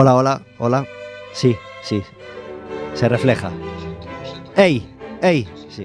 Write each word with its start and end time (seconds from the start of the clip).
Hola, 0.00 0.16
hola, 0.16 0.42
hola. 0.56 0.86
Sí, 1.34 1.54
sí. 1.82 2.02
Se 2.94 3.06
refleja. 3.06 3.50
¡Ey! 4.56 4.88
¡Ey! 5.20 5.46
Sí. 5.68 5.84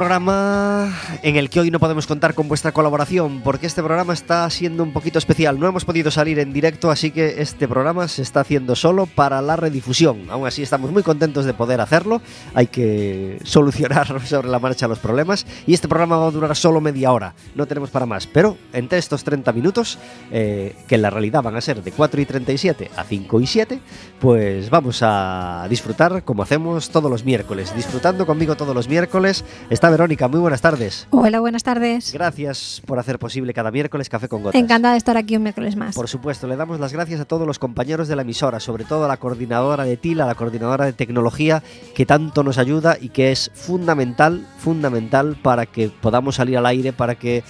Programa 0.00 0.98
en 1.22 1.36
el 1.36 1.50
que 1.50 1.60
hoy 1.60 1.70
no 1.70 1.78
podemos 1.78 2.06
contar 2.06 2.32
con 2.32 2.48
vuestra 2.48 2.72
colaboración 2.72 3.42
porque 3.42 3.66
este 3.66 3.82
programa 3.82 4.14
está 4.14 4.48
siendo 4.48 4.82
un 4.82 4.94
poquito 4.94 5.18
especial. 5.18 5.60
No 5.60 5.68
hemos 5.68 5.84
podido 5.84 6.10
salir 6.10 6.38
en 6.38 6.54
directo, 6.54 6.90
así 6.90 7.10
que 7.10 7.42
este 7.42 7.68
programa 7.68 8.08
se 8.08 8.22
está 8.22 8.40
haciendo 8.40 8.74
solo 8.76 9.04
para 9.04 9.42
la 9.42 9.56
redifusión. 9.56 10.30
Aún 10.30 10.46
así 10.46 10.62
estamos 10.62 10.90
muy 10.90 11.02
contentos 11.02 11.44
de 11.44 11.52
poder 11.52 11.82
hacerlo. 11.82 12.22
Hay 12.54 12.68
que 12.68 13.40
solucionar 13.44 14.20
sobre 14.26 14.48
la 14.48 14.58
marcha 14.58 14.88
los 14.88 15.00
problemas 15.00 15.44
y 15.66 15.74
este 15.74 15.86
programa 15.86 16.16
va 16.16 16.28
a 16.28 16.30
durar 16.30 16.56
solo 16.56 16.80
media 16.80 17.12
hora. 17.12 17.34
No 17.54 17.66
tenemos 17.66 17.90
para 17.90 18.06
más, 18.06 18.26
pero 18.26 18.56
entre 18.72 18.98
estos 18.98 19.22
30 19.22 19.52
minutos, 19.52 19.98
eh, 20.30 20.76
que 20.88 20.94
en 20.94 21.02
la 21.02 21.10
realidad 21.10 21.42
van 21.42 21.56
a 21.56 21.60
ser 21.60 21.82
de 21.82 21.92
4 21.92 22.22
y 22.22 22.24
37 22.24 22.90
a 22.96 23.04
5 23.04 23.38
y 23.38 23.46
7, 23.46 23.80
pues 24.18 24.70
vamos 24.70 25.00
a 25.02 25.66
disfrutar 25.68 26.24
como 26.24 26.42
hacemos 26.42 26.88
todos 26.88 27.10
los 27.10 27.22
miércoles. 27.22 27.76
Disfrutando 27.76 28.24
conmigo 28.24 28.56
todos 28.56 28.74
los 28.74 28.88
miércoles 28.88 29.44
Está 29.68 29.89
Verónica, 29.90 30.28
muy 30.28 30.40
buenas 30.40 30.60
tardes. 30.60 31.06
Hola, 31.10 31.40
buenas 31.40 31.62
tardes. 31.62 32.12
Gracias 32.12 32.82
por 32.86 32.98
hacer 32.98 33.18
posible 33.18 33.52
cada 33.52 33.70
miércoles 33.70 34.08
Café 34.08 34.28
con 34.28 34.42
Gotas. 34.42 34.60
Encantada 34.60 34.92
de 34.92 34.98
estar 34.98 35.16
aquí 35.16 35.36
un 35.36 35.42
miércoles 35.42 35.76
más. 35.76 35.94
Por 35.94 36.08
supuesto, 36.08 36.46
le 36.46 36.56
damos 36.56 36.80
las 36.80 36.92
gracias 36.92 37.20
a 37.20 37.24
todos 37.24 37.46
los 37.46 37.58
compañeros 37.58 38.08
de 38.08 38.16
la 38.16 38.22
emisora, 38.22 38.60
sobre 38.60 38.84
todo 38.84 39.04
a 39.04 39.08
la 39.08 39.16
coordinadora 39.16 39.84
de 39.84 39.96
TIL, 39.96 40.20
a 40.20 40.26
la 40.26 40.34
coordinadora 40.34 40.84
de 40.84 40.92
tecnología, 40.92 41.62
que 41.94 42.06
tanto 42.06 42.42
nos 42.42 42.58
ayuda 42.58 42.96
y 43.00 43.10
que 43.10 43.32
es 43.32 43.50
fundamental, 43.54 44.46
fundamental 44.58 45.36
para 45.42 45.66
que 45.66 45.88
podamos 45.88 46.36
salir 46.36 46.56
al 46.56 46.66
aire, 46.66 46.92
para 46.92 47.16
que 47.16 47.42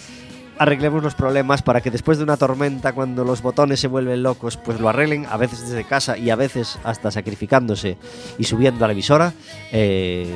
arreglemos 0.61 1.03
los 1.03 1.15
problemas 1.15 1.63
para 1.63 1.81
que 1.81 1.91
después 1.91 2.19
de 2.19 2.25
una 2.25 2.37
tormenta, 2.37 2.93
cuando 2.93 3.25
los 3.25 3.41
botones 3.41 3.81
se 3.81 3.89
vuelven 3.89 4.23
locos, 4.23 4.59
pues 4.59 4.79
lo 4.79 4.91
arreglen, 4.91 5.25
a 5.31 5.39
veces 5.39 5.63
desde 5.63 5.85
casa 5.85 6.19
y 6.19 6.29
a 6.29 6.37
veces 6.37 6.79
hasta 6.85 7.11
sacrificándose 7.11 7.97
y 8.39 8.45
subiendo 8.45 8.85
a 8.85 8.89
la 8.89 8.93
emisora. 8.93 9.33
Eh, 9.73 10.27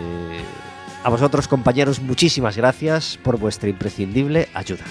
a 1.05 1.11
vosotros, 1.11 1.47
compañeros, 1.47 2.01
muchísimas 2.01 2.57
gracias 2.57 3.19
por 3.23 3.39
vuestra 3.39 3.69
imprescindible 3.69 4.49
ayuda. 4.55 4.85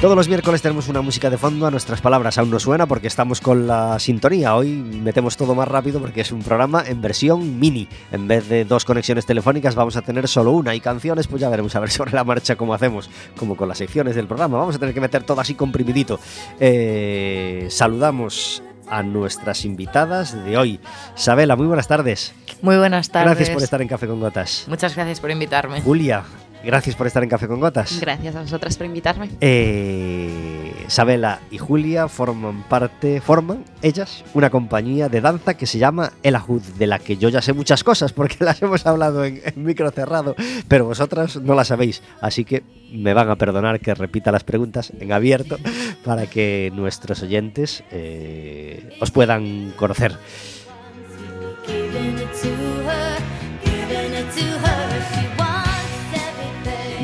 Todos 0.00 0.14
los 0.14 0.28
miércoles 0.28 0.60
tenemos 0.60 0.88
una 0.88 1.00
música 1.00 1.30
de 1.30 1.38
fondo, 1.38 1.66
a 1.66 1.70
nuestras 1.70 2.02
palabras 2.02 2.36
aún 2.36 2.50
no 2.50 2.60
suena 2.60 2.86
porque 2.86 3.06
estamos 3.06 3.40
con 3.40 3.66
la 3.66 3.98
sintonía. 3.98 4.54
Hoy 4.54 4.68
metemos 4.68 5.38
todo 5.38 5.54
más 5.54 5.66
rápido 5.66 6.00
porque 6.00 6.20
es 6.20 6.32
un 6.32 6.42
programa 6.42 6.84
en 6.86 7.00
versión 7.00 7.58
mini. 7.58 7.88
En 8.12 8.28
vez 8.28 8.46
de 8.48 8.66
dos 8.66 8.84
conexiones 8.84 9.24
telefónicas 9.24 9.74
vamos 9.74 9.96
a 9.96 10.02
tener 10.02 10.28
solo 10.28 10.52
una 10.52 10.74
y 10.74 10.80
canciones, 10.80 11.28
pues 11.28 11.40
ya 11.40 11.48
veremos 11.48 11.74
a 11.76 11.80
ver 11.80 11.90
sobre 11.92 12.12
la 12.12 12.24
marcha 12.24 12.56
cómo 12.56 12.74
hacemos, 12.74 13.08
como 13.38 13.56
con 13.56 13.68
las 13.68 13.78
secciones 13.78 14.14
del 14.14 14.26
programa. 14.26 14.58
Vamos 14.58 14.76
a 14.76 14.78
tener 14.78 14.94
que 14.94 15.00
meter 15.00 15.22
todo 15.22 15.40
así 15.40 15.54
comprimidito. 15.54 16.20
Eh, 16.60 17.66
saludamos 17.70 18.62
a 18.88 19.02
nuestras 19.02 19.64
invitadas 19.64 20.44
de 20.44 20.56
hoy. 20.56 20.80
Sabela, 21.14 21.56
muy 21.56 21.66
buenas 21.66 21.88
tardes. 21.88 22.34
Muy 22.62 22.76
buenas 22.76 23.10
tardes. 23.10 23.36
Gracias 23.36 23.50
por 23.50 23.62
estar 23.62 23.82
en 23.82 23.88
Café 23.88 24.06
con 24.06 24.20
Gotas. 24.20 24.64
Muchas 24.68 24.94
gracias 24.94 25.20
por 25.20 25.30
invitarme. 25.30 25.80
Julia, 25.82 26.24
gracias 26.66 26.96
por 26.96 27.06
estar 27.06 27.22
en 27.22 27.30
Café 27.30 27.48
con 27.48 27.60
Gotas. 27.60 28.00
Gracias 28.00 28.34
a 28.34 28.42
vosotras 28.42 28.76
por 28.76 28.86
invitarme. 28.86 29.30
Eh, 29.40 30.84
Sabela 30.88 31.40
y 31.50 31.58
Julia 31.58 32.08
forman 32.08 32.64
parte, 32.64 33.20
forman 33.20 33.64
ellas 33.82 34.24
una 34.34 34.50
compañía 34.50 35.08
de 35.08 35.20
danza 35.20 35.54
que 35.54 35.66
se 35.66 35.78
llama 35.78 36.12
El 36.22 36.36
Ajud, 36.36 36.60
de 36.60 36.86
la 36.86 36.98
que 36.98 37.16
yo 37.16 37.28
ya 37.28 37.40
sé 37.40 37.52
muchas 37.52 37.84
cosas 37.84 38.12
porque 38.12 38.36
las 38.44 38.60
hemos 38.60 38.84
hablado 38.84 39.24
en, 39.24 39.40
en 39.44 39.62
micro 39.62 39.90
cerrado, 39.90 40.34
pero 40.68 40.84
vosotras 40.84 41.36
no 41.36 41.54
las 41.54 41.68
sabéis, 41.68 42.02
así 42.20 42.44
que 42.44 42.64
me 42.92 43.14
van 43.14 43.30
a 43.30 43.36
perdonar 43.36 43.80
que 43.80 43.94
repita 43.94 44.32
las 44.32 44.44
preguntas 44.44 44.92
en 44.98 45.12
abierto 45.12 45.58
para 46.04 46.26
que 46.26 46.72
nuestros 46.74 47.22
oyentes 47.22 47.84
eh, 47.90 48.96
os 49.00 49.10
puedan 49.10 49.72
conocer. 49.76 50.16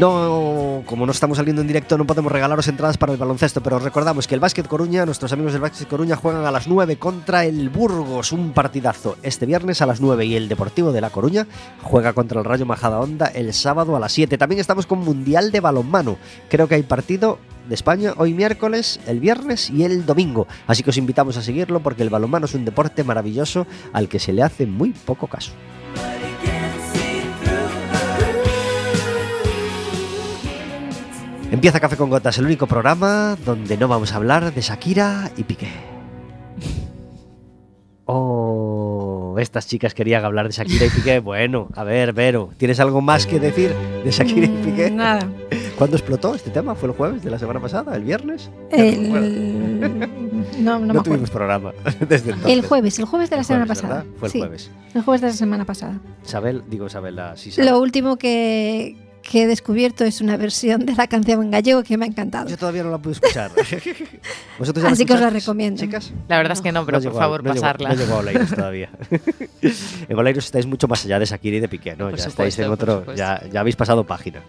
No, 0.03 0.83
como 0.85 1.07
no 1.07 1.13
estamos 1.13 1.39
saliendo 1.39 1.63
en 1.63 1.69
directo, 1.69 1.97
no 1.97 2.05
podemos 2.05 2.33
regalaros 2.33 2.67
entradas 2.67 2.99
para 2.99 3.13
el 3.13 3.19
baloncesto, 3.21 3.63
pero 3.63 3.77
os 3.77 3.85
recordamos 3.85 4.27
que 4.27 4.35
el 4.35 4.41
Básquet 4.41 4.67
Coruña, 4.67 5.07
nuestros 5.07 5.33
amigos 5.33 5.53
del 5.53 5.63
Básquet 5.63 5.87
Coruña 5.87 6.17
juegan 6.17 6.45
a 6.45 6.51
las 6.51 6.67
9 6.67 6.97
contra 6.97 7.45
el 7.45 7.71
Burgos, 7.71 8.33
un 8.33 8.51
partidazo 8.51 9.17
este 9.23 9.47
viernes 9.47 9.81
a 9.81 9.87
las 9.87 10.01
9 10.01 10.27
y 10.27 10.35
el 10.35 10.49
Deportivo 10.49 10.91
de 10.91 11.01
La 11.01 11.11
Coruña 11.11 11.47
juega 11.83 12.15
contra 12.15 12.41
el 12.41 12.45
Rayo 12.45 12.67
Majada 12.67 12.99
Onda 12.99 13.27
el 13.27 13.55
sábado 13.55 13.95
a 13.95 14.01
las 14.01 14.11
7. 14.11 14.37
También 14.39 14.61
estamos 14.61 14.87
con 14.87 14.99
Mundial 14.99 15.53
de 15.53 15.61
Balonmano. 15.61 16.17
Creo 16.49 16.67
que 16.67 16.75
hay 16.75 16.83
partido 16.83 17.39
de 17.69 17.77
España 17.77 18.15
hoy 18.17 18.35
miércoles, 18.35 18.99
el 19.07 19.21
viernes 19.21 19.71
y 19.71 19.85
el 19.85 20.05
domingo. 20.05 20.49
Así 20.67 20.83
que 20.83 20.91
os 20.91 20.97
invitamos 20.97 21.37
a 21.37 21.43
seguirlo 21.43 21.79
porque 21.79 22.03
el 22.03 22.11
balonmano 22.11 22.47
es 22.47 22.55
un 22.55 22.65
deporte 22.65 23.05
maravilloso 23.05 23.69
al 23.93 24.09
que 24.09 24.19
se 24.19 24.33
le 24.33 24.43
hace 24.43 24.67
muy 24.67 24.91
poco 24.91 25.29
caso. 25.29 25.53
Empieza 31.53 31.79
Café 31.81 31.97
con 31.99 32.09
Gotas, 32.09 32.39
el 32.39 32.47
único 32.47 32.67
programa 32.67 33.37
donde 33.45 33.77
no 33.77 33.87
vamos 33.87 34.13
a 34.13 34.17
hablar 34.17 34.53
de 34.55 34.61
Shakira 34.63 35.31
y 35.37 35.45
Piqué. 35.45 35.69
Oh, 38.07 39.37
estas 39.39 39.67
chicas 39.67 39.93
querían 39.95 40.25
hablar 40.25 40.47
de 40.49 40.53
Shakira 40.55 40.87
y 40.87 40.89
Piqué. 40.91 41.21
Bueno, 41.21 41.69
a 41.77 41.85
ver, 41.85 42.15
Vero, 42.15 42.51
¿tienes 42.57 42.81
algo 42.81 43.01
más 43.03 43.27
que 43.27 43.39
decir 43.39 43.73
de 44.03 44.11
Shakira 44.11 44.47
y 44.47 44.63
Piqué? 44.65 44.91
Mm, 44.91 44.97
Nada. 44.97 45.29
¿Cuándo 45.77 45.97
explotó 45.99 46.35
este 46.35 46.51
tema? 46.51 46.75
¿Fue 46.75 46.89
el 46.89 46.95
jueves 46.97 47.23
de 47.23 47.31
la 47.31 47.39
semana 47.39 47.61
pasada? 47.61 47.95
¿El 47.97 48.05
viernes? 48.05 48.51
El... 48.71 49.81
no. 50.59 50.79
No, 50.79 50.87
no, 50.87 50.95
me 50.95 51.01
tuvimos 51.01 51.29
programa 51.31 51.73
desde 52.09 52.31
entonces. 52.31 52.47
El 52.59 52.67
jueves, 52.67 52.99
el 52.99 53.05
jueves 53.05 53.29
de 53.31 53.37
la 53.37 53.41
El 53.43 53.47
semana 53.47 53.67
jueves, 53.67 53.83
pasada. 53.83 54.01
¿verdad? 54.05 54.19
Fue 54.19 54.29
el 54.29 54.33
Sí, 54.33 54.39
jueves. 54.39 54.71
el 54.95 55.03
jueves 55.03 55.21
de 55.21 55.27
la 55.29 55.33
semana 55.35 55.65
pasada. 55.67 56.01
Isabel, 56.25 56.63
digo 56.69 56.87
Isabela, 56.87 57.37
sí 57.37 57.51
sabe. 57.51 57.69
Lo 57.71 57.79
último 57.81 58.17
que, 58.17 58.97
que 59.23 59.43
he 59.45 59.47
descubierto 59.47 60.05
es 60.05 60.21
una 60.21 60.37
versión 60.37 60.85
de 60.85 60.95
la 60.95 61.07
canción 61.07 61.43
en 61.43 61.51
gallego 61.51 61.83
que 61.83 61.97
me 61.97 62.05
ha 62.05 62.09
encantado. 62.09 62.49
Yo 62.49 62.57
todavía 62.59 62.83
no 62.83 62.91
la 62.91 62.99
pude 62.99 63.13
escuchar. 63.15 63.51
¿Vosotros 64.59 64.85
ya 64.85 64.91
Así 64.91 65.07
que 65.07 65.15
os 65.15 65.21
la 65.21 65.31
recomiendo. 65.31 65.81
Chicas? 65.81 66.13
La 66.29 66.37
verdad 66.37 66.53
es 66.53 66.61
que 66.61 66.73
no, 66.73 66.85
pero 66.85 66.99
No 67.01 67.11
por 67.11 67.19
favor, 67.21 67.45
no 67.45 67.51
llegó- 67.53 67.63
pasarla. 67.63 67.89
no 67.91 67.95
llegó 67.95 68.15
a 68.15 68.19
Oleiros 68.19 68.51
todavía. 68.51 68.91
en 70.09 70.19
Oleiros 70.19 70.45
estáis 70.45 70.67
mucho 70.67 70.89
más 70.89 71.05
allá 71.05 71.19
de 71.19 71.25
Shakira 71.27 71.57
y 71.57 71.61
de 71.61 71.69
Piqué, 71.69 71.93
¿no? 71.97 72.11
Por 72.11 72.19
ya 72.19 72.27
estáis 72.27 72.59
en 72.59 72.65
supuesto, 72.67 72.85
otro. 72.85 72.99
supuesto. 73.01 73.19
Ya, 73.19 73.43
ya 73.51 73.61
habéis 73.61 73.77
pasado 73.77 74.05
página. 74.05 74.43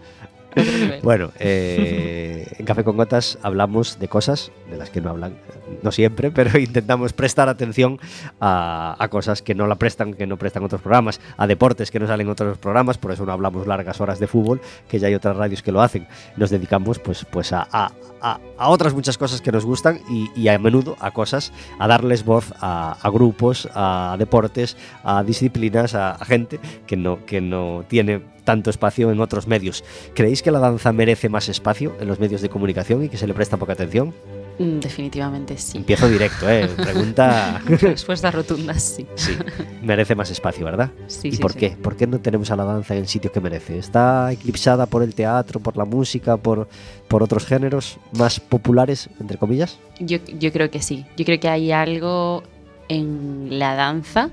Bueno, 1.02 1.32
eh, 1.40 2.48
en 2.60 2.66
Café 2.66 2.84
con 2.84 2.96
Gotas 2.96 3.40
hablamos 3.42 3.98
de 4.00 4.08
cosas 4.08 4.52
de 4.70 4.78
las 4.78 4.90
que 4.92 5.02
no 5.02 5.10
hablan, 5.10 5.36
no 5.82 5.92
siempre, 5.92 6.32
pero 6.32 6.58
intentamos 6.60 7.14
prestar 7.14 7.50
atención 7.50 8.00
a, 8.40 9.08
cosas 9.10 9.42
que 9.42 9.56
no 9.56 9.68
la 9.68 9.76
prestan, 9.76 10.14
que 10.14 10.28
no 10.28 10.38
prestan 10.38 10.64
otros 10.64 10.82
programas, 10.82 11.20
a 11.38 11.48
deportes 11.48 11.92
que 11.92 12.00
no 12.00 12.08
salen 12.08 12.28
en 12.28 12.32
otros 12.32 12.58
programas, 12.58 12.98
por 12.98 13.12
eso 13.12 13.26
no 13.26 13.32
hablamos 13.32 13.68
largas 13.68 14.00
horas 14.02 14.20
de 14.20 14.28
fútbol, 14.28 14.62
que 14.88 15.00
ya 15.00 15.08
hay 15.08 15.16
otras 15.16 15.36
radios 15.38 15.62
que 15.62 15.72
lo 15.72 15.82
hacen. 15.82 16.08
Nos 16.38 16.50
dedicamos 16.50 17.00
pues, 17.00 17.26
pues 17.32 17.54
a, 17.54 17.68
a- 17.72 17.92
a- 18.22 18.70
otras 18.70 18.94
muchas 18.94 19.18
cosas 19.18 19.42
que 19.42 19.52
nos 19.52 19.66
gustan 19.66 20.00
y, 20.10 20.30
y 20.36 20.48
a 20.48 20.58
menudo 20.60 20.96
a 21.00 21.12
cosas, 21.12 21.52
a 21.80 21.88
darles 21.88 22.24
voz 22.26 22.54
a, 22.60 22.98
grupos, 23.12 23.70
a 23.74 24.16
deportes, 24.18 24.78
a 25.04 25.24
disciplinas, 25.24 25.94
a 25.96 26.18
gente 26.26 26.60
que 26.88 26.96
no, 26.98 27.26
que 27.26 27.42
no 27.42 27.84
tiene 27.88 28.22
tanto 28.44 28.70
espacio 28.70 29.12
en 29.12 29.22
otros 29.22 29.48
medios. 29.48 29.84
¿Creéis 30.14 30.42
que 30.42 30.52
la 30.52 30.60
danza 30.60 30.92
merece 30.92 31.30
más 31.30 31.48
espacio 31.50 31.96
en 32.00 32.08
los 32.08 32.20
medios 32.20 32.42
de 32.42 32.50
comunicación 32.50 33.04
y 33.04 33.10
que 33.10 33.18
se 33.18 33.28
le 33.28 33.34
presta 33.34 33.58
poca 33.58 33.74
atención? 33.74 34.14
Mm, 34.60 34.80
Definitivamente 34.80 35.58
sí. 35.58 35.80
Empiezo 35.80 36.08
directo, 36.08 36.50
¿eh? 36.50 36.68
Pregunta... 36.78 37.62
Respuesta 37.66 38.32
rotunda, 38.32 38.74
sí. 38.76 39.08
Sí, 39.16 39.38
merece 39.82 40.16
más 40.16 40.30
espacio, 40.32 40.66
¿verdad? 40.66 40.92
Sí, 41.08 41.30
¿Y 41.30 41.32
sí, 41.34 41.42
por 41.42 41.54
sí. 41.54 41.60
qué? 41.60 41.70
¿Por 41.72 41.96
qué 41.96 42.08
no 42.08 42.20
tenemos 42.20 42.52
a 42.52 42.56
la 42.56 42.64
danza 42.64 42.94
en 42.94 43.02
el 43.02 43.08
sitio 43.08 43.32
que 43.32 43.42
merece? 43.42 43.78
¿Está 43.78 44.32
eclipsada 44.32 44.86
por 44.86 45.04
el 45.04 45.16
teatro, 45.16 45.60
por 45.60 45.76
la 45.78 45.86
música, 45.86 46.38
por, 46.38 46.68
por 47.08 47.24
otros 47.24 47.46
géneros 47.46 47.98
más 48.18 48.40
populares, 48.40 49.10
entre 49.20 49.38
comillas? 49.38 49.80
Yo, 50.00 50.20
yo 50.40 50.52
creo 50.52 50.70
que 50.70 50.82
sí. 50.82 51.06
Yo 51.18 51.26
creo 51.26 51.40
que 51.40 51.50
hay 51.50 51.72
algo 51.72 52.44
en 52.90 53.60
la 53.60 53.76
danza 53.76 54.30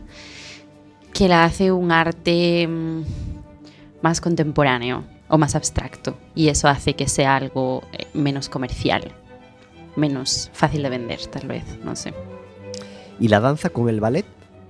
que 1.14 1.28
la 1.28 1.44
hace 1.44 1.73
un 1.73 1.93
arte 1.93 2.66
mm, 2.69 3.02
más 4.02 4.20
contemporáneo 4.20 5.05
o 5.28 5.38
más 5.38 5.55
abstracto. 5.55 6.16
Y 6.34 6.49
eso 6.49 6.69
hace 6.69 6.94
que 6.94 7.08
sea 7.08 7.37
algo 7.37 7.82
eh, 7.93 8.06
menos 8.14 8.49
comercial, 8.49 9.12
menos 9.96 10.50
fácil 10.52 10.82
de 10.82 10.90
vender, 10.90 11.25
tal 11.26 11.48
vez. 11.48 11.64
No 11.84 11.96
sé. 11.96 12.14
¿Y 13.19 13.28
la 13.28 13.40
danza 13.40 13.70
con 13.70 13.88
el 13.88 14.00
ballet? 14.00 14.25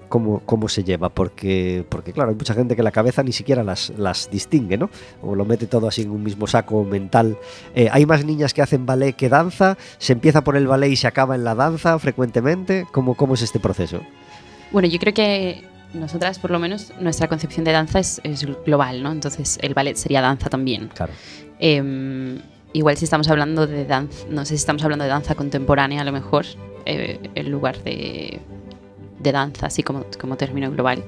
¿Cómo, 0.09 0.41
cómo 0.45 0.69
se 0.69 0.83
lleva? 0.83 1.09
Porque, 1.09 1.87
porque, 1.89 2.13
claro, 2.13 2.31
hay 2.31 2.37
mucha 2.37 2.53
gente 2.53 2.75
que 2.75 2.83
la 2.83 2.91
cabeza 2.91 3.23
ni 3.23 3.31
siquiera 3.31 3.63
las, 3.63 3.91
las 3.97 4.29
distingue, 4.29 4.77
¿no? 4.77 4.91
O 5.23 5.37
lo 5.37 5.45
mete 5.45 5.69
todo 5.69 5.87
así 5.87 6.03
en 6.03 6.11
un 6.11 6.25
mismo 6.25 6.49
saco 6.49 6.83
mental. 6.83 7.39
Eh, 7.77 7.89
¿Hay 7.93 8.07
más 8.07 8.25
niñas 8.25 8.53
que 8.53 8.61
hacen 8.61 8.87
ballet 8.87 9.15
que 9.15 9.29
danza? 9.29 9.79
¿Se 9.99 10.13
empieza 10.13 10.43
por 10.43 10.57
el 10.57 10.67
ballet 10.67 10.91
y 10.91 10.97
se 10.97 11.07
acaba 11.07 11.37
en 11.37 11.45
la 11.45 11.55
danza 11.55 11.97
frecuentemente? 12.01 12.89
¿Cómo, 12.91 13.15
cómo 13.15 13.35
es 13.35 13.43
este 13.43 13.61
proceso? 13.61 14.01
Bueno, 14.73 14.89
yo 14.89 14.99
creo 14.99 15.15
que 15.15 15.63
nosotras, 15.95 16.41
por 16.41 16.51
lo 16.51 16.59
menos, 16.59 16.93
nuestra 16.99 17.29
concepción 17.29 17.65
de 17.65 17.71
danza 17.71 18.01
es, 18.01 18.21
es 18.25 18.45
global, 18.65 19.05
¿no? 19.05 19.13
Entonces, 19.13 19.61
el 19.63 19.75
ballet 19.75 19.95
sería 19.95 20.23
danza 20.23 20.51
también. 20.51 20.89
Claro. 20.89 21.13
Eh, 21.61 22.41
igual 22.73 22.97
si 22.97 23.05
estamos 23.05 23.29
hablando 23.29 23.67
de 23.67 23.85
danza, 23.85 24.27
no 24.31 24.43
sé 24.45 24.51
si 24.51 24.55
estamos 24.57 24.83
hablando 24.85 25.05
de 25.05 25.11
danza 25.11 25.35
contemporánea 25.35 26.01
a 26.03 26.05
lo 26.05 26.13
mejor, 26.13 26.47
eh, 26.87 27.19
en 27.35 27.51
lugar 27.51 27.83
de, 27.83 28.41
de 29.19 29.33
danza, 29.33 29.67
así 29.67 29.83
como, 29.83 30.05
como 30.21 30.37
término 30.37 30.71
global. 30.71 31.03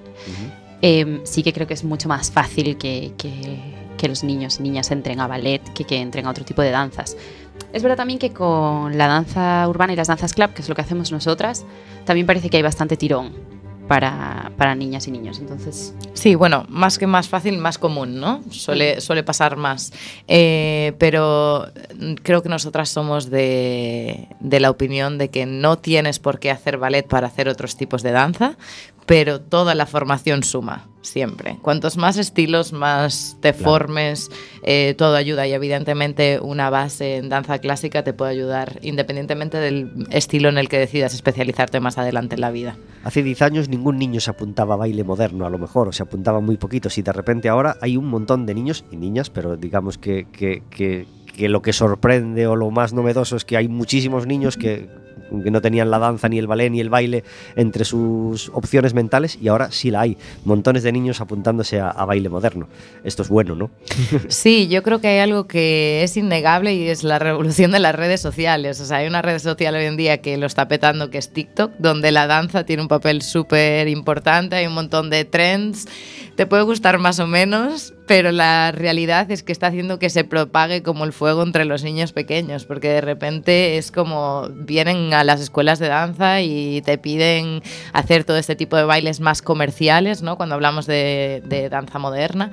Eh, 0.82 1.20
sí 1.24 1.42
que 1.42 1.52
creo 1.52 1.66
que 1.66 1.74
es 1.74 1.84
mucho 1.84 2.08
más 2.08 2.30
fácil 2.30 2.76
que, 2.76 3.12
que- 3.16 3.80
que 3.96 4.08
los 4.08 4.24
niños 4.24 4.58
y 4.58 4.64
niñas 4.64 4.90
entren 4.90 5.20
a 5.20 5.28
ballet 5.28 5.62
que 5.74 5.84
que 5.84 6.00
entren 6.00 6.26
a 6.26 6.30
otro 6.30 6.44
tipo 6.44 6.60
de 6.60 6.72
danzas. 6.72 7.16
Es 7.72 7.84
verdad 7.84 7.96
también 7.98 8.18
que 8.18 8.32
con 8.32 8.98
la 8.98 9.06
danza 9.06 9.64
urbana 9.68 9.92
y 9.92 9.96
las 9.96 10.08
danzas 10.08 10.34
club, 10.34 10.52
que 10.54 10.62
es 10.62 10.68
lo 10.68 10.74
que 10.74 10.80
hacemos 10.80 11.12
nosotras, 11.12 11.64
también 12.04 12.26
parece 12.26 12.50
que 12.50 12.56
hay 12.56 12.64
bastante 12.64 12.96
tirón 12.96 13.30
para, 13.88 14.52
para 14.56 14.74
niñas 14.74 15.06
y 15.08 15.10
niños. 15.10 15.38
Entonces, 15.38 15.94
Sí, 16.14 16.34
bueno, 16.34 16.64
más 16.68 16.98
que 16.98 17.06
más 17.06 17.28
fácil, 17.28 17.58
más 17.58 17.78
común, 17.78 18.20
¿no? 18.20 18.42
Suele, 18.50 19.00
suele 19.00 19.22
pasar 19.22 19.56
más. 19.56 19.92
Eh, 20.28 20.92
pero 20.98 21.66
creo 22.22 22.42
que 22.42 22.48
nosotras 22.48 22.88
somos 22.88 23.30
de, 23.30 24.28
de 24.40 24.60
la 24.60 24.70
opinión 24.70 25.18
de 25.18 25.30
que 25.30 25.46
no 25.46 25.78
tienes 25.78 26.18
por 26.18 26.38
qué 26.38 26.50
hacer 26.50 26.78
ballet 26.78 27.06
para 27.06 27.26
hacer 27.26 27.48
otros 27.48 27.76
tipos 27.76 28.02
de 28.02 28.12
danza, 28.12 28.56
pero 29.06 29.40
toda 29.40 29.74
la 29.74 29.86
formación 29.86 30.42
suma, 30.42 30.86
siempre. 31.02 31.58
Cuantos 31.62 31.96
más 31.96 32.16
estilos, 32.16 32.72
más 32.72 33.36
te 33.40 33.52
Claro. 33.52 33.64
formes, 33.64 34.30
eh, 34.62 34.94
todo 34.96 35.14
ayuda. 35.16 35.46
Y 35.46 35.52
evidentemente 35.52 36.38
una 36.40 36.70
base 36.70 37.16
en 37.16 37.28
danza 37.28 37.58
clásica 37.58 38.02
te 38.04 38.12
puede 38.14 38.30
ayudar 38.30 38.78
independientemente 38.82 39.58
del 39.58 40.06
estilo 40.10 40.48
en 40.48 40.58
el 40.58 40.68
que 40.68 40.78
decidas 40.78 41.14
especializarte 41.14 41.80
más 41.80 41.98
adelante 41.98 42.36
en 42.36 42.40
la 42.40 42.50
vida. 42.50 42.76
Hace 43.04 43.22
10 43.22 43.42
años 43.42 43.68
ningún 43.68 43.98
niño 43.98 44.20
se 44.20 44.30
apuntaba 44.30 44.74
a 44.74 44.78
baile 44.78 45.04
moderno, 45.04 45.44
a 45.44 45.50
lo 45.50 45.58
mejor, 45.58 45.88
o 45.88 45.92
se 45.92 46.02
apuntaba 46.02 46.40
muy 46.40 46.56
poquitos, 46.56 46.96
y 46.98 47.02
de 47.02 47.12
repente 47.12 47.48
ahora 47.48 47.76
hay 47.80 47.96
un 47.96 48.06
montón 48.06 48.46
de 48.46 48.54
niños 48.54 48.84
y 48.90 48.96
niñas, 48.96 49.28
pero 49.30 49.56
digamos 49.56 49.98
que, 49.98 50.26
que, 50.32 50.62
que- 50.70 51.06
que 51.32 51.48
lo 51.48 51.62
que 51.62 51.72
sorprende 51.72 52.46
o 52.46 52.56
lo 52.56 52.70
más 52.70 52.92
novedoso 52.92 53.36
es 53.36 53.46
que 53.46 53.56
hay 53.56 53.66
muchísimos 53.66 54.26
niños 54.26 54.58
que, 54.58 54.86
que 55.42 55.50
no 55.50 55.60
tenían 55.60 55.90
la 55.90 55.98
danza, 55.98 56.28
ni 56.28 56.38
el 56.38 56.46
ballet, 56.46 56.70
ni 56.70 56.80
el 56.80 56.90
baile 56.90 57.24
entre 57.56 57.84
sus 57.84 58.50
opciones 58.50 58.94
mentales, 58.94 59.38
y 59.40 59.48
ahora 59.48 59.70
sí 59.70 59.90
la 59.90 60.02
hay. 60.02 60.16
Montones 60.44 60.82
de 60.82 60.92
niños 60.92 61.20
apuntándose 61.20 61.80
a, 61.80 61.90
a 61.90 62.04
baile 62.04 62.28
moderno. 62.28 62.68
Esto 63.04 63.22
es 63.22 63.28
bueno, 63.28 63.54
¿no? 63.54 63.70
Sí, 64.28 64.68
yo 64.68 64.82
creo 64.82 65.00
que 65.00 65.08
hay 65.08 65.18
algo 65.18 65.46
que 65.46 66.02
es 66.02 66.16
innegable 66.16 66.74
y 66.74 66.88
es 66.88 67.04
la 67.04 67.18
revolución 67.18 67.70
de 67.72 67.78
las 67.78 67.94
redes 67.94 68.20
sociales. 68.20 68.80
O 68.80 68.84
sea, 68.84 68.98
hay 68.98 69.06
una 69.06 69.22
red 69.22 69.38
social 69.38 69.74
hoy 69.74 69.84
en 69.84 69.96
día 69.96 70.20
que 70.20 70.36
lo 70.36 70.46
está 70.46 70.68
petando, 70.68 71.10
que 71.10 71.18
es 71.18 71.32
TikTok, 71.32 71.72
donde 71.78 72.12
la 72.12 72.26
danza 72.26 72.64
tiene 72.64 72.82
un 72.82 72.88
papel 72.88 73.22
súper 73.22 73.88
importante, 73.88 74.56
hay 74.56 74.66
un 74.66 74.74
montón 74.74 75.10
de 75.10 75.24
trends. 75.24 75.86
Te 76.36 76.46
puede 76.46 76.62
gustar 76.62 76.98
más 76.98 77.18
o 77.20 77.26
menos, 77.26 77.94
pero 78.06 78.32
la 78.32 78.72
realidad 78.72 79.30
es 79.30 79.42
que 79.42 79.52
está 79.52 79.68
haciendo 79.68 79.98
que 79.98 80.10
se 80.10 80.24
propague 80.24 80.82
como 80.82 81.04
el 81.04 81.12
fuego 81.12 81.42
entre 81.42 81.64
los 81.64 81.84
niños 81.84 82.12
pequeños, 82.12 82.64
porque 82.64 82.88
de 82.88 83.00
repente 83.00 83.78
es 83.78 83.90
como 83.90 84.48
vienen 84.50 85.14
a 85.14 85.24
las 85.24 85.40
escuelas 85.40 85.78
de 85.78 85.88
danza 85.88 86.40
y 86.40 86.82
te 86.82 86.98
piden 86.98 87.62
hacer 87.92 88.24
todo 88.24 88.36
este 88.36 88.56
tipo 88.56 88.76
de 88.76 88.84
bailes 88.84 89.20
más 89.20 89.42
comerciales, 89.42 90.22
¿no? 90.22 90.36
Cuando 90.36 90.54
hablamos 90.54 90.86
de, 90.86 91.42
de 91.46 91.68
danza 91.68 91.98
moderna 91.98 92.52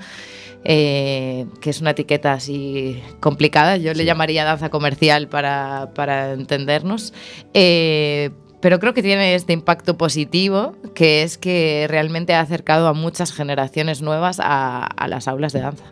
eh, 0.64 1.46
que 1.62 1.70
es 1.70 1.82
una 1.82 1.92
etiqueta 1.92 2.34
así 2.34 3.02
complicada. 3.20 3.78
Yo 3.78 3.94
le 3.94 4.06
llamaría 4.06 4.44
danza 4.44 4.70
comercial 4.70 5.28
para, 5.28 5.92
para 5.96 6.34
entendernos. 6.34 7.14
Eh, 7.54 8.32
pero 8.62 8.80
creo 8.80 8.94
que 8.94 9.02
tiene 9.04 9.36
este 9.36 9.54
impacto 9.54 9.98
positivo, 9.98 10.76
que 10.94 11.24
es 11.24 11.38
que 11.38 11.86
realmente 11.90 12.34
ha 12.34 12.42
acercado 12.42 12.88
a 12.88 12.94
muchas 12.94 13.32
generaciones 13.34 14.02
nuevas 14.02 14.40
a, 14.42 14.86
a 14.86 15.08
las 15.08 15.28
aulas 15.28 15.54
de 15.54 15.62
danza. 15.62 15.86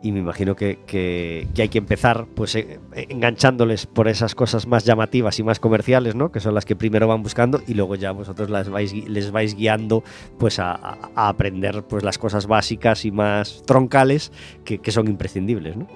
Y 0.00 0.12
me 0.12 0.20
imagino 0.20 0.54
que, 0.54 0.78
que- 0.86 1.48
que 1.54 1.62
hay 1.62 1.68
que 1.70 1.78
empezar 1.78 2.26
pues 2.36 2.54
eh, 2.54 2.78
enganchándoles 2.94 3.86
por 3.86 4.06
esas 4.06 4.36
cosas 4.36 4.64
más 4.68 4.84
llamativas 4.84 5.40
y 5.40 5.42
más 5.42 5.58
comerciales, 5.58 6.14
¿no? 6.14 6.30
Que 6.30 6.38
son 6.38 6.54
las 6.54 6.64
que 6.64 6.76
primero 6.76 7.08
van 7.08 7.24
buscando 7.24 7.60
y 7.66 7.74
luego 7.74 7.96
ya 7.96 8.12
vosotros 8.12 8.48
las 8.48 8.68
vais, 8.68 8.94
gui- 8.94 9.08
les 9.08 9.32
vais 9.32 9.56
guiando 9.56 10.04
pues 10.38 10.60
a, 10.60 10.70
a- 10.72 10.98
a 11.16 11.28
aprender 11.28 11.82
pues 11.82 12.04
las 12.04 12.16
cosas 12.16 12.46
básicas 12.46 13.04
y 13.04 13.10
más 13.10 13.64
troncales 13.66 14.30
que, 14.64 14.78
que 14.78 14.92
son 14.92 15.08
imprescindibles, 15.08 15.76
¿no? 15.76 15.88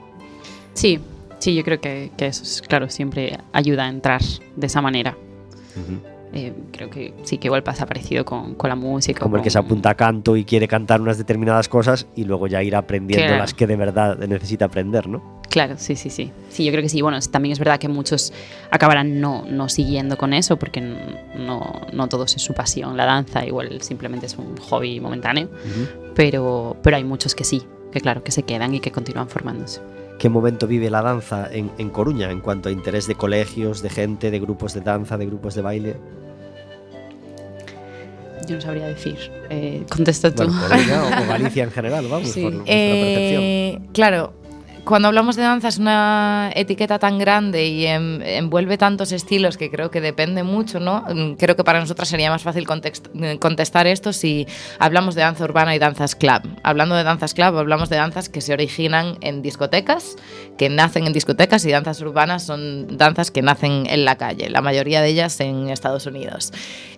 sí, 0.74 0.98
sí, 1.38 1.54
yo 1.54 1.62
creo 1.62 1.80
que, 1.80 2.10
que 2.16 2.26
eso 2.26 2.42
es, 2.42 2.60
claro, 2.62 2.88
siempre 2.88 3.38
ayuda 3.52 3.84
a 3.84 3.88
entrar 3.88 4.20
de 4.56 4.66
esa 4.66 4.80
manera. 4.82 5.16
Eh, 6.34 6.54
creo 6.72 6.88
que 6.88 7.12
sí, 7.24 7.36
que 7.36 7.48
igual 7.48 7.62
pasa 7.62 7.84
parecido 7.84 8.24
con, 8.24 8.54
con 8.54 8.70
la 8.70 8.74
música. 8.76 9.20
Como 9.20 9.36
el 9.36 9.42
que 9.42 9.50
se 9.50 9.58
apunta 9.58 9.90
a 9.90 9.94
canto 9.94 10.34
y 10.34 10.44
quiere 10.46 10.66
cantar 10.66 11.02
unas 11.02 11.18
determinadas 11.18 11.68
cosas 11.68 12.06
y 12.16 12.24
luego 12.24 12.46
ya 12.46 12.62
ir 12.62 12.74
aprendiendo 12.74 13.26
Claro. 13.26 13.38
las 13.42 13.52
que 13.52 13.66
de 13.66 13.76
verdad 13.76 14.16
necesita 14.16 14.64
aprender, 14.64 15.08
¿no? 15.08 15.42
Claro, 15.50 15.74
sí, 15.76 15.94
sí, 15.94 16.08
sí. 16.08 16.30
Sí, 16.48 16.64
yo 16.64 16.72
creo 16.72 16.82
que 16.82 16.88
sí. 16.88 17.02
Bueno, 17.02 17.18
también 17.30 17.52
es 17.52 17.58
verdad 17.58 17.78
que 17.78 17.88
muchos 17.88 18.32
acabarán 18.70 19.20
no, 19.20 19.44
no 19.46 19.68
siguiendo 19.68 20.16
con 20.16 20.32
eso 20.32 20.56
porque 20.58 20.80
no, 20.80 21.82
no 21.92 22.08
todos 22.08 22.34
es 22.34 22.40
su 22.40 22.54
pasión 22.54 22.96
la 22.96 23.04
danza, 23.04 23.44
igual 23.44 23.82
simplemente 23.82 24.24
es 24.24 24.38
un 24.38 24.56
hobby 24.56 25.00
momentáneo, 25.00 25.50
pero, 26.14 26.76
pero 26.82 26.96
hay 26.96 27.04
muchos 27.04 27.34
que 27.34 27.44
sí, 27.44 27.62
que 27.92 28.00
claro, 28.00 28.24
que 28.24 28.32
se 28.32 28.44
quedan 28.44 28.74
y 28.74 28.80
que 28.80 28.90
continúan 28.90 29.28
formándose. 29.28 29.82
¿Qué 30.22 30.28
momento 30.28 30.68
vive 30.68 30.88
la 30.88 31.02
danza 31.02 31.48
en, 31.50 31.72
en 31.78 31.90
Coruña 31.90 32.30
en 32.30 32.38
cuanto 32.38 32.68
a 32.68 32.72
interés 32.72 33.08
de 33.08 33.16
colegios, 33.16 33.82
de 33.82 33.90
gente, 33.90 34.30
de 34.30 34.38
grupos 34.38 34.72
de 34.72 34.80
danza, 34.80 35.18
de 35.18 35.26
grupos 35.26 35.56
de 35.56 35.62
baile? 35.62 35.96
Yo 38.46 38.54
no 38.54 38.60
sabría 38.60 38.86
decir. 38.86 39.16
Eh, 39.50 39.82
contesta 39.90 40.32
tú. 40.32 40.44
Bueno, 40.44 40.60
Coruña 40.68 41.02
o, 41.24 41.26
Galicia 41.26 41.64
en 41.64 41.72
general, 41.72 42.06
vamos, 42.08 42.28
Sí. 42.28 42.40
por 42.40 42.52
nuestra 42.52 42.72
percepción. 42.72 43.42
Eh, 43.42 43.80
claro, 43.92 44.32
cuando 44.84 45.06
hablamos 45.08 45.36
de 45.36 45.42
danza 45.42 45.68
es 45.68 45.78
una 45.78 46.50
etiqueta 46.56 46.98
tan 46.98 47.16
grande 47.18 47.66
y 47.66 47.86
en- 47.86 48.20
envuelve 48.22 48.76
tantos 48.76 49.12
estilos 49.12 49.56
que 49.56 49.70
creo 49.70 49.90
que 49.92 50.00
depende 50.00 50.42
mucho, 50.42 50.80
¿no? 50.80 51.04
Mm, 51.08 51.34
Creo 51.34 51.54
que 51.54 51.62
para 51.62 51.78
nosotras 51.78 52.08
sería 52.08 52.30
más 52.30 52.42
fácil 52.42 52.66
context- 52.66 53.38
contestar 53.38 53.86
esto 53.86 54.12
si 54.12 54.46
hablamos 54.80 55.14
de 55.14 55.20
danza 55.22 55.44
urbana 55.44 55.74
y 55.76 55.78
danzas 55.78 56.16
club. 56.16 56.42
Hablando 56.64 56.96
de 56.96 57.04
danzas 57.04 57.32
club, 57.32 57.56
hablamos 57.56 57.90
de 57.90 57.96
danzas 57.96 58.28
que 58.28 58.40
se 58.40 58.52
originan 58.52 59.18
en 59.20 59.40
discotecas, 59.40 60.16
que 60.58 60.68
nacen 60.68 61.06
en 61.06 61.12
discotecas 61.12 61.64
y 61.64 61.70
danzas 61.70 62.00
urbanas 62.00 62.42
son 62.44 62.96
danzas 62.96 63.30
que 63.30 63.40
nacen 63.42 63.86
en 63.88 64.04
la 64.04 64.16
calle, 64.16 64.50
la 64.50 64.62
mayoría 64.62 65.00
de 65.00 65.08
ellas 65.08 65.38
en 65.40 65.68
Estados 65.68 66.06
Unidos. 66.06 66.52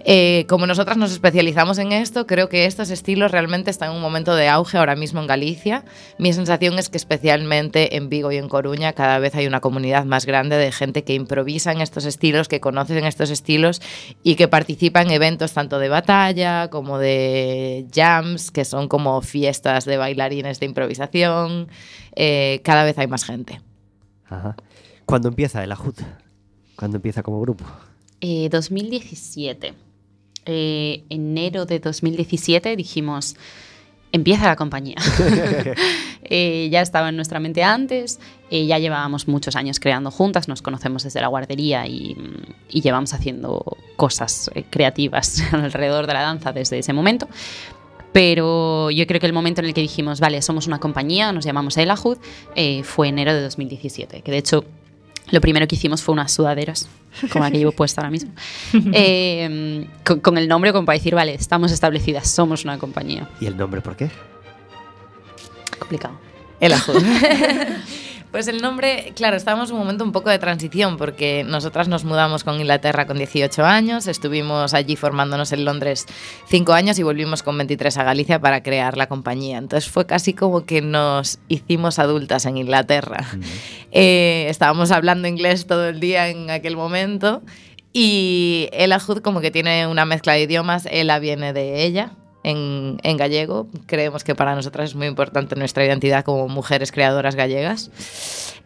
Eh, 0.07 0.45
como 0.49 0.67
nosotras 0.67 0.99
nos 0.99 1.13
especializamos 1.13 1.79
en 1.79 1.93
esto, 1.93 2.27
creo 2.27 2.51
que 2.51 2.67
estos 2.67 2.91
estilos 2.91 3.31
realmente 3.31 3.71
están 3.71 3.91
en 3.91 3.97
un 3.97 4.03
momento 4.03 4.35
de 4.37 4.49
auge 4.49 4.77
ahora 4.77 4.97
mismo 4.97 5.21
en 5.21 5.27
Galicia. 5.27 5.85
Mi 6.19 6.35
sensación 6.35 6.79
es 6.79 6.91
que 6.91 6.99
especialmente 6.99 7.97
en 7.97 8.11
Vigo 8.11 8.31
y 8.31 8.37
en 8.37 8.51
Coruña 8.51 8.93
cada 8.93 9.19
vez 9.19 9.35
hay 9.35 9.47
una 9.47 9.61
comunidad 9.61 10.05
más 10.05 10.27
grande 10.27 10.57
de 10.59 10.73
gente 10.73 11.05
que 11.05 11.15
improvisa 11.15 11.73
en 11.73 11.81
estos 11.81 12.05
estilos, 12.05 12.49
que 12.49 12.61
conocen 12.61 13.07
estos 13.07 13.31
estilos 13.31 13.81
y 14.23 14.35
que 14.35 14.47
participa 14.47 15.01
en 15.01 15.11
eventos 15.11 15.55
tanto 15.55 15.79
de 15.79 15.89
batalla 15.89 16.69
como 16.69 16.99
de 16.99 17.87
jams, 17.95 18.51
que 18.51 18.67
son 18.67 18.89
como 18.89 19.23
fiestas 19.23 19.87
de 19.87 19.97
bailarines 19.97 20.61
de 20.61 20.67
improvisación. 20.67 21.69
Eh, 22.15 22.61
cada 22.63 22.85
vez 22.85 22.99
hay 22.99 23.07
más 23.07 23.25
gente. 23.25 23.63
Ajá. 24.27 24.55
¿Cuándo 25.07 25.29
empieza 25.29 25.65
el 25.65 25.73
Ajut? 25.73 25.99
¿Cuándo 26.77 26.97
empieza 26.97 27.23
como 27.23 27.41
grupo? 27.41 27.65
Eh, 28.21 28.49
2017. 28.51 29.84
Eh, 30.47 31.05
enero 31.09 31.67
de 31.67 31.81
2017 31.81 32.77
dijimos, 32.77 33.37
empieza 34.15 34.47
la 34.47 34.57
compañía. 34.57 34.97
Eh, 36.31 36.71
ya 36.73 36.81
estaba 36.81 37.11
en 37.11 37.17
nuestra 37.17 37.39
mente 37.39 37.63
antes, 37.63 38.19
eh, 38.51 38.65
ya 38.65 38.79
llevábamos 38.79 39.29
muchos 39.29 39.57
años 39.57 39.79
creando 39.79 40.11
juntas, 40.11 40.49
nos 40.49 40.63
conocemos 40.63 41.03
desde 41.03 41.21
la 41.21 41.27
guardería 41.27 41.87
y, 41.87 42.17
llevamos 42.71 43.13
haciendo 43.13 43.63
cosas 43.97 44.51
eh, 44.55 44.65
creativas 44.71 45.43
alrededor 45.53 46.07
de 46.07 46.15
la 46.15 46.23
danza 46.23 46.53
desde 46.53 46.79
ese 46.79 46.95
momento. 46.95 47.29
Pero 48.15 48.91
yo 48.91 49.07
creo 49.07 49.21
que 49.21 49.27
el 49.27 49.35
momento 49.35 49.61
en 49.61 49.67
el 49.67 49.75
que 49.75 49.83
dijimos, 49.83 50.19
vale, 50.19 50.41
somos 50.41 50.67
una 50.67 50.79
compañía, 50.79 51.31
nos 51.31 51.45
llamamos 51.45 51.77
Elahud, 51.77 52.17
fue 52.85 53.09
enero 53.09 53.35
de 53.35 53.43
2017, 53.43 54.23
que 54.23 54.33
de 54.33 54.39
hecho 54.39 54.65
lo 55.35 55.41
primero 55.41 55.67
que 55.67 55.75
hicimos 55.75 56.03
fue 56.03 56.13
unas 56.13 56.33
sudaderas, 56.33 56.89
como 57.33 57.45
la 57.45 57.51
que 57.51 57.59
llevo 57.59 57.73
puesta 57.73 58.01
ahora 58.01 58.11
mismo, 58.11 58.31
eh, 58.93 59.87
con, 60.05 60.21
con 60.21 60.39
el 60.39 60.47
nombre 60.49 60.73
como 60.73 60.87
para 60.87 60.97
decir, 60.97 61.15
vale, 61.15 61.35
estamos 61.35 61.73
establecidas, 61.73 62.31
somos 62.31 62.65
una 62.65 62.79
compañía. 62.79 63.29
¿Y 63.41 63.47
el 63.47 63.57
nombre 63.57 63.81
por 63.81 63.97
qué? 63.97 64.11
Complicado. 65.79 66.19
El 66.61 66.73
Ajud. 66.73 67.03
Pues 68.35 68.49
el 68.49 68.61
nombre, 68.61 69.13
claro, 69.15 69.37
estábamos 69.37 69.71
en 69.71 69.77
un 69.77 69.83
momento 69.83 70.03
un 70.03 70.11
poco 70.11 70.29
de 70.29 70.41
transición 70.41 70.97
porque 70.97 71.45
nosotras 71.47 71.87
nos 71.87 72.03
mudamos 72.03 72.43
con 72.43 72.57
Inglaterra 72.57 73.07
con 73.07 73.17
18 73.17 73.65
años, 73.65 74.09
estuvimos 74.09 74.75
allí 74.75 74.97
formándonos 74.97 75.53
en 75.53 75.65
Londres 75.65 76.07
5 76.49 76.73
años 76.73 76.99
y 76.99 77.05
volvimos 77.05 77.45
con 77.45 77.57
23 77.57 77.97
a 77.97 78.03
Galicia 78.03 78.41
para 78.41 78.65
crear 78.65 78.97
la 78.97 79.07
compañía. 79.07 79.59
Entonces 79.59 79.89
fue 79.89 80.05
casi 80.07 80.35
como 80.35 80.67
que 80.67 80.83
nos 80.83 81.39
hicimos 81.47 82.01
adultas 82.01 82.45
en 82.47 82.57
Inglaterra. 82.57 83.25
Eh, 83.97 84.47
estábamos 84.49 84.91
hablando 84.91 85.29
inglés 85.29 85.69
todo 85.69 85.87
el 85.89 86.01
día 86.01 86.29
en 86.29 86.51
aquel 86.51 86.77
momento 86.77 87.41
y 87.93 88.69
el 88.73 88.91
Ajud 88.91 89.19
como 89.19 89.41
que 89.41 89.53
tiene 89.53 89.87
una 89.87 90.07
mezcla 90.07 90.33
de 90.33 90.43
idiomas, 90.43 90.89
Ela 90.91 91.21
viene 91.21 91.53
de 91.53 91.85
ella, 91.85 92.17
en, 92.45 92.99
en, 93.03 93.17
gallego. 93.17 93.67
Creemos 93.87 94.23
que 94.23 94.35
para 94.35 94.55
nosotras 94.55 94.91
es 94.91 94.95
muy 94.95 95.09
importante 95.09 95.57
nuestra 95.57 95.85
identidad 95.85 96.25
como 96.25 96.49
mujeres 96.49 96.93
creadoras 96.93 97.35
gallegas. 97.35 97.91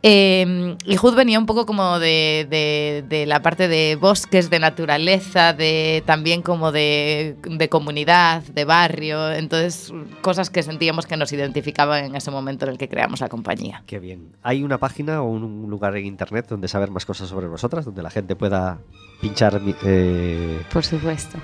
Eh, 0.02 0.76
y 0.84 0.96
Hood 0.96 1.16
venía 1.16 1.38
un 1.38 1.46
poco 1.46 1.66
como 1.66 1.98
de, 1.98 2.46
de, 2.48 3.04
de, 3.08 3.26
la 3.26 3.42
parte 3.42 3.66
de 3.66 3.96
bosques, 3.96 4.48
de 4.48 4.60
naturaleza, 4.60 5.52
de 5.52 6.04
también 6.06 6.42
como 6.42 6.70
de, 6.70 7.36
de, 7.42 7.68
comunidad, 7.68 8.42
de 8.42 8.64
barrio. 8.64 9.32
Entonces, 9.32 9.92
cosas 10.20 10.50
que 10.50 10.62
sentíamos 10.62 11.06
que 11.06 11.16
nos 11.16 11.32
identificaban 11.32 12.04
en 12.04 12.14
ese 12.14 12.30
momento 12.30 12.66
en 12.66 12.72
el 12.72 12.78
que 12.78 12.88
creamos 12.88 13.20
la 13.20 13.28
compañía. 13.28 13.82
Qué 13.86 13.98
bien. 13.98 14.32
¿Hay 14.42 14.62
una 14.62 14.78
página 14.78 15.22
o 15.22 15.26
un 15.26 15.68
lugar 15.68 15.96
en 15.96 16.06
internet 16.06 16.46
donde 16.48 16.68
saber 16.68 16.90
más 16.90 17.04
cosas 17.04 17.28
sobre 17.28 17.48
vosotras, 17.48 17.84
donde 17.84 18.02
la 18.02 18.10
gente 18.10 18.36
pueda 18.36 18.78
pinchar? 19.20 19.60
Eh... 19.84 20.60
Por 20.72 20.84
supuesto. 20.84 21.38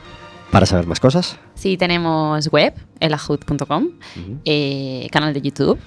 ¿Para 0.51 0.67
saber 0.67 0.87
más 0.87 1.01
cosas? 1.01 1.39
Sí, 1.55 1.77
tenemos 1.77 2.49
web, 2.49 2.75
elahud.com, 3.01 3.85
uh 3.85 3.89
-huh. 3.89 4.39
eh, 4.45 5.09
canal 5.11 5.35
de 5.35 5.41
YouTube, 5.41 5.79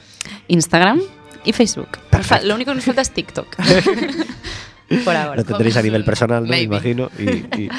Instagram 0.48 1.02
y 1.46 1.54
Facebook. 1.54 1.90
Perfecto. 2.10 2.48
Lo 2.48 2.56
único 2.56 2.72
que 2.72 2.76
nos 2.76 2.86
falta 2.86 3.02
es 3.02 3.12
TikTok. 3.12 3.48
Por 5.06 5.16
ahora. 5.16 5.36
Lo 5.38 5.44
tendréis 5.46 5.78
a 5.78 5.82
nivel 5.82 6.04
personal, 6.04 6.44
¿no? 6.44 6.50
Me 6.50 6.62
imagino. 6.62 7.10
Y, 7.18 7.24
y, 7.62 7.70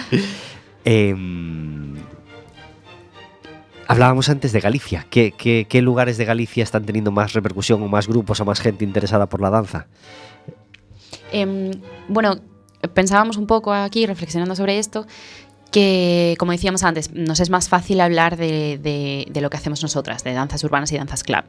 eh, 0.85 1.15
hablábamos 3.89 4.29
antes 4.29 4.53
de 4.53 4.61
Galicia. 4.61 5.07
¿Qué, 5.11 5.33
¿Qué, 5.37 5.67
qué, 5.69 5.83
lugares 5.83 6.19
de 6.19 6.25
Galicia 6.25 6.63
están 6.63 6.85
teniendo 6.85 7.11
más 7.11 7.33
repercusión 7.33 7.83
o 7.83 7.89
más 7.89 8.07
grupos 8.07 8.41
o 8.41 8.45
más 8.45 8.61
gente 8.61 8.85
interesada 8.85 9.27
por 9.27 9.41
la 9.41 9.51
danza? 9.51 9.87
Eh, 11.33 11.73
bueno, 12.09 12.37
pensábamos 12.95 13.37
un 13.37 13.47
poco 13.47 13.73
aquí, 13.73 14.07
reflexionando 14.07 14.55
sobre 14.55 14.79
esto, 14.79 15.07
que, 15.71 16.37
como 16.39 16.53
decíamos 16.53 16.83
antes, 16.83 17.13
nos 17.13 17.41
es 17.41 17.51
más 17.51 17.69
fácil 17.69 18.01
hablar 18.01 18.37
de, 18.37 19.31
lo 19.35 19.51
que 19.51 19.57
hacemos 19.57 19.83
nosotras, 19.83 20.25
de 20.25 20.33
danzas 20.33 20.65
urbanas 20.65 20.93
y 20.93 20.97
danzas 20.97 21.23
club. 21.25 21.45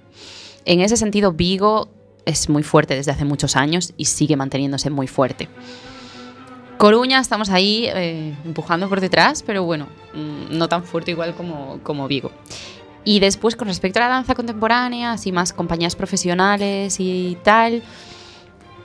En 0.65 0.81
ese 0.81 0.97
sentido, 0.97 1.31
Vigo 1.31 1.89
es 2.25 2.49
muy 2.49 2.63
fuerte 2.63 2.95
desde 2.95 3.11
hace 3.11 3.25
muchos 3.25 3.55
años 3.55 3.93
y 3.97 4.05
sigue 4.05 4.35
manteniéndose 4.35 4.89
muy 4.89 5.07
fuerte. 5.07 5.47
Coruña 6.77 7.19
estamos 7.19 7.49
ahí 7.49 7.87
eh, 7.87 8.35
empujando 8.45 8.87
por 8.87 9.01
detrás, 9.01 9.43
pero 9.43 9.63
bueno, 9.63 9.87
mm, 10.13 10.57
no 10.57 10.69
tan 10.69 10.83
fuerte 10.83 11.11
igual 11.11 11.33
como, 11.35 11.79
como 11.83 12.07
Vigo. 12.07 12.31
Y 13.05 13.19
después, 13.19 13.55
con 13.55 13.67
respecto 13.67 13.99
a 13.99 14.03
la 14.03 14.09
danza 14.09 14.35
contemporánea, 14.35 15.13
así 15.13 15.31
más 15.31 15.53
compañías 15.53 15.95
profesionales 15.95 16.97
y 16.99 17.37
tal, 17.43 17.81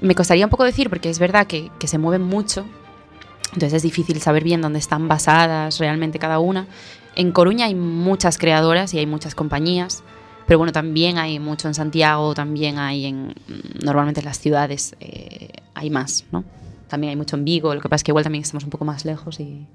me 0.01 0.15
costaría 0.15 0.47
un 0.47 0.51
poco 0.51 0.65
decir, 0.65 0.89
porque 0.89 1.11
es 1.11 1.19
verdad 1.19 1.47
que 1.47 1.71
se 1.87 1.99
mueven 1.99 2.23
mucho, 2.23 2.65
entonces 3.55 3.75
es 3.75 3.83
difícil 3.83 4.21
saber 4.21 4.45
bien 4.45 4.61
dónde 4.61 4.79
están 4.79 5.09
basadas 5.09 5.79
realmente 5.79 6.19
cada 6.19 6.39
una. 6.39 6.67
En 7.17 7.33
Coruña 7.33 7.67
hay 7.67 7.75
muchas 7.75 8.39
creadoras 8.39 8.93
y 8.95 8.99
hay 8.99 9.07
muchas 9.07 9.35
compañías, 9.35 10.03
pero 10.47 10.59
bueno, 10.59 10.73
también 10.73 11.17
hay 11.19 11.39
mucho 11.39 11.69
en 11.69 11.75
Santiago, 11.75 12.35
también 12.35 12.79
hay 12.79 13.07
en, 13.07 13.35
normalmente 13.83 14.21
en 14.21 14.27
las 14.27 14.39
ciudades 14.39 14.97
eh, 15.01 15.49
hay 15.75 15.91
más, 15.91 16.25
¿no? 16.33 16.45
También 16.89 17.11
hay 17.11 17.17
mucho 17.17 17.37
en 17.37 17.45
Vigo, 17.45 17.75
lo 17.75 17.81
que 17.81 17.89
pasa 17.89 18.01
es 18.01 18.05
que 18.05 18.11
igual 18.11 18.25
también 18.25 18.43
estamos 18.43 18.65
un 18.65 18.71
poco 18.71 18.85
más 18.85 19.05
lejos 19.05 19.41
y... 19.41 19.67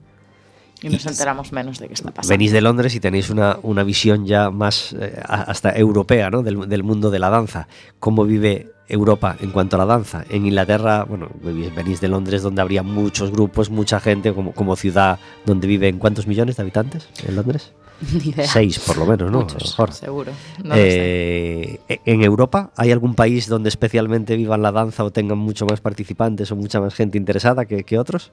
Y 0.81 0.87
nos 0.87 1.05
enteramos 1.05 1.51
menos 1.51 1.77
de 1.79 1.89
qué 1.89 1.93
está 1.93 2.09
pasando. 2.09 2.31
Venís 2.31 2.53
de 2.53 2.61
Londres 2.61 2.95
y 2.95 3.01
tenéis 3.01 3.29
una, 3.29 3.57
una 3.63 3.83
visión 3.83 4.25
ya 4.25 4.49
más 4.49 4.95
eh, 4.97 5.21
hasta 5.25 5.75
europea 5.75 6.29
¿no? 6.29 6.41
del, 6.41 6.69
del 6.69 6.83
mundo 6.83 7.11
de 7.11 7.19
la 7.19 7.29
danza. 7.29 7.67
¿Cómo 7.99 8.23
vive 8.23 8.71
Europa 8.89 9.37
en 9.39 9.51
cuanto 9.51 9.75
a 9.75 9.79
la 9.79 9.85
danza. 9.85 10.25
En 10.29 10.45
Inglaterra, 10.45 11.05
bueno, 11.05 11.29
venís 11.41 12.01
de 12.01 12.09
Londres 12.09 12.41
donde 12.41 12.61
habría 12.61 12.83
muchos 12.83 13.31
grupos, 13.31 13.69
mucha 13.69 13.99
gente, 13.99 14.33
como, 14.33 14.51
como 14.51 14.75
ciudad 14.75 15.19
donde 15.45 15.67
viven 15.67 15.99
cuántos 15.99 16.27
millones 16.27 16.57
de 16.57 16.63
habitantes 16.63 17.07
en 17.25 17.35
Londres. 17.35 17.71
Ni 18.13 18.29
idea. 18.29 18.47
Seis, 18.47 18.79
por 18.79 18.97
lo 18.97 19.05
menos, 19.05 19.31
¿no? 19.31 19.41
Muchos, 19.41 19.63
mejor. 19.63 19.93
seguro. 19.93 20.31
No 20.63 20.73
eh, 20.75 21.79
¿En 21.87 22.23
Europa 22.23 22.71
hay 22.75 22.91
algún 22.91 23.13
país 23.13 23.47
donde 23.47 23.69
especialmente 23.69 24.35
vivan 24.35 24.61
la 24.61 24.71
danza 24.71 25.03
o 25.03 25.11
tengan 25.11 25.37
mucho 25.37 25.65
más 25.65 25.81
participantes 25.81 26.51
o 26.51 26.55
mucha 26.55 26.79
más 26.79 26.95
gente 26.95 27.17
interesada 27.17 27.65
que, 27.65 27.83
que 27.83 27.99
otros? 27.99 28.31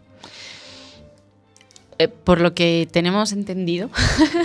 Eh, 1.99 2.09
por 2.09 2.41
lo 2.41 2.55
que 2.55 2.89
tenemos 2.91 3.33
entendido, 3.33 3.91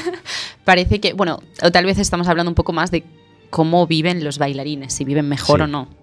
parece 0.65 0.99
que, 0.99 1.13
bueno, 1.13 1.39
o 1.61 1.71
tal 1.71 1.85
vez 1.85 1.99
estamos 1.99 2.27
hablando 2.27 2.49
un 2.49 2.55
poco 2.55 2.73
más 2.73 2.91
de 2.91 3.03
cómo 3.49 3.85
viven 3.87 4.23
los 4.23 4.37
bailarines, 4.37 4.93
si 4.93 5.03
viven 5.03 5.27
mejor 5.27 5.59
sí. 5.59 5.63
o 5.63 5.67
no. 5.67 6.00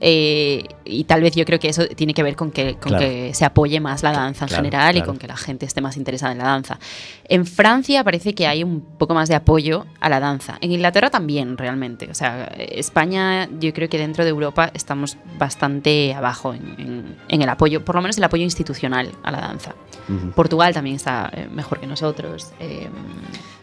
Eh, 0.00 0.64
y 0.84 1.04
tal 1.04 1.22
vez 1.22 1.36
yo 1.36 1.44
creo 1.44 1.60
que 1.60 1.68
eso 1.68 1.86
tiene 1.86 2.14
que 2.14 2.22
ver 2.22 2.34
con 2.34 2.50
que, 2.50 2.74
con 2.74 2.90
claro. 2.90 2.98
que 2.98 3.32
se 3.32 3.44
apoye 3.44 3.78
más 3.78 4.02
la 4.02 4.10
danza 4.10 4.44
en 4.44 4.48
claro, 4.48 4.64
general 4.64 4.92
claro. 4.92 4.98
y 4.98 5.06
con 5.06 5.18
que 5.18 5.28
la 5.28 5.36
gente 5.36 5.66
esté 5.66 5.80
más 5.80 5.96
interesada 5.96 6.32
en 6.32 6.38
la 6.38 6.44
danza. 6.44 6.78
En 7.28 7.46
Francia 7.46 8.02
parece 8.02 8.34
que 8.34 8.46
hay 8.46 8.64
un 8.64 8.80
poco 8.80 9.14
más 9.14 9.28
de 9.28 9.36
apoyo 9.36 9.86
a 10.00 10.08
la 10.08 10.18
danza. 10.18 10.58
En 10.60 10.72
Inglaterra 10.72 11.10
también, 11.10 11.56
realmente. 11.56 12.10
O 12.10 12.14
sea, 12.14 12.52
España, 12.56 13.48
yo 13.60 13.72
creo 13.72 13.88
que 13.88 13.98
dentro 13.98 14.24
de 14.24 14.30
Europa 14.30 14.70
estamos 14.74 15.16
bastante 15.38 16.12
abajo 16.12 16.54
en, 16.54 16.74
en, 16.78 17.16
en 17.28 17.42
el 17.42 17.48
apoyo, 17.48 17.84
por 17.84 17.94
lo 17.94 18.02
menos 18.02 18.18
el 18.18 18.24
apoyo 18.24 18.42
institucional 18.42 19.12
a 19.22 19.30
la 19.30 19.40
danza. 19.40 19.74
Uh 20.08 20.12
-huh. 20.12 20.32
Portugal 20.32 20.74
también 20.74 20.96
está 20.96 21.30
eh, 21.32 21.48
mejor 21.50 21.78
que 21.78 21.86
nosotros. 21.86 22.52
Eh, 22.58 22.88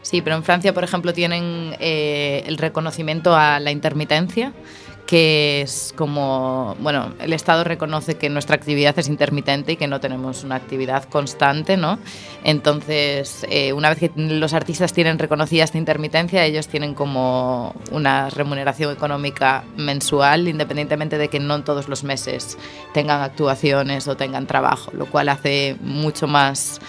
Sí, 0.04 0.22
pero 0.22 0.36
en 0.36 0.44
Francia, 0.44 0.74
por 0.74 0.84
ejemplo, 0.84 1.14
tienen 1.14 1.76
eh, 1.80 2.44
el 2.48 2.58
reconocimiento 2.58 3.36
a 3.36 3.60
la 3.60 3.72
intermitencia, 3.72 4.52
que 5.12 5.60
es 5.60 5.94
como, 5.98 6.78
bueno, 6.80 7.14
el 7.20 7.34
Estado 7.34 7.66
reconoce 7.66 8.16
que 8.16 8.30
nuestra 8.30 8.56
actividad 8.56 8.98
es 8.98 9.10
intermitente 9.10 9.74
y 9.74 9.76
que 9.76 9.86
no 9.86 10.00
tenemos 10.00 10.46
una 10.46 10.56
actividad 10.56 11.04
constante, 11.04 11.76
¿no? 11.76 12.00
Entonces, 12.46 13.46
eh, 13.50 13.74
una 13.74 13.90
vez 13.90 14.00
que 14.00 14.12
los 14.16 14.54
artistas 14.54 14.94
tienen 14.94 15.20
reconocida 15.20 15.66
esta 15.66 15.78
intermitencia, 15.78 16.46
ellos 16.46 16.70
tienen 16.70 16.94
como 16.94 17.76
una 17.92 18.30
remuneración 18.30 18.94
económica 18.94 19.66
mensual, 19.76 20.48
independientemente 20.48 21.18
de 21.18 21.28
que 21.28 21.42
no 21.42 21.62
todos 21.62 21.90
los 21.90 22.06
meses 22.06 22.58
tengan 22.94 23.20
actuaciones 23.20 24.08
o 24.08 24.16
tengan 24.16 24.48
trabajo, 24.48 24.92
lo 24.94 25.08
cual 25.08 25.28
hace 25.28 25.76
mucho 25.82 26.26
más 26.28 26.80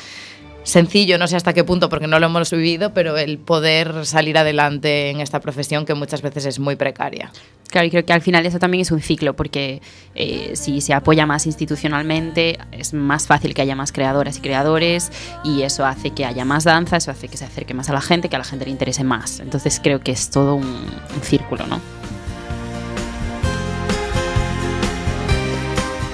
sencillo, 0.62 1.18
no 1.18 1.26
sé 1.26 1.34
hasta 1.34 1.54
qué 1.54 1.64
punto 1.64 1.88
porque 1.88 2.06
no 2.06 2.20
lo 2.20 2.26
hemos 2.26 2.52
vivido, 2.52 2.94
pero 2.94 3.18
el 3.18 3.38
poder 3.38 4.06
salir 4.06 4.38
adelante 4.38 5.10
en 5.10 5.20
esta 5.20 5.40
profesión 5.40 5.84
que 5.84 5.94
muchas 5.94 6.22
veces 6.22 6.46
es 6.46 6.60
muy 6.60 6.76
precaria. 6.76 7.32
Claro, 7.72 7.86
y 7.86 7.90
creo 7.90 8.04
que 8.04 8.12
al 8.12 8.20
final 8.20 8.44
eso 8.44 8.58
también 8.58 8.82
es 8.82 8.90
un 8.90 9.00
ciclo, 9.00 9.34
porque 9.34 9.80
eh, 10.14 10.52
si 10.56 10.82
se 10.82 10.92
apoya 10.92 11.24
más 11.24 11.46
institucionalmente, 11.46 12.58
es 12.70 12.92
más 12.92 13.26
fácil 13.26 13.54
que 13.54 13.62
haya 13.62 13.74
más 13.74 13.92
creadoras 13.92 14.36
y 14.36 14.40
creadores, 14.42 15.10
y 15.42 15.62
eso 15.62 15.86
hace 15.86 16.10
que 16.10 16.26
haya 16.26 16.44
más 16.44 16.64
danza, 16.64 16.98
eso 16.98 17.10
hace 17.10 17.28
que 17.28 17.38
se 17.38 17.46
acerque 17.46 17.72
más 17.72 17.88
a 17.88 17.94
la 17.94 18.02
gente, 18.02 18.28
que 18.28 18.36
a 18.36 18.38
la 18.38 18.44
gente 18.44 18.66
le 18.66 18.70
interese 18.70 19.04
más. 19.04 19.40
Entonces 19.40 19.80
creo 19.82 20.00
que 20.00 20.12
es 20.12 20.28
todo 20.28 20.54
un, 20.54 20.66
un 20.66 21.22
círculo, 21.22 21.66
¿no? 21.66 21.80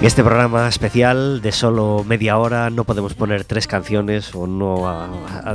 En 0.00 0.06
este 0.06 0.22
programa 0.22 0.68
especial 0.68 1.42
de 1.42 1.50
solo 1.50 2.04
media 2.06 2.38
hora 2.38 2.70
no 2.70 2.84
podemos 2.84 3.14
poner 3.14 3.42
tres 3.42 3.66
canciones 3.66 4.32
o 4.32 4.46
no 4.46 5.10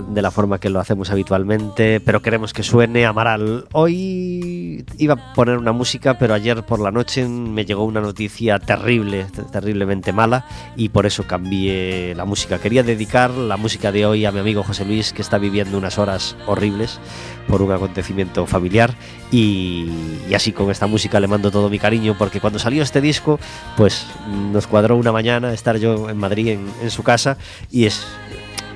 de 0.09 0.21
la 0.21 0.31
forma 0.31 0.59
que 0.59 0.69
lo 0.69 0.81
hacemos 0.81 1.09
habitualmente, 1.12 2.01
pero 2.01 2.21
queremos 2.21 2.51
que 2.51 2.62
suene 2.62 3.05
Amaral. 3.05 3.67
Hoy 3.71 4.85
iba 4.97 5.13
a 5.13 5.33
poner 5.33 5.57
una 5.57 5.71
música, 5.71 6.17
pero 6.19 6.33
ayer 6.33 6.62
por 6.63 6.81
la 6.81 6.91
noche 6.91 7.25
me 7.25 7.63
llegó 7.63 7.85
una 7.85 8.01
noticia 8.01 8.59
terrible, 8.59 9.27
terriblemente 9.50 10.12
mala, 10.12 10.45
y 10.75 10.89
por 10.89 11.05
eso 11.05 11.23
cambié 11.23 12.13
la 12.13 12.25
música. 12.25 12.59
Quería 12.59 12.83
dedicar 12.83 13.31
la 13.31 13.55
música 13.55 13.93
de 13.93 14.05
hoy 14.05 14.25
a 14.25 14.33
mi 14.33 14.39
amigo 14.39 14.62
José 14.62 14.83
Luis, 14.83 15.13
que 15.13 15.21
está 15.21 15.38
viviendo 15.38 15.77
unas 15.77 15.97
horas 15.97 16.35
horribles 16.47 17.00
por 17.47 17.62
un 17.62 17.71
acontecimiento 17.71 18.45
familiar, 18.45 18.93
y, 19.33 19.89
así 20.35 20.51
con 20.51 20.69
esta 20.69 20.85
música 20.85 21.19
le 21.19 21.27
mando 21.27 21.49
todo 21.49 21.67
mi 21.69 21.79
cariño, 21.79 22.15
porque 22.17 22.39
cuando 22.39 22.59
salió 22.59 22.83
este 22.83 23.01
disco, 23.01 23.39
pues 23.75 24.05
nos 24.51 24.67
cuadró 24.67 24.95
una 24.95 25.11
mañana 25.11 25.53
estar 25.53 25.77
yo 25.77 26.09
en 26.09 26.17
Madrid 26.17 26.59
en, 26.81 26.91
su 26.91 27.01
casa 27.01 27.37
y 27.71 27.85
es 27.85 28.05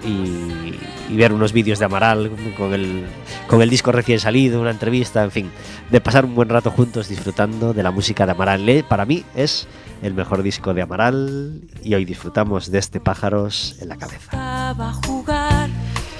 y, 0.03 1.15
ver 1.15 1.31
unos 1.31 1.53
vídeos 1.53 1.79
de 1.79 1.85
Amaral 1.85 2.31
con 2.57 2.73
el, 2.73 3.05
con 3.47 3.61
el 3.61 3.69
disco 3.69 3.91
recién 3.91 4.19
salido, 4.19 4.59
una 4.59 4.71
entrevista, 4.71 5.23
en 5.23 5.31
fin, 5.31 5.51
de 5.91 6.01
pasar 6.01 6.25
un 6.25 6.33
buen 6.33 6.49
rato 6.49 6.71
juntos 6.71 7.07
disfrutando 7.07 7.73
de 7.73 7.83
la 7.83 7.91
música 7.91 8.25
de 8.25 8.31
Amaral. 8.31 8.85
Para 8.89 9.05
mí 9.05 9.23
es 9.35 9.67
el 10.01 10.15
mejor 10.15 10.41
disco 10.41 10.73
de 10.73 10.81
Amaral 10.81 11.61
y 11.83 11.93
hoy 11.93 12.03
disfrutamos 12.03 12.71
de 12.71 12.79
este 12.79 12.99
Pájaros 12.99 13.77
en 13.79 13.89
la 13.89 13.97
cabeza. 13.97 14.73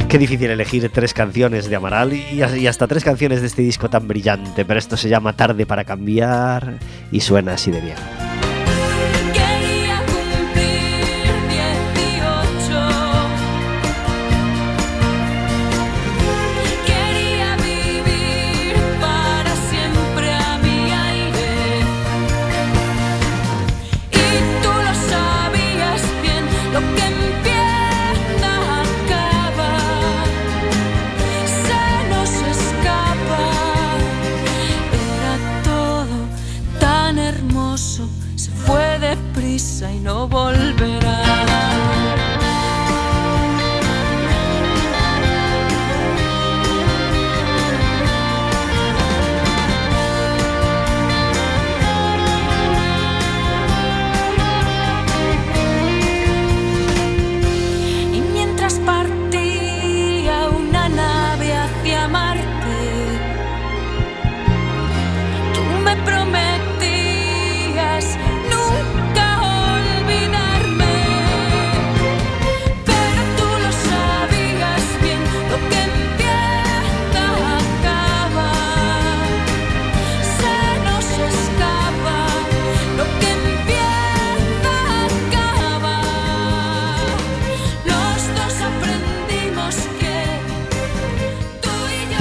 Qué 0.09 0.17
difícil 0.17 0.49
elegir 0.49 0.89
tres 0.89 1.13
canciones 1.13 1.69
de 1.69 1.75
Amaral 1.75 2.13
y, 2.13 2.41
hasta 2.67 2.87
tres 2.87 3.03
canciones 3.03 3.41
de 3.41 3.47
este 3.47 3.61
disco 3.61 3.89
tan 3.89 4.07
brillante, 4.07 4.63
pero 4.63 4.79
esto 4.79 4.95
se 4.95 5.09
llama 5.09 5.33
Tarde 5.33 5.65
para 5.65 5.83
cambiar 5.83 6.79
y 7.11 7.19
suena 7.19 7.53
así 7.53 7.71
de 7.71 7.81
bien. 7.81 8.26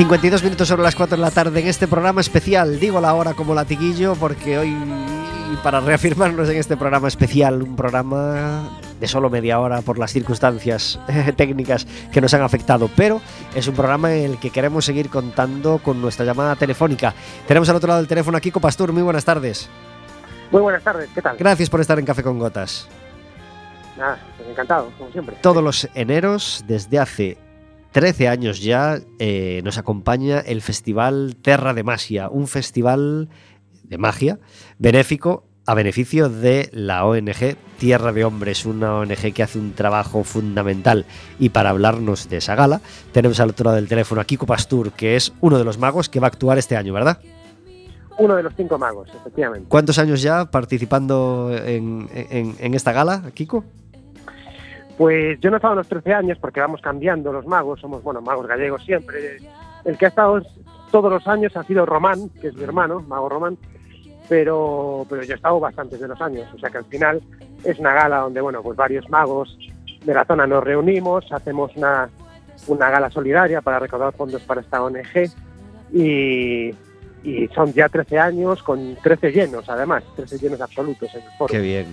52 0.06 0.44
minutos 0.44 0.68
sobre 0.68 0.84
las 0.84 0.94
4 0.94 1.16
de 1.16 1.20
la 1.20 1.32
tarde 1.32 1.58
en 1.58 1.66
este 1.66 1.88
programa 1.88 2.20
especial. 2.20 2.78
Digo 2.78 3.00
la 3.00 3.12
hora 3.14 3.34
como 3.34 3.56
latiguillo 3.56 4.14
porque 4.14 4.56
hoy, 4.56 4.72
para 5.64 5.80
reafirmarnos 5.80 6.48
en 6.48 6.58
este 6.58 6.76
programa 6.76 7.08
especial, 7.08 7.60
un 7.60 7.74
programa 7.74 8.70
de 9.00 9.08
solo 9.08 9.30
media 9.30 9.58
hora 9.58 9.82
por 9.82 9.98
las 9.98 10.12
circunstancias 10.12 11.00
técnicas 11.36 11.88
que 12.12 12.20
nos 12.20 12.32
han 12.34 12.42
afectado, 12.42 12.88
pero 12.94 13.20
es 13.56 13.66
un 13.66 13.74
programa 13.74 14.14
en 14.14 14.30
el 14.30 14.38
que 14.38 14.50
queremos 14.50 14.84
seguir 14.84 15.10
contando 15.10 15.78
con 15.78 16.00
nuestra 16.00 16.24
llamada 16.24 16.54
telefónica. 16.54 17.12
Tenemos 17.48 17.68
al 17.68 17.74
otro 17.74 17.88
lado 17.88 17.98
del 17.98 18.08
teléfono 18.08 18.38
a 18.38 18.40
Kiko 18.40 18.60
Pastur. 18.60 18.92
Muy 18.92 19.02
buenas 19.02 19.24
tardes. 19.24 19.68
Muy 20.52 20.62
buenas 20.62 20.84
tardes, 20.84 21.10
¿qué 21.16 21.20
tal? 21.20 21.36
Gracias 21.36 21.68
por 21.68 21.80
estar 21.80 21.98
en 21.98 22.04
Café 22.04 22.22
con 22.22 22.38
Gotas. 22.38 22.86
Nada, 23.98 24.20
pues 24.36 24.48
encantado, 24.50 24.88
como 24.98 25.10
siempre. 25.10 25.34
Todos 25.40 25.64
los 25.64 25.88
eneros, 25.94 26.62
desde 26.68 27.00
hace 27.00 27.38
13 27.96 28.28
años 28.28 28.60
ya 28.60 28.98
eh, 29.18 29.62
nos 29.64 29.78
acompaña 29.78 30.40
el 30.40 30.60
Festival 30.60 31.34
Terra 31.40 31.72
de 31.72 31.82
Magia, 31.82 32.28
un 32.28 32.46
festival 32.46 33.30
de 33.84 33.96
magia 33.96 34.38
benéfico 34.78 35.44
a 35.64 35.72
beneficio 35.72 36.28
de 36.28 36.68
la 36.74 37.06
ONG 37.06 37.56
Tierra 37.78 38.12
de 38.12 38.26
Hombres, 38.26 38.66
una 38.66 38.96
ONG 38.96 39.32
que 39.32 39.42
hace 39.42 39.58
un 39.58 39.72
trabajo 39.72 40.24
fundamental. 40.24 41.06
Y 41.38 41.48
para 41.48 41.70
hablarnos 41.70 42.28
de 42.28 42.36
esa 42.36 42.54
gala, 42.54 42.82
tenemos 43.12 43.40
al 43.40 43.48
otro 43.48 43.64
lado 43.64 43.76
del 43.76 43.88
teléfono 43.88 44.20
a 44.20 44.26
Kiko 44.26 44.44
Pastur, 44.44 44.92
que 44.92 45.16
es 45.16 45.32
uno 45.40 45.56
de 45.56 45.64
los 45.64 45.78
magos 45.78 46.10
que 46.10 46.20
va 46.20 46.26
a 46.26 46.28
actuar 46.28 46.58
este 46.58 46.76
año, 46.76 46.92
¿verdad? 46.92 47.18
Uno 48.18 48.36
de 48.36 48.42
los 48.42 48.52
cinco 48.54 48.78
magos, 48.78 49.08
efectivamente. 49.18 49.70
¿Cuántos 49.70 49.98
años 49.98 50.20
ya 50.20 50.50
participando 50.50 51.50
en, 51.50 52.10
en 52.12 52.74
esta 52.74 52.92
gala, 52.92 53.30
Kiko? 53.32 53.64
Pues 54.96 55.38
yo 55.40 55.50
no 55.50 55.56
he 55.56 55.58
estado 55.58 55.74
a 55.74 55.76
los 55.76 55.88
13 55.88 56.14
años 56.14 56.38
porque 56.38 56.60
vamos 56.60 56.80
cambiando 56.80 57.32
los 57.32 57.46
magos, 57.46 57.80
somos, 57.80 58.02
bueno, 58.02 58.22
magos 58.22 58.46
gallegos 58.46 58.82
siempre. 58.84 59.38
El 59.84 59.98
que 59.98 60.06
ha 60.06 60.08
estado 60.08 60.40
todos 60.90 61.12
los 61.12 61.26
años 61.26 61.56
ha 61.56 61.62
sido 61.64 61.84
Román, 61.84 62.30
que 62.40 62.48
es 62.48 62.54
mi 62.54 62.64
hermano, 62.64 63.00
mago 63.06 63.28
Román, 63.28 63.58
pero, 64.28 65.06
pero 65.08 65.22
yo 65.22 65.34
he 65.34 65.36
estado 65.36 65.60
bastantes 65.60 66.00
de 66.00 66.08
los 66.08 66.20
años, 66.20 66.48
o 66.54 66.58
sea 66.58 66.70
que 66.70 66.78
al 66.78 66.84
final 66.86 67.20
es 67.62 67.78
una 67.78 67.92
gala 67.92 68.18
donde, 68.18 68.40
bueno, 68.40 68.62
pues 68.62 68.76
varios 68.76 69.08
magos 69.10 69.56
de 70.04 70.14
la 70.14 70.24
zona 70.24 70.46
nos 70.46 70.64
reunimos, 70.64 71.30
hacemos 71.30 71.76
una, 71.76 72.08
una 72.66 72.90
gala 72.90 73.10
solidaria 73.10 73.60
para 73.60 73.78
recaudar 73.78 74.14
fondos 74.14 74.42
para 74.42 74.62
esta 74.62 74.82
ONG 74.82 75.30
y, 75.92 76.74
y 77.22 77.48
son 77.54 77.72
ya 77.74 77.88
13 77.88 78.18
años 78.18 78.62
con 78.62 78.96
13 79.02 79.30
llenos, 79.30 79.68
además, 79.68 80.04
13 80.16 80.38
llenos 80.38 80.60
absolutos 80.60 81.14
en 81.14 81.22
el 81.22 81.30
foro. 81.36 81.52
Qué 81.52 81.60
bien 81.60 81.86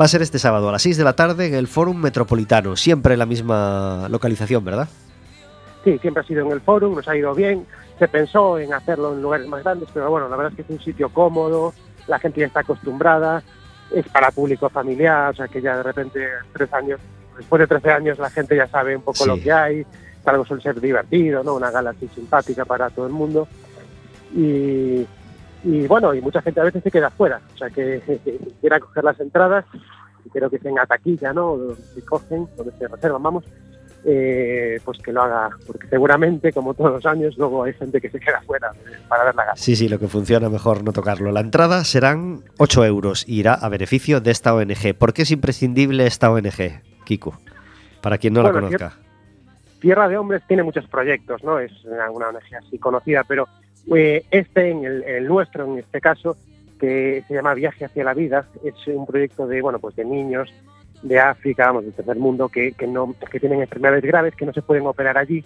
va 0.00 0.04
a 0.04 0.08
ser 0.08 0.22
este 0.22 0.38
sábado 0.38 0.68
a 0.68 0.72
las 0.72 0.82
6 0.82 0.96
de 0.96 1.04
la 1.04 1.14
tarde 1.14 1.46
en 1.46 1.54
el 1.54 1.68
Fórum 1.68 1.96
Metropolitano, 1.96 2.76
siempre 2.76 3.14
en 3.14 3.18
la 3.18 3.26
misma 3.26 4.08
localización, 4.10 4.64
¿verdad? 4.64 4.88
Sí, 5.84 5.98
siempre 5.98 6.22
ha 6.22 6.26
sido 6.26 6.44
en 6.44 6.52
el 6.52 6.60
Fórum, 6.60 6.94
nos 6.96 7.06
ha 7.08 7.16
ido 7.16 7.34
bien. 7.34 7.66
Se 7.98 8.08
pensó 8.08 8.58
en 8.58 8.72
hacerlo 8.72 9.12
en 9.12 9.22
lugares 9.22 9.46
más 9.46 9.62
grandes, 9.62 9.88
pero 9.92 10.10
bueno, 10.10 10.28
la 10.28 10.36
verdad 10.36 10.52
es 10.52 10.56
que 10.56 10.62
es 10.72 10.78
un 10.78 10.84
sitio 10.84 11.10
cómodo, 11.10 11.74
la 12.08 12.18
gente 12.18 12.40
ya 12.40 12.46
está 12.46 12.60
acostumbrada, 12.60 13.42
es 13.94 14.08
para 14.08 14.30
público 14.30 14.68
familiar, 14.68 15.30
o 15.30 15.36
sea 15.36 15.46
que 15.46 15.60
ya 15.60 15.76
de 15.76 15.82
repente, 15.82 16.26
tres 16.52 16.72
años, 16.72 17.00
después 17.36 17.60
de 17.60 17.66
13 17.66 17.90
años, 17.90 18.18
la 18.18 18.30
gente 18.30 18.56
ya 18.56 18.66
sabe 18.66 18.96
un 18.96 19.02
poco 19.02 19.26
lo 19.26 19.36
que 19.36 19.52
hay, 19.52 19.86
algo 20.24 20.44
suele 20.44 20.62
ser 20.62 20.80
divertido, 20.80 21.44
¿no? 21.44 21.54
Una 21.54 21.70
gala 21.70 21.90
así 21.90 22.08
simpática 22.14 22.64
para 22.64 22.90
todo 22.90 23.06
el 23.06 23.12
mundo. 23.12 23.46
Y, 24.34 25.06
y 25.64 25.86
bueno, 25.86 26.14
y 26.14 26.20
mucha 26.20 26.42
gente 26.42 26.60
a 26.60 26.64
veces 26.64 26.82
se 26.82 26.90
queda 26.90 27.10
fuera, 27.10 27.40
o 27.54 27.58
sea 27.58 27.70
que 27.70 28.00
quiera 28.60 28.78
coger 28.78 29.04
las 29.04 29.18
entradas, 29.18 29.64
y 30.24 30.30
creo 30.30 30.50
que 30.50 30.58
tenga 30.58 30.86
taquilla, 30.86 31.32
¿no? 31.32 31.58
Se 31.94 32.02
cogen, 32.02 32.46
donde 32.56 32.72
se 32.72 32.86
reservan, 32.86 33.22
vamos, 33.22 33.44
eh, 34.04 34.78
pues 34.84 34.98
que 34.98 35.12
lo 35.12 35.22
haga, 35.22 35.50
porque 35.66 35.86
seguramente, 35.88 36.52
como 36.52 36.74
todos 36.74 36.92
los 36.92 37.06
años, 37.06 37.36
luego 37.38 37.64
hay 37.64 37.72
gente 37.72 38.00
que 38.00 38.10
se 38.10 38.20
queda 38.20 38.42
fuera 38.42 38.70
para 39.08 39.24
ver 39.24 39.34
la 39.34 39.44
gala. 39.44 39.56
Sí, 39.56 39.76
sí, 39.76 39.88
lo 39.88 39.98
que 39.98 40.08
funciona 40.08 40.50
mejor 40.50 40.84
no 40.84 40.92
tocarlo. 40.92 41.32
La 41.32 41.40
entrada 41.40 41.84
serán 41.84 42.44
8 42.58 42.84
euros 42.84 43.24
y 43.26 43.40
irá 43.40 43.54
a 43.54 43.68
beneficio 43.70 44.20
de 44.20 44.30
esta 44.30 44.54
ONG. 44.54 44.94
¿Por 44.98 45.14
qué 45.14 45.22
es 45.22 45.30
imprescindible 45.30 46.06
esta 46.06 46.30
ONG, 46.30 46.82
Kiko? 47.04 47.38
Para 48.02 48.18
quien 48.18 48.34
no 48.34 48.42
la 48.42 48.52
conozca. 48.52 48.92
Tierra 49.80 50.08
de 50.08 50.18
Hombres 50.18 50.42
tiene 50.46 50.62
muchos 50.62 50.86
proyectos, 50.86 51.42
¿no? 51.42 51.58
Es 51.58 51.72
una 51.84 52.10
ONG 52.10 52.56
así 52.58 52.78
conocida, 52.78 53.24
pero 53.26 53.48
este, 53.86 54.70
en 54.70 54.84
el, 54.84 55.26
nuestro, 55.26 55.64
en 55.64 55.78
este 55.78 56.00
caso, 56.00 56.36
que 56.78 57.22
se 57.26 57.34
llama 57.34 57.54
Viaje 57.54 57.84
hacia 57.84 58.04
la 58.04 58.14
Vida, 58.14 58.46
es 58.64 58.74
un 58.88 59.06
proyecto 59.06 59.46
de, 59.46 59.62
bueno, 59.62 59.78
pues 59.78 59.96
de 59.96 60.04
niños 60.04 60.52
de 61.02 61.18
África, 61.18 61.66
vamos, 61.66 61.84
del 61.84 61.92
tercer 61.92 62.16
mundo, 62.16 62.48
que, 62.48 62.72
que, 62.72 62.86
no, 62.86 63.14
que 63.30 63.40
tienen 63.40 63.60
enfermedades 63.60 64.04
graves, 64.04 64.34
que 64.34 64.46
no 64.46 64.52
se 64.52 64.62
pueden 64.62 64.86
operar 64.86 65.18
allí. 65.18 65.44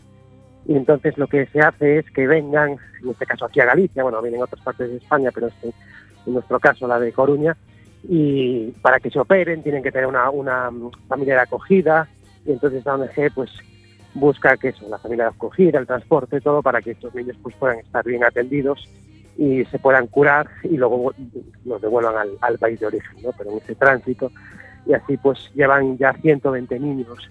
Y 0.66 0.76
entonces 0.76 1.16
lo 1.18 1.26
que 1.26 1.46
se 1.46 1.60
hace 1.60 1.98
es 1.98 2.10
que 2.10 2.26
vengan, 2.26 2.76
en 3.02 3.10
este 3.10 3.26
caso 3.26 3.46
aquí 3.46 3.60
a 3.60 3.64
Galicia, 3.64 4.02
bueno, 4.02 4.22
vienen 4.22 4.42
otras 4.42 4.62
partes 4.62 4.90
de 4.90 4.96
España, 4.98 5.30
pero 5.34 5.48
este, 5.48 5.72
en 6.26 6.34
nuestro 6.34 6.60
caso 6.60 6.86
la 6.86 7.00
de 7.00 7.12
Coruña, 7.12 7.56
y 8.04 8.70
para 8.82 9.00
que 9.00 9.10
se 9.10 9.18
operen 9.18 9.62
tienen 9.62 9.82
que 9.82 9.90
tener 9.90 10.06
una, 10.06 10.30
una 10.30 10.70
familia 11.08 11.34
de 11.34 11.40
acogida 11.40 12.08
y 12.46 12.52
entonces 12.52 12.84
la 12.84 12.94
ONG 12.94 13.32
pues 13.34 13.50
busca 14.18 14.56
que 14.56 14.68
eso, 14.68 14.88
la 14.88 14.98
familia 14.98 15.24
de 15.24 15.30
acogida, 15.30 15.78
el 15.78 15.86
transporte, 15.86 16.40
todo 16.40 16.62
para 16.62 16.80
que 16.80 16.92
estos 16.92 17.14
niños 17.14 17.36
pues 17.42 17.54
puedan 17.56 17.78
estar 17.78 18.04
bien 18.04 18.24
atendidos 18.24 18.88
y 19.36 19.64
se 19.66 19.78
puedan 19.78 20.08
curar 20.08 20.48
y 20.64 20.76
luego 20.76 21.12
los 21.64 21.80
devuelvan 21.80 22.28
al, 22.40 22.58
país 22.58 22.80
de 22.80 22.86
origen, 22.86 23.22
¿no? 23.22 23.30
Pero 23.36 23.52
en 23.52 23.58
ese 23.58 23.74
tránsito 23.74 24.30
y 24.86 24.94
así 24.94 25.16
pues 25.16 25.50
llevan 25.54 25.96
ya 25.98 26.12
120 26.14 26.78
niños 26.80 27.30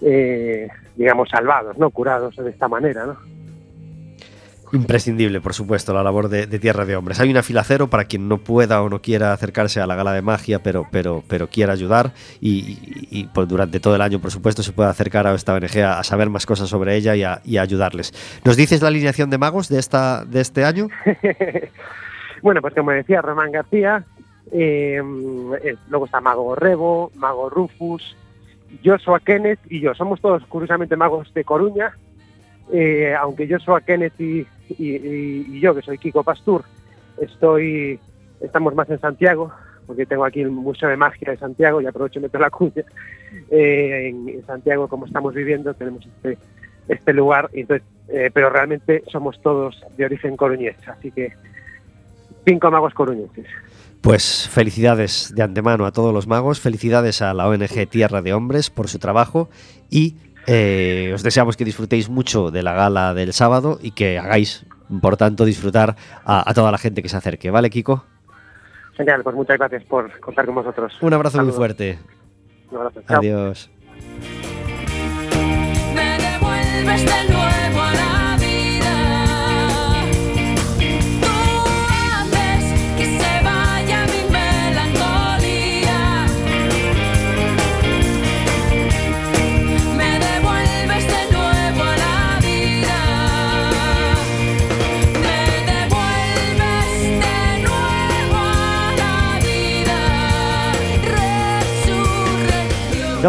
eh, 0.00 0.68
digamos 0.96 1.28
salvados, 1.28 1.76
¿no? 1.78 1.90
Curados 1.90 2.36
de 2.36 2.50
esta 2.50 2.68
manera, 2.68 3.06
¿no? 3.06 3.16
Imprescindible, 4.72 5.40
por 5.40 5.54
supuesto, 5.54 5.92
la 5.92 6.02
labor 6.02 6.28
de, 6.28 6.46
Tierra 6.58 6.84
de 6.84 6.96
Hombres. 6.96 7.20
Hay 7.20 7.30
una 7.30 7.42
fila 7.42 7.62
cero 7.64 7.88
para 7.88 8.04
quien 8.06 8.28
no 8.28 8.38
pueda 8.38 8.82
o 8.82 8.88
no 8.88 9.00
quiera 9.00 9.32
acercarse 9.32 9.80
a 9.80 9.86
la 9.86 9.94
gala 9.94 10.12
de 10.12 10.22
magia, 10.22 10.62
pero, 10.62 10.86
pero, 10.90 11.22
pero 11.28 11.48
quiera 11.48 11.72
ayudar. 11.72 12.12
Y, 12.40 13.28
pues 13.34 13.46
durante 13.48 13.80
todo 13.80 13.94
el 13.94 14.02
año, 14.02 14.20
por 14.20 14.30
supuesto, 14.30 14.62
se 14.62 14.72
puede 14.72 14.90
acercar 14.90 15.26
a 15.26 15.34
esta 15.34 15.54
ONG 15.54 15.78
a, 15.78 16.02
saber 16.02 16.30
más 16.30 16.46
cosas 16.46 16.68
sobre 16.68 16.96
ella 16.96 17.14
y 17.14 17.22
a, 17.22 17.40
y 17.44 17.58
ayudarles. 17.58 18.12
¿Nos 18.44 18.56
dices 18.56 18.82
la 18.82 18.88
alineación 18.88 19.30
de 19.30 19.38
magos 19.38 19.68
de, 19.68 19.78
esta, 19.78 20.24
de 20.24 20.40
este 20.40 20.64
año? 20.64 20.88
bueno, 22.42 22.60
pues 22.60 22.74
como 22.74 22.90
decía 22.90 23.22
Román 23.22 23.52
García, 23.52 24.04
eh, 24.52 25.00
luego 25.88 26.06
está 26.06 26.20
Mago 26.20 26.54
Rebo, 26.54 27.10
Mago 27.14 27.50
Rufus, 27.50 28.16
Joshua 28.84 29.20
Kenneth 29.20 29.60
y 29.68 29.80
yo. 29.80 29.94
Somos 29.94 30.20
todos, 30.20 30.44
curiosamente, 30.46 30.96
magos 30.96 31.32
de 31.34 31.44
Coruña. 31.44 31.92
Eh, 32.72 33.14
aunque 33.18 33.46
Joshua 33.48 33.82
Kenneth 33.82 34.18
y, 34.20 34.46
y, 34.68 35.60
yo, 35.60 35.74
que 35.74 35.82
soy 35.82 35.98
Kiko 35.98 36.22
Pastur, 36.22 36.64
estoy, 37.18 37.98
estamos 38.40 38.74
más 38.74 38.88
en 38.90 39.00
Santiago, 39.00 39.52
porque 39.86 40.06
tengo 40.06 40.24
aquí 40.24 40.40
el 40.40 40.50
Museo 40.50 40.88
de 40.88 40.96
Magia 40.96 41.32
de 41.32 41.36
Santiago 41.36 41.80
y 41.80 41.86
aprovecho 41.86 42.18
y 42.18 42.22
meto 42.22 42.38
la 42.38 42.50
cuña. 42.50 42.84
Eh, 43.50 44.08
en, 44.08 44.28
en, 44.28 44.46
Santiago, 44.46 44.88
como 44.88 45.06
estamos 45.06 45.34
viviendo, 45.34 45.74
tenemos 45.74 46.06
este, 46.06 46.38
este 46.88 47.12
lugar, 47.12 47.50
entonces, 47.52 47.86
eh, 48.08 48.30
pero 48.32 48.50
realmente 48.50 49.02
somos 49.10 49.40
todos 49.40 49.82
de 49.96 50.04
origen 50.04 50.36
coruñés, 50.36 50.76
así 50.86 51.10
que 51.10 51.32
cinco 52.44 52.70
magos 52.70 52.94
coruñeses. 52.94 53.46
Pues 54.00 54.48
felicidades 54.50 55.32
de 55.34 55.42
antemano 55.42 55.86
a 55.86 55.92
todos 55.92 56.12
los 56.12 56.26
magos, 56.26 56.60
felicidades 56.60 57.22
a 57.22 57.32
la 57.32 57.48
ONG 57.48 57.88
Tierra 57.88 58.20
de 58.20 58.34
Hombres 58.34 58.68
por 58.68 58.88
su 58.88 58.98
trabajo 58.98 59.48
y 59.88 60.16
eh, 60.46 61.12
os 61.14 61.22
deseamos 61.22 61.56
que 61.56 61.64
disfrutéis 61.64 62.08
mucho 62.08 62.50
de 62.50 62.62
la 62.62 62.72
gala 62.74 63.14
del 63.14 63.32
sábado 63.32 63.78
y 63.82 63.92
que 63.92 64.18
hagáis, 64.18 64.66
por 65.02 65.16
tanto, 65.16 65.44
disfrutar 65.44 65.96
a, 66.24 66.48
a 66.48 66.54
toda 66.54 66.70
la 66.70 66.78
gente 66.78 67.02
que 67.02 67.08
se 67.08 67.16
acerque. 67.16 67.50
¿Vale, 67.50 67.70
Kiko? 67.70 68.04
Genial, 68.96 69.22
pues 69.24 69.34
muchas 69.34 69.58
gracias 69.58 69.82
por 69.84 70.20
contar 70.20 70.46
con 70.46 70.54
vosotros. 70.54 70.92
Un 71.00 71.12
abrazo 71.14 71.36
Saludos. 71.38 71.54
muy 71.54 71.58
fuerte. 71.58 71.98
Un 72.70 72.76
abrazo. 72.78 73.02
Chao. 73.08 73.18
Adiós. 73.18 73.70
Me 76.84 78.13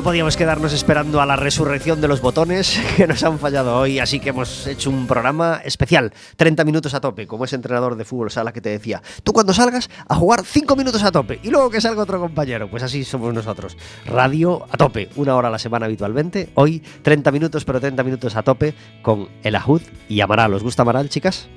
podíamos 0.05 0.37
quedarnos 0.37 0.71
esperando 0.71 1.19
a 1.19 1.25
la 1.25 1.35
resurrección 1.35 1.99
de 1.99 2.07
los 2.07 2.21
botones 2.21 2.79
que 2.95 3.07
nos 3.07 3.23
han 3.23 3.39
fallado 3.39 3.75
hoy, 3.75 3.97
así 3.97 4.19
que 4.19 4.29
hemos 4.29 4.67
hecho 4.67 4.91
un 4.91 5.07
programa 5.07 5.61
especial, 5.65 6.13
30 6.35 6.63
minutos 6.63 6.93
a 6.93 7.01
tope, 7.01 7.25
como 7.25 7.45
ese 7.45 7.55
entrenador 7.55 7.95
de 7.95 8.05
fútbol 8.05 8.29
sala 8.29 8.53
que 8.53 8.61
te 8.61 8.69
decía, 8.69 9.01
tú 9.23 9.33
cuando 9.33 9.51
salgas 9.51 9.89
a 10.07 10.13
jugar 10.13 10.45
5 10.45 10.75
minutos 10.75 11.01
a 11.01 11.11
tope 11.11 11.39
y 11.41 11.49
luego 11.49 11.71
que 11.71 11.81
salga 11.81 12.03
otro 12.03 12.19
compañero, 12.19 12.69
pues 12.69 12.83
así 12.83 13.03
somos 13.03 13.33
nosotros. 13.33 13.77
Radio 14.05 14.67
a 14.69 14.77
tope, 14.77 15.09
una 15.15 15.35
hora 15.35 15.47
a 15.47 15.51
la 15.51 15.57
semana 15.57 15.87
habitualmente, 15.87 16.49
hoy 16.53 16.83
30 17.01 17.31
minutos, 17.31 17.65
pero 17.65 17.81
30 17.81 18.03
minutos 18.03 18.35
a 18.35 18.43
tope 18.43 18.75
con 19.01 19.27
El 19.41 19.55
Ajud 19.55 19.81
y 20.07 20.21
Amaral. 20.21 20.53
¿Os 20.53 20.61
gusta 20.61 20.83
Amaral, 20.83 21.09
chicas? 21.09 21.49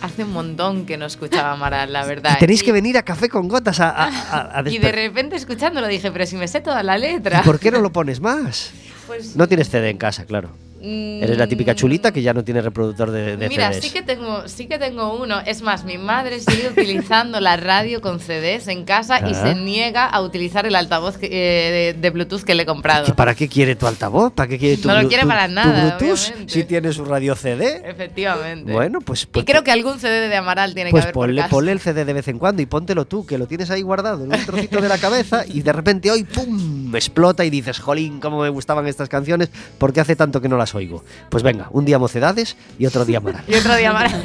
Hace 0.00 0.24
un 0.24 0.32
montón 0.32 0.86
que 0.86 0.96
no 0.96 1.06
escuchaba 1.06 1.52
Amaral, 1.52 1.92
la 1.92 2.04
verdad. 2.04 2.36
Y 2.36 2.38
tenéis 2.40 2.62
y, 2.62 2.64
que 2.64 2.72
venir 2.72 2.96
a 2.96 3.02
Café 3.02 3.28
con 3.28 3.48
Gotas 3.48 3.80
a, 3.80 3.90
a, 3.90 4.58
a 4.58 4.62
Y 4.68 4.78
de 4.78 4.92
repente 4.92 5.36
escuchándolo 5.36 5.88
dije, 5.88 6.12
pero 6.12 6.24
si 6.26 6.36
me 6.36 6.46
sé 6.46 6.60
toda 6.60 6.82
la 6.82 6.96
letra. 6.98 7.40
¿Y 7.40 7.44
por 7.44 7.58
qué 7.58 7.70
no 7.70 7.80
lo 7.80 7.90
pones 7.92 8.20
más? 8.20 8.72
Pues, 9.06 9.34
no 9.36 9.48
tienes 9.48 9.68
CD 9.70 9.90
en 9.90 9.98
casa, 9.98 10.24
claro. 10.24 10.50
Mm, 10.80 11.22
Eres 11.22 11.38
la 11.38 11.46
típica 11.46 11.74
chulita 11.74 12.12
que 12.12 12.22
ya 12.22 12.32
no 12.34 12.44
tiene 12.44 12.60
reproductor 12.62 13.10
de, 13.10 13.36
de 13.36 13.48
Mira, 13.48 13.72
CDs. 13.72 13.84
sí 13.84 13.90
que 13.90 14.02
tengo, 14.02 14.48
sí 14.48 14.66
que 14.66 14.78
tengo 14.78 15.14
uno. 15.20 15.40
Es 15.44 15.62
más, 15.62 15.84
mi 15.84 15.98
madre 15.98 16.40
sigue 16.40 16.68
utilizando 16.70 17.40
la 17.40 17.56
radio 17.56 18.00
con 18.00 18.20
CDs 18.20 18.68
en 18.68 18.84
casa 18.84 19.16
Ah. 19.22 19.28
y 19.30 19.34
se 19.34 19.54
niega 19.54 20.06
a 20.06 20.20
utilizar 20.20 20.66
el 20.66 20.74
altavoz 20.76 21.16
que- 21.18 21.26
eh, 21.26 21.92
de, 21.94 22.00
de 22.00 22.10
Bluetooth 22.10 22.42
que 22.42 22.54
le 22.54 22.62
he 22.62 22.66
comprado. 22.66 23.06
¿Que 23.06 23.14
¿Para 23.14 23.34
qué 23.34 23.48
quiere 23.48 23.74
tu 23.76 23.86
altavoz? 23.86 24.32
¿Para 24.32 24.48
qué 24.48 24.58
quiere 24.58 24.76
tu 24.76 24.88
No 24.88 25.00
lo 25.00 25.08
quiere 25.08 25.22
tu- 25.24 25.28
para 25.28 25.46
tu 25.48 25.54
nada, 25.54 25.96
Bluetooth? 25.98 26.48
Si 26.48 26.64
tiene 26.64 26.92
su 26.92 27.04
radio 27.04 27.34
CD. 27.34 27.82
Efectivamente. 27.84 28.72
Bueno, 28.72 29.00
pues, 29.00 29.26
pues 29.26 29.42
y 29.42 29.46
creo 29.46 29.64
que 29.64 29.70
algún 29.72 29.98
CD 29.98 30.28
de 30.28 30.36
Amaral 30.36 30.74
tiene 30.74 30.90
Pues 30.90 31.02
que 31.02 31.06
haber 31.06 31.14
por 31.14 31.26
ponle, 31.26 31.44
ponle 31.50 31.72
el 31.72 31.80
CD 31.80 32.04
de 32.04 32.12
vez 32.12 32.28
en 32.28 32.38
cuando 32.38 32.62
y 32.62 32.66
póntelo 32.66 33.04
tú, 33.06 33.26
que 33.26 33.38
lo 33.38 33.46
tienes 33.46 33.70
ahí 33.70 33.82
guardado 33.82 34.24
en 34.24 34.32
un 34.34 34.44
trocito 34.46 34.80
de 34.80 34.88
la 34.88 34.98
cabeza 34.98 35.44
y 35.46 35.62
de 35.62 35.72
repente 35.72 36.10
hoy 36.10 36.24
¡pum! 36.24 36.94
explota 36.94 37.44
y 37.44 37.50
dices, 37.50 37.78
jolín, 37.80 38.20
cómo 38.20 38.40
me 38.42 38.48
gustaban 38.48 38.86
estas 38.86 39.08
canciones, 39.08 39.50
porque 39.78 40.00
hace 40.00 40.16
tanto 40.16 40.40
que 40.40 40.48
no 40.48 40.56
las 40.56 40.67
oigo. 40.74 41.04
Pues 41.28 41.42
venga, 41.42 41.68
un 41.70 41.84
día 41.84 41.98
mocedades 41.98 42.56
y 42.78 42.86
otro 42.86 43.04
día 43.04 43.18
Amaral. 43.18 43.44
Y 43.48 43.54
otro 43.54 43.76
día 43.76 43.90
Amaral. 43.90 44.22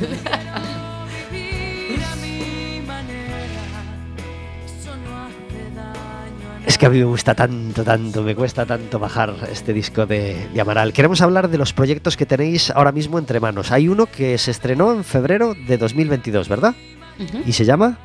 Es 6.65 6.77
que 6.77 6.85
a 6.85 6.89
mí 6.89 6.97
me 6.97 7.03
gusta 7.05 7.35
tanto, 7.35 7.83
tanto, 7.83 8.23
me 8.23 8.35
cuesta 8.35 8.65
tanto 8.65 8.97
bajar 8.97 9.35
este 9.51 9.73
disco 9.73 10.05
de, 10.05 10.47
de, 10.53 10.61
Amaral. 10.61 10.93
Queremos 10.93 11.21
hablar 11.21 11.49
de 11.49 11.57
los 11.57 11.73
proyectos 11.73 12.15
que 12.15 12.25
tenéis 12.25 12.71
ahora 12.71 12.93
mismo 12.93 13.19
entre 13.19 13.39
manos. 13.41 13.71
Hay 13.71 13.89
uno 13.89 14.05
que 14.05 14.37
se 14.37 14.51
estrenó 14.51 14.93
en 14.93 15.03
febrero 15.03 15.55
de 15.67 15.77
2022, 15.77 16.47
¿verdad? 16.47 16.73
Uh 17.19 17.23
-huh. 17.23 17.43
¿Y 17.45 17.51
se 17.51 17.65
llama? 17.65 17.97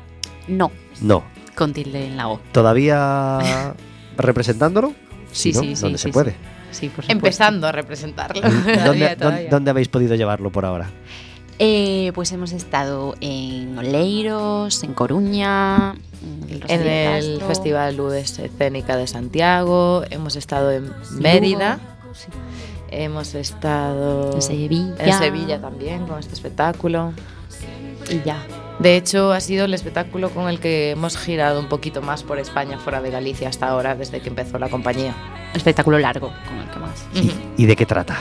No. 0.47 0.71
No. 1.01 1.23
Con 1.55 1.71
tilde 1.73 2.05
en 2.05 2.17
la 2.17 2.27
O. 2.27 2.39
¿Todavía 2.51 3.73
representándolo? 4.17 4.93
Sí, 5.31 5.53
¿no? 5.53 5.61
sí, 5.61 5.75
sí. 5.75 5.81
¿Dónde 5.81 5.97
sí, 5.97 6.03
se 6.03 6.09
puede? 6.09 6.31
Sí, 6.31 6.37
por 6.95 7.05
Empezando 7.07 7.67
a 7.67 7.71
representarlo. 7.71 8.41
¿Dónde, 8.41 8.65
todavía, 8.83 9.15
¿dónde, 9.15 9.47
¿Dónde 9.49 9.71
habéis 9.71 9.87
podido 9.87 10.15
llevarlo 10.15 10.51
por 10.51 10.65
ahora? 10.65 10.89
Eh, 11.61 12.13
pues 12.15 12.31
hemos 12.31 12.53
estado 12.53 13.15
en 13.19 13.77
Oleiros, 13.77 14.81
en 14.83 14.93
Coruña, 14.93 15.93
en 16.21 16.49
el 16.49 16.59
Castro. 16.61 17.47
Festival 17.47 17.97
Ludes 17.97 18.39
Escénica 18.39 18.95
de 18.95 19.07
Santiago, 19.07 20.03
hemos 20.09 20.37
estado 20.37 20.71
en 20.71 20.89
Mérida, 21.19 21.79
sí. 22.13 22.27
hemos 22.91 23.35
estado 23.35 24.35
en 24.35 24.41
Sevilla. 24.41 24.95
en 24.99 25.13
Sevilla 25.13 25.59
también 25.59 26.07
con 26.07 26.17
este 26.19 26.33
espectáculo. 26.33 27.11
Y 28.09 28.21
ya. 28.23 28.41
De 28.79 28.95
hecho, 28.95 29.33
ha 29.33 29.41
sido 29.41 29.65
el 29.65 29.73
espectáculo 29.73 30.29
con 30.29 30.47
el 30.47 30.61
que 30.61 30.91
hemos 30.91 31.17
girado 31.17 31.59
un 31.59 31.67
poquito 31.67 32.01
más 32.01 32.23
por 32.23 32.39
España, 32.39 32.77
fuera 32.77 33.01
de 33.01 33.11
Galicia, 33.11 33.49
hasta 33.49 33.67
ahora, 33.67 33.95
desde 33.95 34.21
que 34.21 34.29
empezó 34.29 34.57
la 34.59 34.69
compañía. 34.69 35.13
Espectáculo 35.53 35.97
largo, 35.99 36.31
con 36.47 36.57
el 36.57 36.69
que 36.69 36.79
más. 36.79 37.05
¿Y, 37.13 37.63
¿y 37.63 37.65
de 37.65 37.75
qué 37.75 37.85
trata? 37.85 38.17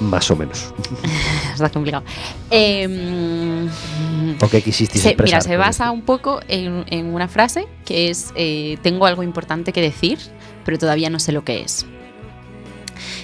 Más 0.00 0.30
o 0.30 0.36
menos. 0.36 0.74
Está 1.54 1.68
complicado. 1.68 2.04
Eh, 2.50 3.68
¿O 4.40 4.48
qué 4.48 4.62
quisisteis 4.62 5.02
se, 5.02 5.10
expresar? 5.10 5.40
Mira, 5.42 5.48
se 5.48 5.56
basa 5.56 5.90
un 5.90 6.02
poco 6.02 6.40
en, 6.48 6.84
en 6.88 7.14
una 7.14 7.28
frase 7.28 7.68
que 7.84 8.10
es: 8.10 8.32
eh, 8.34 8.78
Tengo 8.82 9.06
algo 9.06 9.22
importante 9.22 9.72
que 9.72 9.80
decir, 9.80 10.18
pero 10.64 10.78
todavía 10.78 11.10
no 11.10 11.20
sé 11.20 11.32
lo 11.32 11.44
que 11.44 11.60
es. 11.62 11.86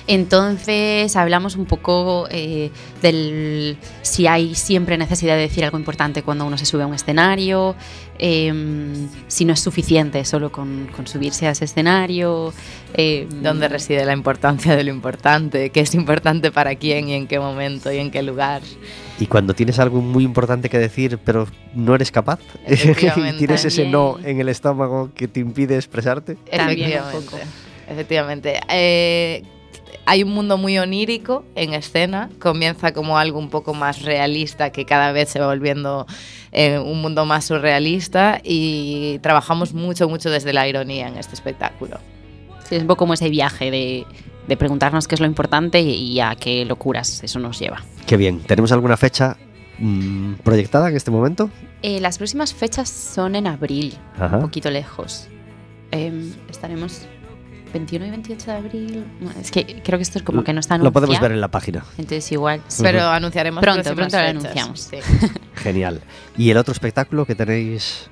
Entonces 0.09 1.15
hablamos 1.17 1.55
un 1.57 1.67
poco 1.67 2.27
eh, 2.31 2.71
del 3.03 3.77
si 4.01 4.27
hay 4.27 4.55
siempre 4.55 4.97
necesidad 4.97 5.35
de 5.35 5.43
decir 5.43 5.65
algo 5.65 5.79
importante 5.79 6.23
cuando 6.23 6.47
uno 6.47 6.57
se 6.57 6.65
sube 6.65 6.83
a 6.83 6.87
un 6.87 6.95
escenario, 6.95 7.77
eh, 8.19 8.51
si 9.27 9.45
no 9.45 9.53
es 9.53 9.61
suficiente 9.61 10.25
solo 10.25 10.51
con, 10.51 10.89
con 10.97 11.07
subirse 11.07 11.47
a 11.47 11.51
ese 11.51 11.67
escenario. 11.67 12.55
Eh, 12.95 13.29
¿Dónde 13.43 13.69
reside 13.69 14.07
la 14.07 14.15
importancia 14.15 14.75
de 14.75 14.83
lo 14.83 14.91
importante? 14.91 15.69
¿Qué 15.69 15.81
es 15.81 15.95
importante 15.95 16.51
para 16.51 16.75
quién 16.77 17.11
y 17.11 17.13
en 17.13 17.27
qué 17.27 17.39
momento 17.39 17.93
y 17.93 17.99
en 17.99 18.11
qué 18.11 18.23
lugar? 18.23 18.63
Y 19.21 19.27
cuando 19.27 19.53
tienes 19.53 19.79
algo 19.79 20.01
muy 20.01 20.25
importante 20.25 20.71
que 20.71 20.79
decir, 20.79 21.19
pero 21.23 21.47
no 21.75 21.95
eres 21.95 22.11
capaz, 22.11 22.41
y 22.67 23.37
tienes 23.37 23.63
ese 23.67 23.87
no 23.87 24.17
en 24.25 24.41
el 24.41 24.49
estómago 24.49 25.11
que 25.15 25.29
te 25.29 25.41
impide 25.41 25.77
expresarte. 25.77 26.39
Efectivamente. 26.51 27.37
Efectivamente. 27.91 28.61
Eh, 28.71 29.43
hay 30.09 30.23
un 30.23 30.31
mundo 30.31 30.57
muy 30.57 30.79
onírico 30.79 31.45
en 31.55 31.75
escena, 31.75 32.31
comienza 32.39 32.95
como 32.95 33.19
algo 33.19 33.39
un 33.39 33.51
poco 33.51 33.75
más 33.75 34.01
realista 34.01 34.71
que 34.73 34.87
cada 34.87 35.13
vez 35.13 35.29
se 35.29 35.39
va 35.39 35.49
volviendo 35.49 36.07
eh, 36.51 36.79
un 36.79 37.03
mundo 37.03 37.27
más 37.27 37.45
surrealista 37.45 38.41
y 38.43 39.19
trabajamos 39.19 39.75
mucho, 39.75 40.09
mucho 40.09 40.31
desde 40.31 40.55
la 40.55 40.67
ironía 40.67 41.09
en 41.09 41.19
este 41.19 41.35
espectáculo. 41.35 41.99
Sí, 42.67 42.77
es 42.77 42.81
un 42.81 42.89
poco 42.89 43.01
como 43.01 43.13
ese 43.13 43.29
viaje 43.29 43.71
de, 43.71 44.07
de 44.47 44.57
preguntarnos 44.57 45.07
qué 45.07 45.15
es 45.15 45.21
lo 45.21 45.27
importante 45.27 45.83
y 45.83 46.19
a 46.21 46.35
qué 46.37 46.65
locuras 46.65 47.23
eso 47.23 47.39
nos 47.39 47.59
lleva. 47.59 47.85
Qué 48.07 48.17
bien. 48.17 48.41
¿Tenemos 48.41 48.73
alguna 48.73 48.97
fecha 48.97 49.37
mm, 49.79 50.37
proyectada 50.43 50.89
en 50.89 50.97
este 50.97 51.11
momento? 51.11 51.51
Eh, 51.83 52.01
las 52.01 52.17
próximas 52.17 52.55
fechas 52.55 52.89
son 52.89 53.37
en 53.37 53.47
abril, 53.47 53.95
Ajá. 54.19 54.37
un 54.37 54.43
poquito 54.43 54.71
lejos. 54.71 55.29
Em, 55.91 56.33
estaremos 56.49 57.03
21 57.73 58.07
y 58.07 58.11
28 58.11 58.51
de 58.51 58.57
abril. 58.57 59.05
Es 59.41 59.51
que 59.51 59.83
creo 59.85 59.99
que 59.99 60.03
esto 60.03 60.19
es 60.19 60.25
como 60.25 60.45
que 60.45 60.53
no 60.53 60.61
está 60.61 60.79
Lo 60.79 60.93
podemos 60.93 61.17
anunciado, 61.17 61.23
ver 61.23 61.33
en 61.33 61.41
la 61.41 61.49
página. 61.49 61.85
Entonces 61.97 62.31
igual... 62.33 62.63
Pero 62.83 63.03
anunciaremos 63.09 63.63
Pronto, 63.63 63.95
pronto 63.95 64.17
lo 64.17 64.23
anunciamos. 64.23 64.81
Sí. 64.81 64.99
Genial. 65.57 66.01
¿Y 66.37 66.51
el 66.51 66.57
otro 66.57 66.73
espectáculo 66.73 67.27
que 67.27 67.35
tenéis? 67.35 68.09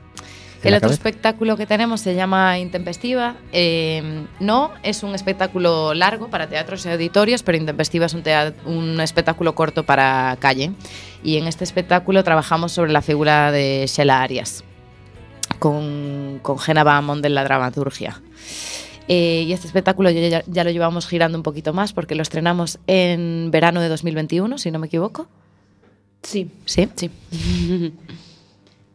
en 0.62 0.68
El 0.68 0.74
otro 0.74 0.88
cabeza? 0.88 0.94
espectáculo 0.94 1.56
que 1.56 1.66
tenemos 1.66 2.00
se 2.00 2.14
llama 2.14 2.58
Intempestiva. 2.58 3.36
Eh, 3.52 4.26
no 4.40 4.72
es 4.82 5.02
un 5.02 5.14
espectáculo 5.14 5.94
largo 5.94 6.28
para 6.28 6.48
teatros 6.48 6.84
y 6.86 6.88
auditorios, 6.88 7.42
pero 7.42 7.58
Intempestiva 7.58 8.06
es 8.06 8.14
un, 8.14 8.22
un 8.64 9.00
espectáculo 9.00 9.54
corto 9.54 9.84
para 9.84 10.36
calle. 10.40 10.72
Y 11.22 11.36
en 11.36 11.46
este 11.46 11.64
espectáculo 11.64 12.24
trabajamos 12.24 12.72
sobre 12.72 12.92
la 12.92 13.02
figura 13.02 13.52
de 13.52 13.86
Sheila 13.88 14.22
Arias, 14.22 14.64
con, 15.58 16.40
con 16.42 16.58
Gena 16.58 16.84
Bahamond 16.84 17.24
en 17.24 17.34
la 17.34 17.44
dramaturgia. 17.44 18.20
Eh, 19.08 19.44
y 19.46 19.52
este 19.52 19.66
espectáculo 19.68 20.10
ya, 20.10 20.42
lo 20.64 20.70
llevamos 20.70 21.06
girando 21.06 21.38
un 21.38 21.42
poquito 21.44 21.72
más 21.72 21.92
porque 21.92 22.14
lo 22.14 22.22
estrenamos 22.22 22.78
en 22.86 23.50
verano 23.52 23.80
de 23.80 23.88
2021, 23.88 24.58
si 24.58 24.70
no 24.70 24.78
me 24.78 24.86
equivoco. 24.88 25.28
Sí, 26.22 26.50
Sí. 26.64 26.88
sí. 26.96 27.10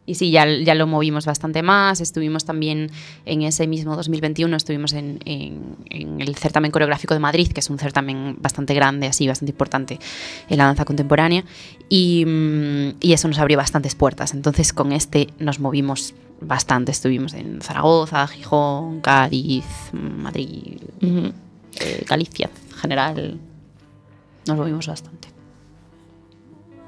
Y 0.04 0.16
sí, 0.16 0.32
ya, 0.32 0.44
ya 0.48 0.74
lo 0.74 0.88
movimos 0.88 1.26
bastante 1.26 1.62
más. 1.62 2.00
Estuvimos 2.00 2.44
también 2.44 2.90
en 3.24 3.42
ese 3.42 3.68
mismo 3.68 3.94
2021, 3.94 4.56
estuvimos 4.56 4.94
en, 4.94 5.20
en- 5.24 5.76
en 5.90 6.20
el 6.20 6.34
certamen 6.34 6.72
coreográfico 6.72 7.14
de 7.14 7.20
Madrid, 7.20 7.52
que 7.52 7.60
es 7.60 7.70
un 7.70 7.78
certamen 7.78 8.34
bastante 8.40 8.74
grande, 8.74 9.06
así, 9.06 9.28
bastante 9.28 9.52
importante 9.52 10.00
en 10.48 10.58
la 10.58 10.64
danza 10.64 10.84
contemporánea. 10.84 11.44
Y, 11.88 12.24
mm, 12.26 12.96
y 13.00 13.12
eso 13.12 13.28
nos 13.28 13.38
abrió 13.38 13.56
bastantes 13.58 13.94
puertas. 13.94 14.34
Entonces 14.34 14.72
con 14.72 14.90
este 14.90 15.28
nos 15.38 15.60
movimos 15.60 16.14
bastante. 16.46 16.92
Estuvimos 16.92 17.34
en 17.34 17.60
Zaragoza, 17.60 18.26
Gijón, 18.26 19.00
Cádiz, 19.00 19.64
Madrid, 19.92 20.78
eh, 21.00 22.04
Galicia 22.08 22.50
en 22.70 22.76
general. 22.76 23.40
Nos 24.46 24.56
movimos 24.56 24.86
bastante. 24.86 25.28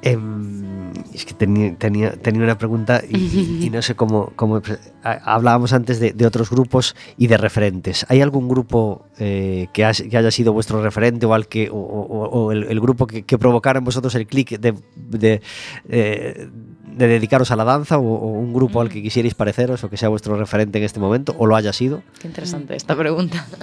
Em, 0.07 0.93
es 1.14 1.25
que 1.25 1.33
tenía, 1.33 1.75
tenía, 1.77 2.12
tenía 2.12 2.43
una 2.43 2.59
pregunta 2.59 3.01
y, 3.09 3.17
y- 3.17 3.64
y 3.67 3.71
no 3.71 3.81
sé 3.81 3.95
cómo... 3.95 4.33
cómo 4.37 4.61
hablábamos 5.03 5.73
antes 5.73 5.99
de, 5.99 6.12
de 6.12 6.27
otros 6.27 6.51
grupos 6.51 6.95
y 7.17 7.27
de 7.29 7.38
referentes. 7.38 8.05
¿Hay 8.11 8.21
algún 8.21 8.47
grupo 8.47 9.07
eh, 9.19 9.69
que, 9.73 9.83
has- 9.87 10.03
que 10.03 10.14
haya 10.19 10.31
sido 10.31 10.53
vuestro 10.53 10.83
referente 10.83 11.25
o, 11.25 11.33
al 11.33 11.49
que, 11.49 11.71
o, 11.71 11.77
o- 11.77 12.29
o 12.29 12.53
el, 12.53 12.64
el 12.64 12.81
grupo 12.81 13.07
que, 13.07 13.23
que 13.23 13.38
provocara 13.38 13.79
en 13.79 13.85
vosotros 13.87 14.14
el 14.14 14.27
clic 14.27 14.59
de, 14.59 14.75
de, 14.97 15.40
eh, 15.88 16.51
de 16.96 17.07
dedicaros 17.09 17.50
a 17.50 17.57
la 17.57 17.64
danza 17.64 17.98
o, 17.98 18.02
o 18.02 18.26
un 18.28 18.52
grupo 18.54 18.80
al 18.80 18.88
que 18.88 19.02
quisierais 19.02 19.35
pareceros 19.35 19.83
o 19.85 19.90
que 19.90 19.96
sea 19.96 20.09
vuestro 20.09 20.37
referente 20.37 20.78
en 20.78 20.85
este 20.85 21.00
momento 21.00 21.35
o 21.38 21.46
lo 21.46 21.57
haya 21.57 21.72
sido? 21.72 22.02
Qué 22.20 22.28
interesante 22.28 22.76
esta 22.76 22.94
pregunta. 22.96 23.46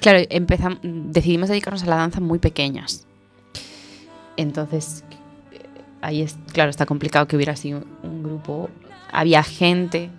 Claro, 0.00 0.18
empezam- 0.30 0.80
decidimos 0.82 1.48
dedicarnos 1.50 1.82
a 1.84 1.86
la 1.86 1.96
danza 1.96 2.20
muy 2.20 2.38
pequeñas. 2.40 3.06
Entonces, 4.36 5.04
eh, 5.52 5.60
ahí 6.00 6.22
es, 6.22 6.36
claro, 6.52 6.70
está 6.70 6.86
complicado 6.86 7.26
que 7.28 7.36
hubiera 7.36 7.54
sido 7.56 7.82
un 8.02 8.22
grupo. 8.22 8.70
Había 9.12 9.42
gente, 9.42 10.10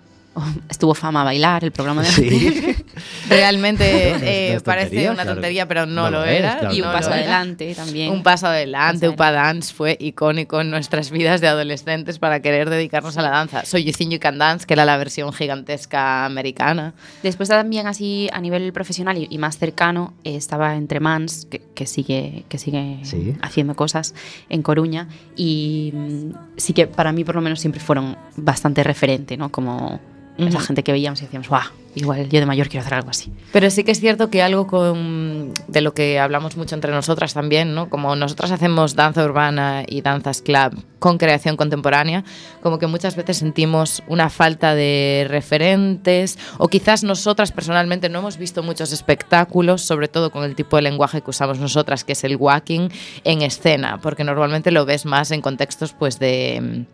estuvo 0.69 0.93
fama 0.93 1.21
a 1.21 1.23
bailar, 1.25 1.63
el 1.63 1.71
programa 1.71 2.01
de 2.03 2.09
Sí. 2.09 2.75
Realmente 3.29 3.83
No, 4.05 4.09
no 4.11 4.15
es- 4.17 4.23
eh, 4.23 4.51
no 4.55 4.61
parece 4.61 4.85
tontería, 4.87 5.11
una 5.11 5.15
claro. 5.23 5.33
tontería, 5.35 5.67
pero 5.67 5.85
no, 5.85 6.03
No 6.03 6.11
lo, 6.11 6.19
lo 6.19 6.25
es, 6.25 6.39
era. 6.39 6.59
claro. 6.59 6.75
y 6.75 6.81
un 6.81 6.87
no 6.87 6.93
paso 6.93 7.11
adelante 7.11 7.75
también. 7.75 8.11
Un 8.11 8.23
paso 8.23 8.47
adelante, 8.47 9.01
Paso 9.07 9.13
Upa 9.13 9.31
Dance 9.31 9.73
fue 9.73 9.97
icónico 9.99 10.61
en 10.61 10.69
nuestras 10.71 11.11
vidas 11.11 11.41
de 11.41 11.47
adolescentes 11.47 12.19
para 12.19 12.41
querer 12.41 12.69
dedicarnos 12.69 13.17
a 13.17 13.21
la 13.21 13.29
danza. 13.29 13.65
Soy 13.65 13.83
You 13.83 13.91
Think 13.93 14.11
You 14.13 14.19
Can 14.19 14.37
Dance, 14.37 14.65
que 14.65 14.73
era 14.73 14.85
la 14.85 14.97
versión 14.97 15.31
gigantesca 15.33 16.25
americana. 16.25 16.93
Después 17.23 17.49
también 17.49 17.87
así 17.87 18.29
a 18.33 18.41
nivel 18.41 18.71
profesional 18.73 19.17
y, 19.17 19.27
y 19.29 19.37
más 19.37 19.57
cercano 19.57 20.13
eh, 20.23 20.35
estaba 20.35 20.75
Entre 20.75 20.99
Mans, 20.99 21.47
que, 21.49 21.61
que 21.75 21.85
sigue, 21.85 22.45
que 22.49 22.57
sigue 22.57 22.99
Sí. 23.03 23.35
haciendo 23.41 23.75
cosas 23.75 24.13
en 24.49 24.61
Coruña 24.61 25.07
y 25.35 25.91
mm, 25.93 26.31
sí 26.57 26.73
que 26.73 26.87
para 26.87 27.11
mí 27.11 27.23
por 27.23 27.35
lo 27.35 27.41
menos 27.41 27.59
siempre 27.59 27.79
fueron 27.81 28.17
bastante 28.35 28.83
referente, 28.83 29.37
¿no? 29.37 29.49
Como 29.51 29.99
esa 30.47 30.57
Ujú. 30.57 30.67
gente 30.67 30.83
que 30.83 30.91
veíamos 30.91 31.21
y 31.21 31.25
decíamos, 31.25 31.49
¡guau! 31.49 31.63
Igual 31.95 32.29
yo 32.29 32.39
de 32.39 32.45
mayor 32.45 32.69
quiero 32.69 32.81
hacer 32.81 32.93
algo 32.93 33.09
así. 33.09 33.33
Pero 33.51 33.69
sí 33.71 33.83
que 33.83 33.91
es 33.91 33.99
cierto 33.99 34.29
que 34.29 34.43
algo 34.43 34.67
con, 34.67 35.51
de 35.67 35.81
lo 35.81 35.93
que 35.95 36.19
hablamos 36.19 36.55
mucho 36.55 36.75
entre 36.75 36.91
nosotras 36.91 37.33
también, 37.33 37.73
¿no? 37.73 37.89
Como 37.89 38.15
nosotras 38.15 38.51
hacemos 38.51 38.95
danza 38.95 39.25
urbana 39.25 39.83
y 39.87 40.01
danzas 40.01 40.41
club 40.43 40.83
con 40.99 41.17
creación 41.17 41.57
contemporánea, 41.57 42.23
como 42.61 42.77
que 42.77 42.85
muchas 42.85 43.15
veces 43.15 43.37
sentimos 43.37 44.03
una 44.07 44.29
falta 44.29 44.75
de 44.75 45.25
referentes 45.29 46.37
o 46.57 46.67
quizás 46.67 47.03
nosotras 47.03 47.51
personalmente 47.51 48.07
no 48.07 48.19
hemos 48.19 48.37
visto 48.37 48.61
muchos 48.61 48.91
espectáculos, 48.91 49.81
sobre 49.81 50.07
todo 50.07 50.29
con 50.29 50.43
el 50.43 50.55
tipo 50.55 50.75
de 50.75 50.83
lenguaje 50.83 51.21
que 51.21 51.29
usamos 51.31 51.57
nosotras, 51.59 52.03
que 52.03 52.13
es 52.13 52.23
el 52.23 52.35
walking, 52.35 52.89
en 53.23 53.41
escena, 53.41 53.99
porque 53.99 54.23
normalmente 54.23 54.71
lo 54.71 54.85
ves 54.85 55.05
más 55.05 55.31
en 55.31 55.41
contextos 55.41 55.93
pues 55.93 56.19
de 56.19 56.85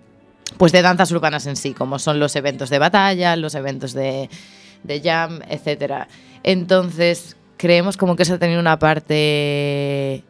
pues 0.58 0.72
de 0.72 0.82
danzas 0.82 1.12
urbanas 1.12 1.46
en 1.48 1.56
sí, 1.56 1.74
como 1.74 2.00
son 2.00 2.20
los 2.20 2.36
eventos 2.36 2.70
de 2.70 2.80
batalla, 2.80 3.36
los 3.36 3.56
eventos 3.56 3.94
de, 3.94 4.30
de 4.84 5.02
jam, 5.02 5.40
etcétera. 5.50 6.08
Entonces, 6.44 7.36
creemos 7.58 7.98
como 7.98 8.16
que 8.16 8.24
eso 8.24 8.36
ha 8.36 8.38
tenido 8.40 8.60
una 8.60 8.78
parte 8.80 10.24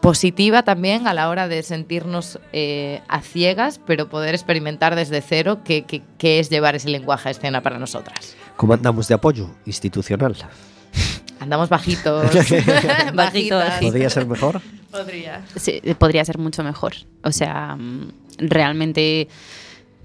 positiva 0.00 0.62
también 0.62 1.08
a 1.08 1.14
la 1.14 1.28
hora 1.28 1.48
de 1.48 1.62
sentirnos 1.64 2.38
eh, 2.52 3.00
a 3.08 3.20
ciegas, 3.20 3.80
pero 3.84 4.08
poder 4.08 4.34
experimentar 4.34 4.94
desde 4.94 5.20
cero 5.20 5.58
qué, 5.64 5.82
qué- 5.84 6.02
qué 6.18 6.38
es 6.38 6.48
llevar 6.50 6.76
ese 6.76 6.88
lenguaje 6.88 7.28
a 7.28 7.32
escena 7.32 7.62
para 7.62 7.78
nosotras. 7.78 8.36
¿Cómo 8.56 8.74
andamos 8.74 9.08
de 9.08 9.14
apoyo 9.14 9.50
institucional? 9.66 10.36
Andamos 11.40 11.68
bajitos. 11.68 12.32
Bajito, 12.34 12.72
bajitas. 13.14 13.68
bajito. 13.68 13.86
¿Podría 13.92 14.10
ser 14.10 14.26
mejor? 14.26 14.60
Podría. 14.90 15.42
Sí, 15.56 15.80
podría 15.98 16.24
ser 16.24 16.38
mucho 16.38 16.64
mejor. 16.64 16.94
O 17.22 17.30
sea, 17.30 17.76
mm, 17.76 18.12
realmente, 18.38 19.28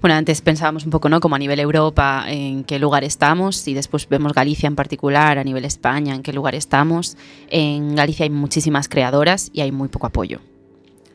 bueno, 0.00 0.16
antes 0.16 0.40
pensábamos 0.40 0.84
un 0.84 0.90
poco, 0.90 1.08
¿no? 1.08 1.20
Como 1.20 1.34
a 1.34 1.38
nivel 1.38 1.60
Europa, 1.60 2.24
en 2.26 2.64
qué 2.64 2.78
lugar 2.78 3.04
estamos, 3.04 3.66
y 3.66 3.74
después 3.74 4.08
vemos 4.08 4.32
Galicia 4.32 4.66
en 4.66 4.76
particular, 4.76 5.38
a 5.38 5.44
nivel 5.44 5.64
España, 5.64 6.14
en 6.14 6.22
qué 6.22 6.32
lugar 6.32 6.54
estamos. 6.54 7.16
En 7.48 7.94
Galicia 7.94 8.24
hay 8.24 8.30
muchísimas 8.30 8.88
creadoras 8.88 9.50
y 9.52 9.60
hay 9.60 9.72
muy 9.72 9.88
poco 9.88 10.06
apoyo. 10.06 10.40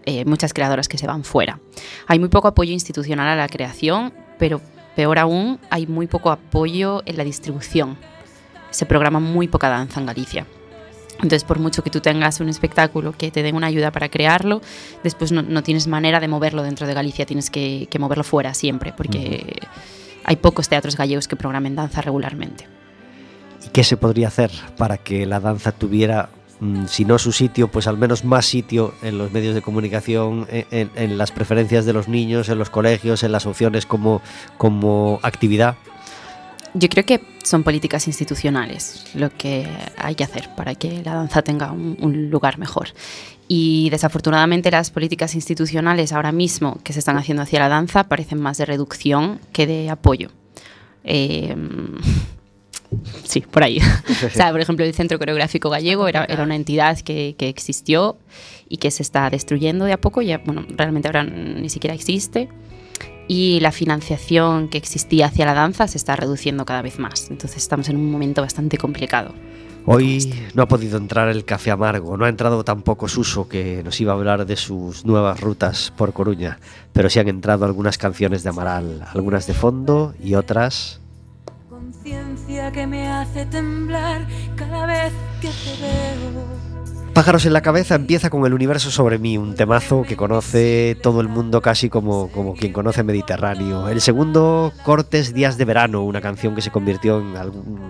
Eh, 0.05 0.25
muchas 0.25 0.53
creadoras 0.53 0.87
que 0.87 0.97
se 0.97 1.05
van 1.05 1.23
fuera. 1.23 1.59
Hay 2.07 2.19
muy 2.19 2.29
poco 2.29 2.47
apoyo 2.47 2.71
institucional 2.71 3.27
a 3.27 3.35
la 3.35 3.47
creación, 3.47 4.13
pero 4.39 4.61
peor 4.95 5.19
aún, 5.19 5.59
hay 5.69 5.85
muy 5.85 6.07
poco 6.07 6.31
apoyo 6.31 7.03
en 7.05 7.17
la 7.17 7.23
distribución. 7.23 7.97
Se 8.71 8.85
programa 8.85 9.19
muy 9.19 9.47
poca 9.47 9.69
danza 9.69 9.99
en 9.99 10.05
Galicia. 10.05 10.47
Entonces, 11.21 11.43
por 11.43 11.59
mucho 11.59 11.83
que 11.83 11.89
tú 11.89 11.99
tengas 11.99 12.39
un 12.39 12.49
espectáculo 12.49 13.11
que 13.11 13.29
te 13.29 13.43
den 13.43 13.55
una 13.55 13.67
ayuda 13.67 13.91
para 13.91 14.09
crearlo, 14.09 14.61
después 15.03 15.31
no, 15.31 15.41
no 15.41 15.63
tienes 15.63 15.85
manera 15.87 16.19
de 16.19 16.27
moverlo 16.27 16.63
dentro 16.63 16.87
de 16.87 16.93
Galicia, 16.93 17.25
tienes 17.25 17.49
que, 17.49 17.87
que 17.91 17.99
moverlo 17.99 18.23
fuera 18.23 18.53
siempre, 18.53 18.93
porque 18.95 19.59
hay 20.23 20.35
pocos 20.37 20.69
teatros 20.69 20.95
gallegos 20.95 21.27
que 21.27 21.35
programen 21.35 21.75
danza 21.75 22.01
regularmente. 22.01 22.67
¿Y 23.65 23.69
qué 23.69 23.83
se 23.83 23.97
podría 23.97 24.29
hacer 24.29 24.49
para 24.77 24.97
que 24.97 25.25
la 25.25 25.41
danza 25.41 25.73
tuviera, 25.73 26.29
mm, 26.61 26.85
si 26.85 27.03
no 27.03 27.19
su 27.19 27.33
sitio, 27.33 27.67
pues 27.67 27.87
al 27.87 27.97
menos 27.97 28.23
más 28.23 28.45
sitio 28.45 28.93
en 29.01 29.17
los 29.17 29.33
medios 29.33 29.53
de 29.55 29.61
comunicación, 29.61 30.47
en, 30.49 30.65
en- 30.71 30.91
en 30.95 31.17
las 31.17 31.31
preferencias 31.33 31.85
de 31.85 31.91
los 31.91 32.07
niños, 32.07 32.47
en 32.47 32.57
los 32.57 32.69
colegios, 32.69 33.23
en 33.23 33.33
las 33.33 33.45
opciones 33.45 33.85
como, 33.85 34.21
como 34.57 35.19
actividad? 35.23 35.75
Yo 36.73 36.87
creo 36.89 37.05
que 37.05 37.21
son 37.43 37.63
políticas 37.63 38.07
institucionales 38.07 39.05
lo 39.15 39.35
que 39.35 39.67
hay 39.97 40.15
que 40.15 40.23
hacer 40.23 40.49
para 40.55 40.75
que 40.75 41.01
la 41.03 41.15
danza 41.15 41.41
tenga 41.41 41.71
un, 41.71 41.97
un 41.99 42.29
lugar 42.29 42.57
mejor. 42.57 42.89
Y 43.47 43.89
desafortunadamente 43.89 44.69
las 44.69 44.91
políticas 44.91 45.33
institucionales 45.33 46.13
ahora 46.13 46.31
mismo 46.31 46.79
que 46.83 46.93
se 46.93 46.99
están 46.99 47.17
haciendo 47.17 47.41
hacia 47.41 47.59
la 47.59 47.67
danza 47.67 48.03
parecen 48.03 48.39
más 48.39 48.59
de 48.59 48.65
reducción 48.65 49.39
que 49.51 49.65
de 49.65 49.89
apoyo. 49.89 50.29
Eh, 51.03 51.55
sí, 53.23 53.41
por 53.41 53.63
ahí. 53.63 53.79
o 54.25 54.29
sea, 54.29 54.51
por 54.51 54.61
ejemplo, 54.61 54.85
el 54.85 54.93
Centro 54.93 55.17
Coreográfico 55.17 55.71
Gallego 55.71 56.07
era, 56.07 56.25
era 56.25 56.43
una 56.43 56.55
entidad 56.55 56.99
que, 56.99 57.35
que 57.39 57.49
existió 57.49 58.17
y 58.69 58.77
que 58.77 58.91
se 58.91 59.01
está 59.01 59.29
destruyendo 59.31 59.85
de 59.85 59.93
a 59.93 59.97
poco. 59.97 60.21
Ya, 60.21 60.37
bueno, 60.37 60.65
realmente 60.69 61.07
ahora 61.07 61.23
ni 61.23 61.69
siquiera 61.69 61.95
existe 61.95 62.49
y 63.29 63.59
la 63.59 63.71
financiación 63.71 64.67
que 64.69 64.79
existía 64.79 65.27
hacia 65.27 65.45
la 65.45 65.53
danza 65.53 65.87
se 65.87 65.99
está 65.99 66.15
reduciendo 66.15 66.65
cada 66.65 66.81
vez 66.81 66.97
más. 66.97 67.29
Entonces 67.29 67.57
estamos 67.57 67.87
en 67.87 67.95
un 67.95 68.11
momento 68.11 68.41
bastante 68.41 68.77
complicado. 68.77 69.33
Hoy 69.85 70.33
no 70.55 70.63
ha 70.63 70.67
podido 70.67 70.97
entrar 70.97 71.29
el 71.29 71.45
café 71.45 71.71
amargo, 71.71 72.17
no 72.17 72.25
ha 72.25 72.29
entrado 72.29 72.63
tampoco 72.63 73.07
Suso, 73.07 73.47
que 73.47 73.81
nos 73.83 74.01
iba 74.01 74.11
a 74.11 74.15
hablar 74.15 74.45
de 74.45 74.55
sus 74.55 75.05
nuevas 75.05 75.39
rutas 75.39 75.93
por 75.95 76.11
Coruña, 76.11 76.59
pero 76.91 77.09
sí 77.09 77.19
han 77.19 77.27
entrado 77.27 77.65
algunas 77.65 77.97
canciones 77.97 78.43
de 78.43 78.49
Amaral, 78.49 79.05
algunas 79.13 79.47
de 79.47 79.53
fondo 79.53 80.15
y 80.21 80.33
otras 80.33 80.99
Conciencia 81.69 82.71
que 82.71 82.87
me 82.87 83.07
hace 83.07 83.45
temblar 83.45 84.27
cada 84.55 84.85
vez 84.85 85.13
que 85.39 85.49
te 85.49 85.81
veo. 85.81 86.68
Pájaros 87.19 87.45
en 87.45 87.51
la 87.51 87.59
cabeza 87.59 87.95
empieza 87.95 88.29
con 88.29 88.45
el 88.45 88.53
universo 88.53 88.91
sobre 88.91 89.19
mí, 89.19 89.37
un 89.37 89.53
temazo 89.53 90.03
que 90.03 90.15
conoce 90.15 90.97
todo 91.03 91.19
el 91.19 91.27
mundo 91.27 91.61
casi 91.61 91.89
como, 91.89 92.31
como 92.31 92.53
quien 92.53 92.71
conoce 92.71 93.03
Mediterráneo. 93.03 93.89
El 93.89 93.99
segundo, 93.99 94.71
Cortes 94.85 95.33
Días 95.33 95.57
de 95.57 95.65
Verano, 95.65 96.05
una 96.05 96.21
canción 96.21 96.55
que 96.55 96.61
se 96.61 96.71
convirtió 96.71 97.19
en 97.19 97.35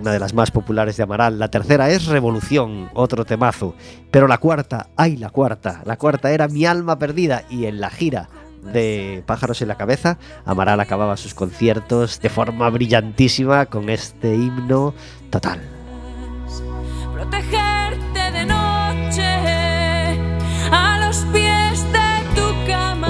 una 0.01 0.13
de 0.13 0.17
las 0.17 0.33
más 0.33 0.49
populares 0.49 0.97
de 0.97 1.03
Amaral. 1.03 1.37
La 1.37 1.51
tercera 1.51 1.91
es 1.91 2.07
Revolución, 2.07 2.89
otro 2.95 3.23
temazo. 3.23 3.75
Pero 4.09 4.27
la 4.27 4.39
cuarta, 4.39 4.87
ay 4.95 5.15
la 5.15 5.29
cuarta, 5.29 5.83
la 5.85 5.97
cuarta 5.97 6.31
era 6.31 6.47
Mi 6.47 6.65
alma 6.65 6.97
perdida 6.97 7.43
y 7.51 7.65
en 7.65 7.79
la 7.79 7.91
gira 7.91 8.29
de 8.73 9.21
Pájaros 9.27 9.61
en 9.61 9.67
la 9.67 9.75
cabeza, 9.75 10.17
Amaral 10.43 10.79
acababa 10.79 11.17
sus 11.17 11.35
conciertos 11.35 12.19
de 12.19 12.29
forma 12.29 12.67
brillantísima 12.71 13.67
con 13.67 13.91
este 13.91 14.33
himno 14.33 14.95
total. 15.29 15.61
Protegerte 17.13 18.31
de 18.31 18.45
noche 18.47 18.58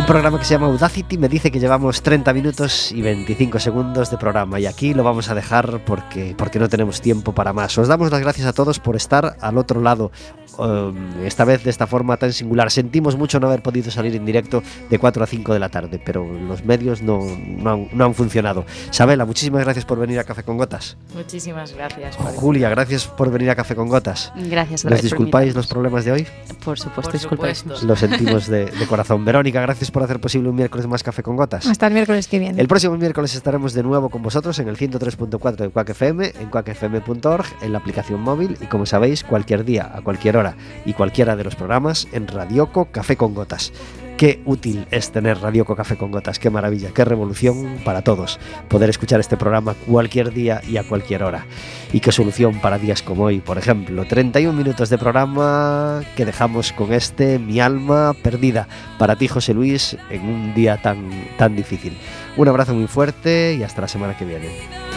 programa 0.09 0.39
que 0.39 0.45
se 0.45 0.55
llama 0.55 0.65
Audacity 0.65 1.19
me 1.19 1.29
dice 1.29 1.51
que 1.51 1.59
llevamos 1.59 2.01
30 2.01 2.33
minutos 2.33 2.91
y 2.91 3.03
25 3.03 3.59
segundos 3.59 4.09
de 4.09 4.17
programa 4.17 4.59
y 4.59 4.65
aquí 4.65 4.95
lo 4.95 5.03
vamos 5.03 5.29
a 5.29 5.35
dejar 5.35 5.85
porque, 5.85 6.33
porque 6.35 6.57
no 6.57 6.67
tenemos 6.67 6.99
tiempo 6.99 7.35
para 7.35 7.53
más. 7.53 7.77
Os 7.77 7.87
damos 7.87 8.09
las 8.09 8.19
gracias 8.19 8.47
a 8.47 8.53
todos 8.53 8.79
por 8.79 8.95
estar 8.95 9.37
al 9.39 9.59
otro 9.59 9.81
lado, 9.81 10.11
um, 10.57 10.95
esta 11.23 11.45
vez 11.45 11.63
de 11.63 11.69
esta 11.69 11.85
forma 11.85 12.17
tan 12.17 12.33
singular. 12.33 12.71
Sentimos 12.71 13.17
mucho 13.17 13.39
no 13.39 13.45
haber 13.45 13.61
podido 13.61 13.91
salir 13.91 14.15
en 14.15 14.25
directo 14.25 14.63
de 14.89 14.97
4 14.97 15.23
a 15.23 15.27
5 15.27 15.53
de 15.53 15.59
la 15.59 15.69
tarde, 15.69 16.01
pero 16.03 16.25
los 16.25 16.65
medios 16.65 17.03
no, 17.03 17.19
no 17.45 17.69
han, 17.69 17.89
no 17.93 18.05
han 18.05 18.15
funcionado. 18.15 18.65
Sabela, 18.89 19.25
muchísimas 19.25 19.63
gracias 19.63 19.85
por 19.85 19.99
venir 19.99 20.17
a 20.17 20.23
Café 20.23 20.41
con 20.41 20.57
Gotas. 20.57 20.97
Muchísimas 21.13 21.75
gracias. 21.75 22.17
por 22.17 22.33
Julia, 22.33 22.69
gracias 22.69 23.05
por 23.05 23.29
venir 23.29 23.51
a 23.51 23.55
Café 23.55 23.75
con 23.75 23.87
Gotas. 23.87 24.33
Gracias, 24.35 24.83
¿Nos 24.85 24.89
gracias 24.89 25.11
por 25.11 25.19
disculpáis 25.19 25.53
los 25.53 25.67
problemas 25.67 26.03
de 26.03 26.13
hoy? 26.13 26.27
Por 26.65 26.79
supuesto, 26.79 27.01
Por 27.03 27.13
disculpáis. 27.13 27.59
supuesto. 27.59 27.85
Lo 27.85 27.95
sentimos 27.95 28.47
de, 28.47 28.65
de 28.65 28.87
corazón. 28.87 29.23
Verónica, 29.23 29.61
gracias 29.61 29.91
por 29.91 29.98
hacer 30.03 30.19
posible 30.19 30.49
un 30.49 30.55
miércoles 30.55 30.87
más 30.87 31.03
Café 31.03 31.23
con 31.23 31.35
Gotas. 31.35 31.65
Hasta 31.65 31.87
el 31.87 31.93
miércoles 31.93 32.27
que 32.27 32.39
viene. 32.39 32.59
El 32.59 32.67
próximo 32.67 32.97
miércoles 32.97 33.35
estaremos 33.35 33.73
de 33.73 33.83
nuevo 33.83 34.09
con 34.09 34.21
vosotros 34.21 34.59
en 34.59 34.67
el 34.67 34.77
103.4 34.77 35.55
de 35.55 35.69
Quack 35.69 35.89
FM, 35.89 36.33
en 36.39 36.49
quackfm.org, 36.49 37.45
en 37.61 37.71
la 37.71 37.77
aplicación 37.79 38.21
móvil 38.21 38.57
y 38.61 38.65
como 38.65 38.85
sabéis, 38.85 39.23
cualquier 39.23 39.65
día, 39.65 39.91
a 39.93 40.01
cualquier 40.01 40.37
hora 40.37 40.55
y 40.85 40.93
cualquiera 40.93 41.35
de 41.35 41.43
los 41.43 41.55
programas 41.55 42.07
en 42.11 42.27
Radioco 42.27 42.85
Café 42.91 43.15
con 43.15 43.33
Gotas. 43.33 43.71
Qué 44.19 44.41
útil 44.43 44.85
es 44.91 45.13
tener 45.13 45.39
Radioco 45.39 45.77
Café 45.77 45.95
con 45.95 46.11
Gotas, 46.11 46.39
qué 46.39 46.49
maravilla, 46.49 46.89
qué 46.93 47.05
revolución 47.05 47.79
para 47.85 48.01
todos 48.01 48.37
poder 48.67 48.89
escuchar 48.89 49.21
este 49.21 49.37
programa 49.37 49.75
cualquier 49.87 50.33
día 50.33 50.59
y 50.67 50.75
a 50.75 50.83
cualquier 50.83 51.23
hora. 51.23 51.45
Y 51.93 52.01
qué 52.01 52.11
solución 52.11 52.59
para 52.59 52.77
días 52.77 53.01
como 53.01 53.23
hoy, 53.23 53.39
por 53.39 53.57
ejemplo, 53.57 54.03
31 54.03 54.51
minutos 54.51 54.89
de 54.89 54.97
programa 54.97 56.01
que 56.17 56.25
dejamos 56.25 56.73
con 56.73 56.91
este 56.91 57.39
Mi 57.39 57.61
alma 57.61 58.13
perdida 58.21 58.67
para 58.97 59.15
ti 59.15 59.29
José 59.29 59.53
Luis 59.53 59.95
en 60.09 60.23
un 60.23 60.53
día 60.53 60.81
tan 60.81 61.09
tan 61.37 61.55
difícil. 61.55 61.97
Un 62.35 62.49
abrazo 62.49 62.73
muy 62.73 62.87
fuerte 62.87 63.55
y 63.57 63.63
hasta 63.63 63.79
la 63.79 63.87
semana 63.87 64.17
que 64.17 64.25
viene. 64.25 64.88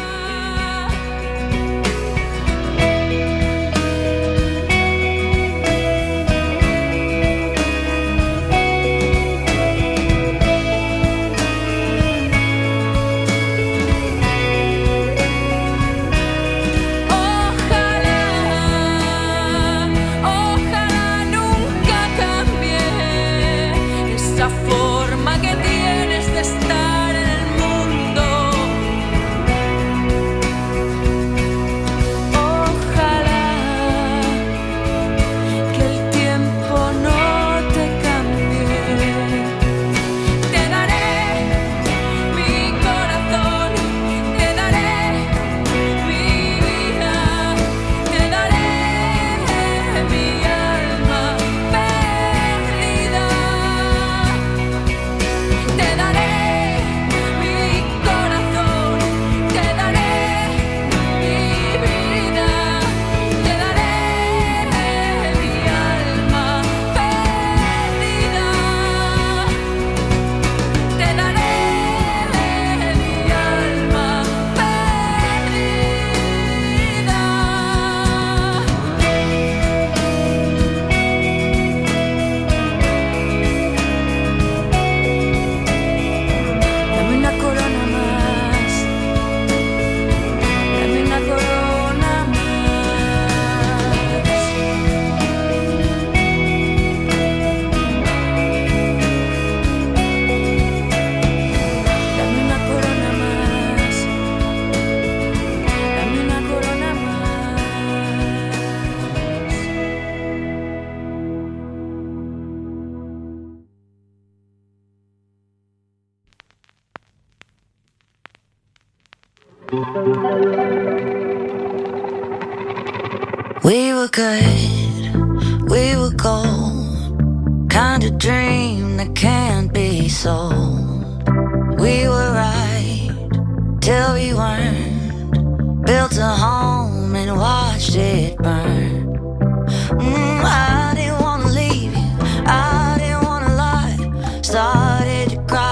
Started 144.92 145.30
to 145.30 145.42
cry, 145.48 145.71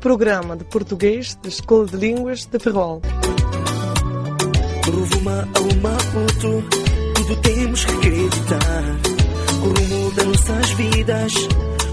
programa 0.00 0.56
de 0.56 0.64
português 0.64 1.34
da 1.42 1.48
Escola 1.48 1.86
de 1.86 1.96
Línguas 1.96 2.46
de 2.46 2.58
Ferrol. 2.58 3.02
Rumo 4.86 5.30
ao 5.30 5.62
Maputo, 5.82 6.64
tudo 7.14 7.36
temos 7.42 7.84
que 7.84 7.92
acreditar. 7.92 8.84
O 9.62 9.68
rumo 9.68 10.10
das 10.16 10.26
nossas 10.26 10.70
vidas, 10.72 11.34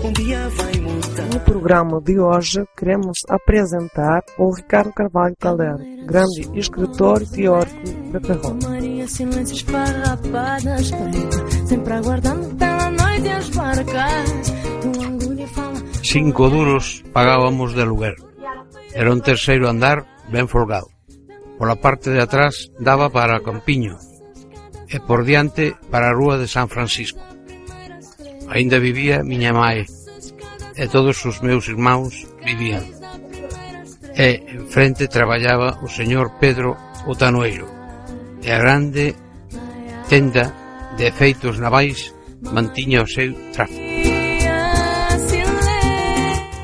um 0.03 0.13
dia 0.13 0.49
vai 0.49 0.73
mudar. 0.79 1.33
No 1.33 1.39
programa 1.41 2.01
de 2.01 2.17
hoje, 2.17 2.63
queremos 2.77 3.19
apresentar 3.29 4.23
o 4.39 4.55
Ricardo 4.55 4.93
Carvalho 4.93 5.35
Caldeira, 5.37 5.77
grande 6.05 6.49
escritor 6.57 7.21
e 7.21 7.27
teórico 7.27 7.83
de 7.83 8.25
Ferrol. 8.25 8.57
Maria, 8.63 9.07
silêncio 9.07 9.55
esfarrapado 9.55 10.63
na 10.63 10.79
espreita, 10.79 11.67
sempre 11.67 11.93
aguardando 11.93 12.55
pela 12.55 12.89
noite 12.89 13.27
as 13.27 13.49
barcas. 13.49 15.16
Cinco 16.09 16.49
duros 16.49 17.03
pagábamos 17.11 17.75
de 17.75 17.81
aluguer. 17.81 18.15
Era 18.95 19.11
un 19.11 19.19
terceiro 19.19 19.67
andar 19.67 20.07
ben 20.31 20.47
folgado. 20.47 20.87
Pola 21.59 21.75
parte 21.83 22.15
de 22.15 22.23
atrás 22.23 22.71
daba 22.79 23.11
para 23.11 23.43
Campiño 23.43 23.99
e 24.87 25.03
por 25.03 25.27
diante 25.27 25.75
para 25.91 26.07
a 26.07 26.15
rúa 26.15 26.39
de 26.39 26.47
San 26.47 26.71
Francisco. 26.71 27.19
Ainda 28.47 28.79
vivía 28.79 29.19
miña 29.19 29.51
mãe 29.51 29.83
e 30.79 30.87
todos 30.87 31.19
os 31.27 31.43
meus 31.43 31.67
irmãos 31.67 32.23
vivían. 32.39 32.87
E 34.15 34.47
en 34.47 34.63
frente 34.71 35.11
traballaba 35.11 35.75
o 35.83 35.91
señor 35.91 36.39
Pedro 36.39 36.79
Otanoeiro 37.03 37.67
e 38.39 38.47
a 38.47 38.63
grande 38.63 39.11
tenda 40.07 40.55
de 40.95 41.11
efeitos 41.11 41.59
navais 41.59 42.15
mantiña 42.39 43.03
o 43.03 43.11
seu 43.11 43.35
tráfico. 43.51 43.96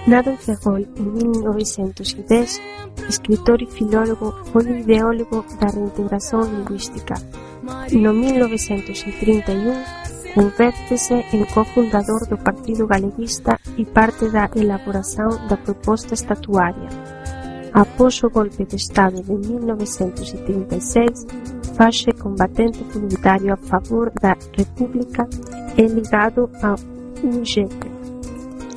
Nado 0.06 0.32
en 0.32 0.38
Ferrol 0.38 0.86
en 0.97 1.14
1910, 1.14 2.62
escritor 3.08 3.64
e 3.64 3.68
filólogo, 3.68 4.36
foi 4.51 4.64
ideólogo 4.84 5.45
da 5.60 5.72
reintegración 5.72 6.43
lingüística. 6.43 7.16
No 7.93 8.12
1931, 8.12 9.72
convértese 10.36 11.24
en 11.32 11.45
cofundador 11.45 12.28
do 12.28 12.36
Partido 12.36 12.86
Galeguista 12.86 13.58
e 13.78 13.86
parte 13.86 14.28
da 14.28 14.51
elaboración 14.54 15.47
da 15.47 15.56
proposta 15.56 16.14
estatuaria. 16.14 16.89
Após 17.72 18.22
o 18.24 18.30
golpe 18.30 18.66
de 18.66 18.76
Estado 18.76 19.24
de 19.24 19.32
1936, 19.32 21.26
faxe 21.78 22.12
combatente 22.12 22.84
voluntario 22.91 23.54
a 23.54 23.58
favor 23.58 24.12
da 24.20 24.36
República 24.51 25.26
e 25.78 25.88
ligado 25.88 26.51
ao 26.62 26.76
UGT. 27.24 27.93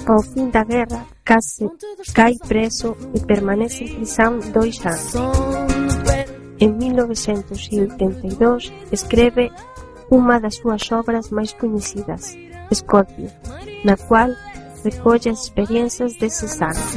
Ao 0.06 0.22
fin 0.22 0.50
da 0.50 0.62
guerra 0.62 1.04
case 1.24 1.68
cai 2.14 2.34
preso 2.38 2.96
e 3.12 3.18
permanece 3.20 3.84
en 3.84 3.96
prisión 3.96 4.38
dois 4.52 4.78
anos. 4.86 5.14
En 6.58 6.78
1982 6.78 8.72
escreve 8.92 9.50
unha 10.10 10.38
das 10.38 10.62
súas 10.62 10.86
obras 10.94 11.34
máis 11.34 11.52
coñecidas, 11.58 12.38
Scorpio, 12.72 13.28
na 13.82 13.98
cual 13.98 14.30
recolle 14.86 15.34
as 15.34 15.42
experiencias 15.42 16.14
deses 16.22 16.54
anos. 16.62 16.94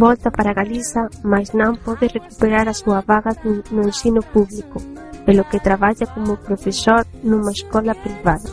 Volta 0.00 0.32
para 0.32 0.56
Galiza, 0.56 1.12
mas 1.22 1.52
non 1.52 1.76
pode 1.76 2.08
recuperar 2.08 2.66
a 2.66 2.74
súa 2.74 3.04
vaga 3.04 3.36
no 3.44 3.84
ensino 3.84 4.24
público, 4.24 4.80
pelo 5.28 5.44
que 5.44 5.60
traballa 5.60 6.08
como 6.08 6.40
profesor 6.40 7.04
nunha 7.22 7.52
escola 7.52 7.92
privada. 7.94 8.48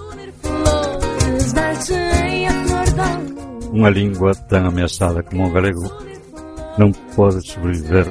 Unha 3.71 3.89
lingua 3.89 4.35
tan 4.35 4.67
ameaçada 4.67 5.23
como 5.23 5.47
o 5.47 5.53
galego 5.55 5.87
non 6.75 6.91
pode 7.15 7.39
sobreviver 7.43 8.07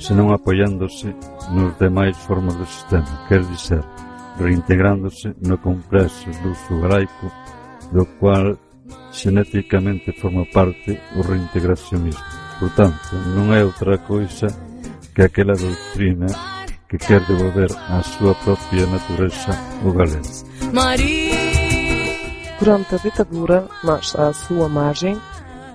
senón 0.00 0.32
apoiándose 0.32 1.12
nos 1.52 1.74
demais 1.76 2.16
formas 2.24 2.54
do 2.54 2.66
sistema, 2.66 3.26
quer 3.28 3.42
dizer, 3.44 3.82
reintegrándose 4.38 5.34
no 5.42 5.58
complexo 5.58 6.30
do 6.42 6.54
uso 6.54 6.80
galaico 6.80 7.26
do 7.92 8.06
cual 8.18 8.56
xenéticamente 9.12 10.12
forma 10.12 10.44
parte 10.52 10.98
o 11.16 11.22
reintegracionismo. 11.22 12.24
Por 12.58 12.70
tanto, 12.74 13.14
non 13.34 13.52
é 13.54 13.62
outra 13.62 13.98
coisa 13.98 14.48
que 15.14 15.22
aquela 15.22 15.54
doutrina 15.54 16.26
que 16.88 16.96
quer 16.96 17.20
devolver 17.26 17.68
á 17.90 18.00
súa 18.02 18.34
propia 18.40 18.86
natureza 18.86 19.52
o 19.84 19.92
galego. 19.92 20.32
Durante 22.58 22.94
a 22.94 22.98
ditadura, 22.98 23.68
mas 23.84 24.14
à 24.16 24.32
sua 24.32 24.68
margem, 24.68 25.16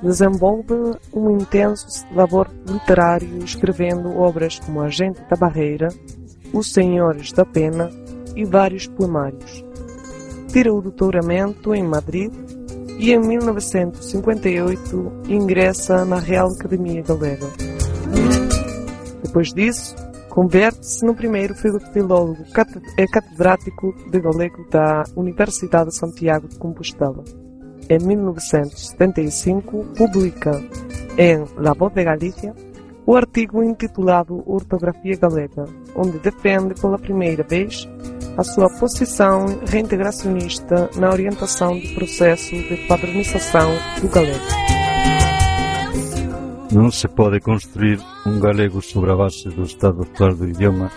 desenvolve 0.02 0.74
um 1.14 1.38
intenso 1.38 2.06
labor 2.14 2.50
literário 2.68 3.44
escrevendo 3.44 4.20
obras 4.20 4.60
como 4.60 4.82
A 4.82 4.90
Gente 4.90 5.22
da 5.30 5.38
Barreira, 5.38 5.88
Os 6.54 6.74
Senhores 6.74 7.32
da 7.32 7.46
Pena 7.46 7.90
e 8.36 8.44
vários 8.44 8.86
poemários. 8.86 9.64
Tira 10.52 10.74
o 10.74 10.82
doutoramento 10.82 11.74
em 11.74 11.84
Madrid 11.84 12.32
e 13.00 13.12
em 13.12 13.20
1958 13.20 15.24
ingressa 15.28 16.06
na 16.06 16.20
Real 16.20 16.52
Academia 16.52 17.02
Galega. 17.02 17.48
Depois 19.24 19.54
disso, 19.54 19.96
converte-se 20.34 21.06
no 21.06 21.14
primeiro 21.14 21.54
filólogo 21.54 22.44
eh, 22.98 23.06
catedrático 23.06 23.94
de 24.10 24.20
galego 24.20 24.68
da 24.68 25.04
Universidade 25.16 25.92
de 25.92 25.96
Santiago 25.96 26.48
de 26.48 26.58
Compostela. 26.58 27.24
Em 27.88 28.00
1975, 28.00 29.86
publica 29.96 30.60
em 31.20 31.46
La 31.56 31.74
Voz 31.74 31.94
de 31.94 32.04
Galícia 32.04 32.56
o 33.06 33.16
artigo 33.16 33.62
intitulado 33.62 34.42
Ortografia 34.48 35.16
Galega, 35.18 35.66
onde 35.96 36.18
defende 36.18 36.74
pela 36.82 36.98
primeira 36.98 37.44
vez 37.44 37.88
a 38.36 38.44
sua 38.44 38.72
posição 38.80 39.46
reintegracionista 39.68 40.90
na 40.96 41.12
orientação 41.12 41.78
do 41.78 41.94
processo 41.94 42.56
de 42.56 42.88
padronização 42.88 43.70
do 44.02 44.10
galego. 44.10 44.73
Non 46.74 46.90
se 46.90 47.08
pode 47.08 47.38
construir 47.40 48.02
un 48.26 48.42
galego 48.42 48.82
sobre 48.82 49.14
a 49.14 49.16
base 49.16 49.46
do 49.54 49.62
estado 49.62 50.02
actual 50.02 50.34
do 50.34 50.50
idioma 50.50 50.90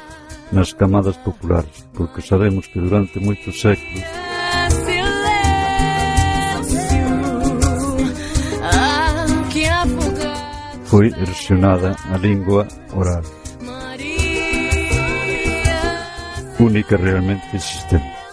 nas 0.48 0.72
camadas 0.72 1.20
populares, 1.20 1.84
porque 1.92 2.24
sabemos 2.24 2.64
que 2.66 2.80
durante 2.80 3.20
moitos 3.20 3.60
séculos 3.60 4.04
foi 10.86 11.08
erosionada 11.08 11.96
a 12.08 12.16
lingua 12.16 12.66
oral 12.94 13.24
única 16.58 16.96
realmente 16.96 17.44
existente. 17.54 18.25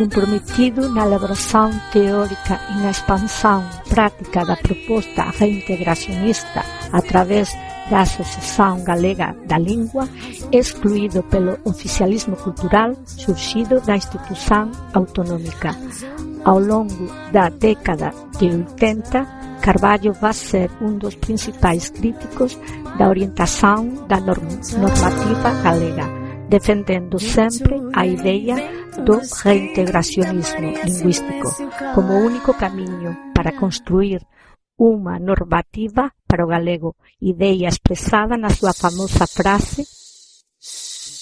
Comprometido 0.00 0.88
na 0.88 1.04
elaboración 1.04 1.68
teórica 1.92 2.56
e 2.72 2.80
na 2.80 2.88
expansão 2.90 3.60
práctica 3.84 4.46
da 4.48 4.56
proposta 4.56 5.28
reintegracionista 5.28 6.64
a 6.90 7.02
través 7.02 7.52
da 7.90 8.00
Asociación 8.00 8.82
Galega 8.82 9.36
da 9.44 9.58
Lingua 9.58 10.08
excluído 10.52 11.22
pelo 11.24 11.58
oficialismo 11.64 12.34
cultural 12.36 12.96
surxido 13.04 13.78
da 13.84 13.94
institución 13.96 14.72
autonómica. 14.94 15.76
Ao 16.44 16.58
longo 16.58 17.04
da 17.30 17.50
década 17.50 18.08
de 18.40 18.48
80, 18.48 19.60
Carballo 19.60 20.14
va 20.16 20.32
ser 20.32 20.70
un 20.80 20.96
dos 20.96 21.14
principais 21.16 21.90
críticos 21.92 22.56
da 22.96 23.04
orientación 23.12 24.08
da 24.08 24.16
norm- 24.16 24.48
normativa 24.80 25.50
galega, 25.60 26.08
defendendo 26.50 27.16
sempre 27.22 27.78
a 27.94 28.02
idea 28.04 28.56
do 29.06 29.22
reintegracionismo 29.22 30.68
lingüístico 30.82 31.48
como 31.94 32.18
único 32.18 32.52
camiño 32.58 33.30
para 33.34 33.54
construir 33.54 34.26
unha 34.74 35.22
normativa 35.22 36.10
para 36.26 36.44
o 36.44 36.50
galego, 36.50 36.98
idea 37.22 37.70
expresada 37.70 38.34
na 38.34 38.50
súa 38.50 38.74
famosa 38.74 39.24
frase 39.30 39.86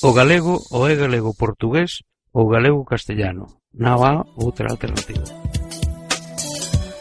O 0.01 0.13
galego 0.15 0.63
ou 0.71 0.87
é 0.87 0.95
galego 0.95 1.35
portugués 1.35 2.07
ou 2.31 2.47
galego 2.47 2.87
castellano. 2.87 3.59
Non 3.75 3.99
há 4.07 4.23
outra 4.39 4.71
alternativa. 4.71 5.27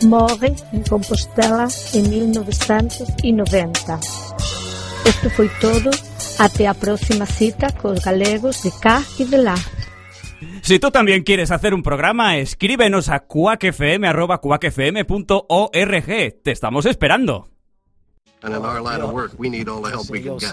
Morre 0.10 0.58
en 0.74 0.82
Compostela 0.82 1.70
en 1.94 2.04
1990. 2.10 4.02
Isto 5.06 5.28
foi 5.30 5.46
todo 5.62 5.94
até 6.40 6.68
a 6.68 6.74
próxima 6.74 7.26
cita 7.26 7.72
cos 7.74 8.00
galegos 8.04 8.64
de 8.64 8.72
cá 8.72 9.04
e 9.20 9.26
de 9.26 9.38
lá. 9.38 9.56
Si 10.62 10.80
tú 10.80 10.92
también 10.92 11.24
quieres 11.24 11.52
hacer 11.52 11.74
un 11.74 11.82
programa, 11.82 12.38
escríbenos 12.38 13.10
a 13.10 13.22
cuacfm.org. 13.22 13.72
Te 16.44 16.52
estamos 16.52 16.86
esperando. 16.86 17.48
And 18.44 18.54
in 18.54 18.64
our 18.64 18.82
line 18.82 19.02
of 19.02 19.14
work, 19.14 19.32
we 19.40 19.50
need 19.50 19.68
all 19.68 19.82
the 19.82 19.90
help 19.90 20.12
we 20.12 20.22
can 20.22 20.38
get. 20.38 20.52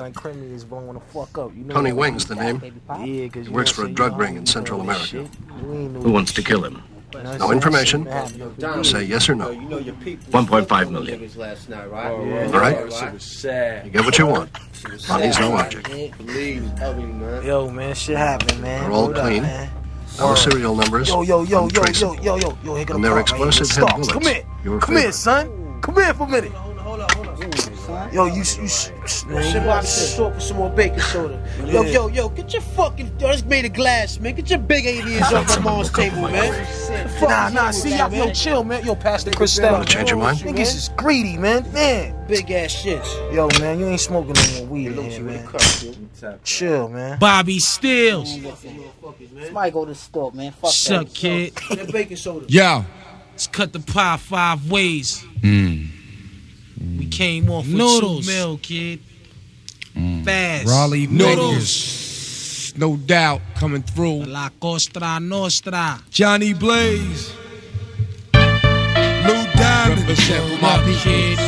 Tony 1.71 1.93
Wing's 1.93 2.27
the 2.27 2.35
name. 2.35 2.61
He 3.05 3.31
works 3.51 3.71
for 3.71 3.85
a 3.85 3.91
drug 3.93 4.19
ring 4.19 4.37
in 4.37 4.47
Central 4.47 4.81
America. 4.81 5.29
Who 6.03 6.11
wants 6.11 6.33
to 6.33 6.43
kill 6.43 6.65
him? 6.65 6.83
No, 7.23 7.53
information. 7.53 8.07
Say 8.83 9.05
yes 9.05 9.29
or 9.29 9.35
no. 9.35 9.51
1.5 9.55 10.91
million. 10.91 11.31
Last 11.37 11.69
night, 11.69 11.91
right? 11.91 12.11
Oh, 12.11 12.25
yeah. 12.25 12.47
All 12.47 12.61
right? 12.61 13.85
You 13.85 13.91
get 13.91 14.05
what 14.05 14.19
you 14.19 14.27
want. 14.27 14.51
Money's 15.09 15.39
no 15.39 15.57
object. 15.57 15.89
Yo, 17.45 17.71
man, 17.71 17.95
shit 17.95 18.17
happened, 18.17 18.61
man. 18.61 18.83
They're 18.83 18.93
all 18.93 19.13
clean. 19.13 19.43
No 19.43 20.27
Our 20.27 20.37
serial 20.37 20.77
numbers. 20.77 21.09
Yo, 21.09 21.23
yo, 21.23 21.43
yo, 21.43 21.69
yo, 21.69 21.85
yo, 21.85 22.15
yo, 22.15 22.37
yo, 22.37 22.55
yo. 22.63 22.77
And 22.77 23.05
they're 23.05 23.19
explosive 23.19 23.77
right. 23.83 24.09
Come 24.09 24.23
here. 24.23 24.45
Come 24.81 24.97
here, 24.97 25.13
son. 25.13 25.81
Come 25.81 25.97
here 25.97 26.15
for 26.15 26.25
a 26.25 26.31
minute. 26.31 26.53
Hold 26.53 26.79
hold 26.79 27.11
hold. 27.11 27.74
Yo, 28.13 28.27
you, 28.27 28.37
you, 28.37 28.45
sh- 28.45 28.59
sh- 28.67 28.91
Shit, 29.07 29.65
Bobby 29.65 29.87
short 29.87 30.35
for 30.35 30.41
some 30.41 30.57
more 30.57 30.71
baking 30.71 31.01
soda. 31.01 31.43
Yo, 31.67 31.83
Yeah. 31.83 31.91
yo, 31.93 32.09
yo, 32.09 32.29
get 32.31 32.53
your 32.53 32.63
fucking. 32.63 33.11
Yo, 33.19 33.29
this 33.29 33.45
made 33.45 33.65
of 33.65 33.73
glass, 33.75 34.19
man. 34.19 34.35
Get 34.35 34.49
your 34.49 34.59
big 34.59 34.87
aliens 34.87 35.33
off 35.33 35.49
my 35.49 35.59
mom's 35.59 35.91
table, 35.91 36.23
man. 36.23 36.67
Nah, 37.21 37.49
nah, 37.51 37.71
see, 37.71 37.97
yo, 37.97 38.09
yo, 38.09 38.31
chill, 38.33 38.65
man. 38.65 38.85
Yo, 38.85 38.95
Pastor 38.95 39.31
Cristal. 39.31 39.73
Wanna 39.73 39.85
change 39.85 40.11
your 40.11 40.19
mind? 40.19 40.39
Niggas 40.39 40.75
is 40.77 40.91
greedy, 40.97 41.37
man. 41.37 41.71
Man. 41.73 42.27
Big 42.27 42.51
ass 42.51 42.75
shits. 42.75 43.35
Yo, 43.35 43.49
man, 43.61 43.79
you 43.79 43.87
ain't 43.87 44.01
smoking 44.01 44.33
no 44.35 44.59
more 44.59 44.67
weed 44.67 44.87
in 44.97 45.11
here, 45.11 45.23
man. 45.23 45.49
Chill, 46.43 46.89
man. 46.89 47.19
Bobby 47.19 47.59
Stills. 47.59 48.33
Somebody 49.45 49.71
go 49.71 49.85
to 49.85 49.91
the 49.91 49.95
store, 49.95 50.33
man. 50.33 50.53
Fuck 50.53 50.71
Suck, 50.71 51.07
that. 51.07 51.15
kid. 51.15 51.55
That 51.71 51.93
baking 51.93 52.17
soda. 52.17 52.47
Yo, 52.49 52.85
let's 53.33 53.47
cut 53.47 53.73
the 53.73 53.81
pie 53.81 54.17
five 54.17 54.71
ways. 54.71 55.23
Hmm. 55.43 55.85
We 56.99 57.07
came 57.07 57.51
off 57.51 57.67
with 57.67 57.75
Noodles. 57.75 58.27
two 58.27 58.33
mil, 58.33 58.59
kid. 58.59 59.01
Fast. 60.25 60.67
Raleigh 60.67 61.07
Noodles. 61.07 61.65
niggas, 61.65 62.79
no 62.79 62.97
doubt, 62.97 63.41
coming 63.55 63.83
through. 63.83 64.25
La 64.25 64.49
Costra 64.61 65.21
Nostra. 65.21 66.01
Johnny 66.11 66.53
Blaze, 66.53 67.33
Lou 68.35 69.45
Diamond, 69.55 70.01
Represent 70.01 70.45
for 70.55 70.63
my 70.63 70.79
kid. 71.03 71.39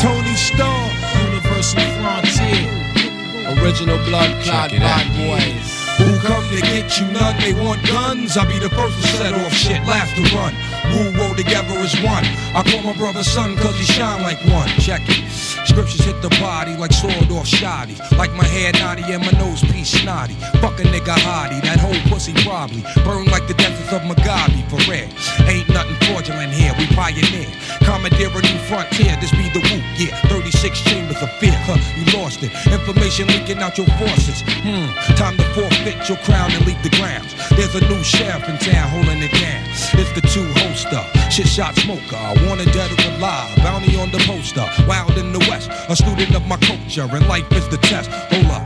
Tony 0.00 0.34
Stark, 0.34 0.92
Universal 1.28 1.80
Frontier. 1.98 3.62
original 3.62 3.98
blood 4.06 4.30
clot 4.44 4.70
bad 4.70 5.06
boys. 5.18 5.68
Who 5.98 6.16
come 6.26 6.44
to 6.48 6.60
get 6.62 6.98
you 6.98 7.06
none? 7.12 7.36
They 7.40 7.52
want 7.52 7.84
guns. 7.86 8.36
I'll 8.36 8.46
be 8.48 8.58
the 8.58 8.70
first 8.70 8.96
to 9.02 9.08
set 9.18 9.34
off 9.34 9.52
shit, 9.52 9.84
laugh 9.86 10.08
to 10.14 10.22
run. 10.36 10.54
Rule 10.92 11.12
roll 11.12 11.34
together 11.34 11.78
as 11.78 11.94
one. 12.02 12.24
I 12.54 12.62
call 12.66 12.82
my 12.82 12.96
brother 12.96 13.22
son 13.22 13.56
cause 13.56 13.78
he 13.78 13.84
shine 13.84 14.22
like 14.22 14.38
one. 14.46 14.68
Check 14.80 15.02
it. 15.06 15.29
Scriptures 15.66 16.04
hit 16.04 16.20
the 16.22 16.30
body 16.40 16.76
like 16.76 16.92
sword 16.92 17.30
off 17.30 17.46
shoddy. 17.46 17.96
Like 18.16 18.32
my 18.32 18.44
hair 18.44 18.72
naughty 18.72 19.02
and 19.12 19.22
my 19.24 19.32
nose 19.38 19.62
piece 19.72 19.90
snotty. 19.90 20.34
Fuck 20.60 20.78
a 20.80 20.84
nigga 20.84 21.14
hottie, 21.26 21.60
that 21.62 21.78
whole 21.80 21.98
pussy 22.10 22.32
probably. 22.44 22.82
Burn 23.04 23.26
like 23.26 23.46
the 23.46 23.54
deserts 23.54 23.92
of 23.92 24.02
Mugabe 24.02 24.62
for 24.70 24.80
real. 24.90 25.08
Ain't 25.48 25.68
nothing 25.68 25.96
fraudulent 26.06 26.52
here, 26.52 26.74
we 26.78 26.86
pioneer. 26.94 27.48
Commandeer 27.84 28.28
a 28.28 28.40
new 28.42 28.58
frontier, 28.68 29.16
this 29.20 29.32
be 29.32 29.48
the 29.50 29.60
whoop, 29.68 29.84
yeah. 29.98 30.14
36 30.28 30.80
chambers 30.82 31.20
of 31.22 31.30
fear, 31.38 31.56
huh, 31.66 31.78
you 31.96 32.04
lost 32.18 32.42
it. 32.42 32.52
Information 32.72 33.26
leaking 33.28 33.58
out 33.58 33.76
your 33.76 33.88
forces. 33.98 34.42
Hmm, 34.62 34.88
time 35.16 35.36
to 35.36 35.44
forfeit 35.54 36.08
your 36.08 36.18
crown 36.24 36.52
and 36.52 36.64
leave 36.66 36.82
the 36.82 36.94
grounds. 36.96 37.34
There's 37.56 37.74
a 37.74 37.82
new 37.88 38.02
sheriff 38.04 38.48
in 38.48 38.58
town 38.58 38.88
holding 38.90 39.22
it 39.22 39.32
down. 39.32 39.60
It's 39.98 40.12
the 40.12 40.22
two 40.22 40.46
holster, 40.60 41.02
shit 41.30 41.46
shot 41.46 41.74
smoker. 41.76 42.18
Wanted 42.46 42.72
dead 42.72 42.90
or 42.90 43.16
alive, 43.16 43.56
bounty 43.58 43.96
on 43.96 44.10
the 44.10 44.18
poster. 44.26 44.66
Wild 44.86 45.16
in 45.18 45.32
the 45.32 45.38
west, 45.50 45.68
a 45.88 45.96
student 45.96 46.34
of 46.34 46.46
my 46.46 46.56
culture, 46.58 47.06
and 47.10 47.26
life 47.28 47.50
is 47.52 47.68
the 47.68 47.78
test. 47.78 48.08
Hold 48.32 48.46
up. 48.46 48.64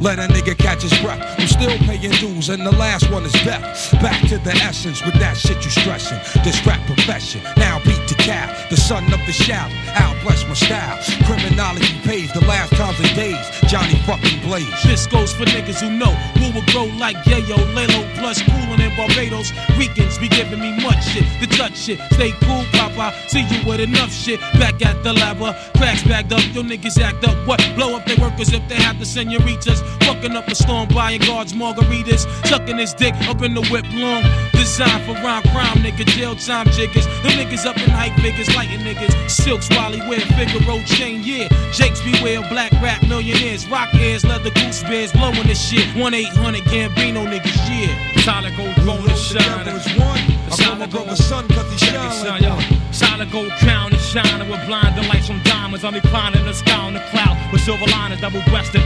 Let 0.00 0.18
a 0.18 0.28
nigga 0.32 0.56
catch 0.58 0.82
his 0.82 0.96
breath. 1.00 1.22
I'm 1.38 1.46
still 1.46 1.76
paying 1.88 2.10
dues, 2.20 2.48
and 2.48 2.64
the 2.66 2.72
last 2.72 3.10
one 3.10 3.24
is 3.24 3.32
death. 3.44 3.92
Back 4.02 4.20
to 4.28 4.38
the 4.38 4.52
essence 4.68 5.04
with 5.04 5.14
that 5.14 5.36
shit 5.36 5.64
you 5.64 5.70
stressing. 5.70 6.18
This 6.44 6.64
rap 6.66 6.84
profession, 6.86 7.42
now 7.56 7.78
to 8.05 8.05
The 8.26 8.76
son 8.76 9.04
of 9.12 9.20
the 9.24 9.32
shout, 9.32 9.70
I'll 9.94 10.20
bless 10.24 10.44
my 10.48 10.54
style. 10.54 10.98
Criminology 11.26 11.94
pays 12.02 12.32
the 12.32 12.40
last 12.40 12.74
times 12.74 12.98
and 12.98 13.14
days. 13.14 13.38
Johnny 13.70 13.94
fucking 14.02 14.42
Blaze. 14.42 14.66
This 14.82 15.06
goes 15.06 15.32
for 15.32 15.44
niggas 15.44 15.80
who 15.80 15.90
know 15.90 16.10
who 16.42 16.52
will 16.52 16.66
grow 16.72 16.92
like 16.98 17.14
Yayo, 17.18 17.56
Lalo, 17.72 18.02
plus 18.18 18.42
coolin' 18.42 18.80
in 18.80 18.90
Barbados. 18.96 19.52
Ricans 19.78 20.18
be 20.18 20.28
giving 20.28 20.58
me 20.58 20.74
much 20.82 21.04
shit, 21.04 21.24
the 21.38 21.46
touch 21.46 21.76
shit. 21.76 22.00
Stay 22.14 22.32
cool, 22.42 22.64
Papa. 22.72 23.14
See 23.28 23.46
you 23.46 23.64
with 23.64 23.78
enough 23.78 24.12
shit. 24.12 24.40
Back 24.58 24.84
at 24.84 25.04
the 25.04 25.12
lava, 25.12 25.44
uh, 25.44 25.70
cracks 25.76 26.02
bagged 26.02 26.32
up. 26.32 26.42
Your 26.52 26.64
niggas 26.64 27.00
act 27.00 27.24
up. 27.24 27.36
What? 27.46 27.62
Blow 27.76 27.94
up 27.94 28.06
their 28.06 28.18
workers 28.18 28.52
if 28.52 28.68
they 28.68 28.74
have 28.74 28.98
the 28.98 29.06
senoritas. 29.06 29.80
Fucking 30.00 30.34
up 30.34 30.48
a 30.48 30.54
storm, 30.56 30.88
buying 30.88 31.20
guards, 31.20 31.52
margaritas. 31.52 32.26
Sucking 32.46 32.78
his 32.78 32.92
dick 32.92 33.14
up 33.28 33.42
in 33.42 33.54
the 33.54 33.62
whip 33.70 33.86
long. 33.92 34.24
Designed 34.50 35.04
for 35.04 35.14
rhyme 35.22 35.44
crime, 35.54 35.78
nigga. 35.78 36.04
Jail 36.06 36.34
time 36.34 36.66
jiggers. 36.70 37.06
The 37.22 37.30
niggas 37.38 37.66
up 37.66 37.76
in 37.78 37.90
hype 37.90 38.15
figures, 38.16 38.54
lighting 38.54 38.80
niggas. 38.80 39.30
Silks, 39.30 39.68
Wally, 39.70 40.00
wear 40.08 40.20
Figaro 40.20 40.82
chain, 40.84 41.22
yeah. 41.22 41.48
Jakes 41.72 42.00
beware, 42.00 42.40
black 42.48 42.72
rap 42.82 43.02
millionaires. 43.06 43.68
Rock 43.68 43.94
ears, 43.94 44.24
leather 44.24 44.50
goose 44.50 44.82
bears, 44.82 45.12
blowing 45.12 45.46
this 45.46 45.60
shit. 45.60 45.86
1 45.96 46.14
800 46.14 46.62
Gambino 46.64 47.26
niggas, 47.26 47.56
yeah. 47.68 48.20
Solid 48.22 48.56
gold 48.56 48.76
bone 48.84 49.08
and 49.08 49.18
shine. 49.18 49.68
I 49.68 50.56
call 50.56 50.76
my 50.76 50.86
brother 50.86 51.16
son 51.16 51.46
cause 51.48 51.70
he 51.72 51.78
shine 51.78 52.42
like. 52.42 52.92
Solid 52.92 53.30
gold 53.30 53.52
crown 53.60 53.92
and 53.92 54.00
shining 54.00 54.48
with 54.48 54.64
blinding 54.66 55.06
lights 55.08 55.26
from 55.26 55.42
diamonds. 55.42 55.84
I'm 55.84 55.94
reclining 55.94 56.44
the 56.44 56.52
sky 56.54 56.76
on 56.86 56.94
the 56.94 57.00
cloud 57.10 57.36
with 57.52 57.60
silver 57.60 57.86
liners, 57.86 58.20
double 58.20 58.42
breasted, 58.48 58.82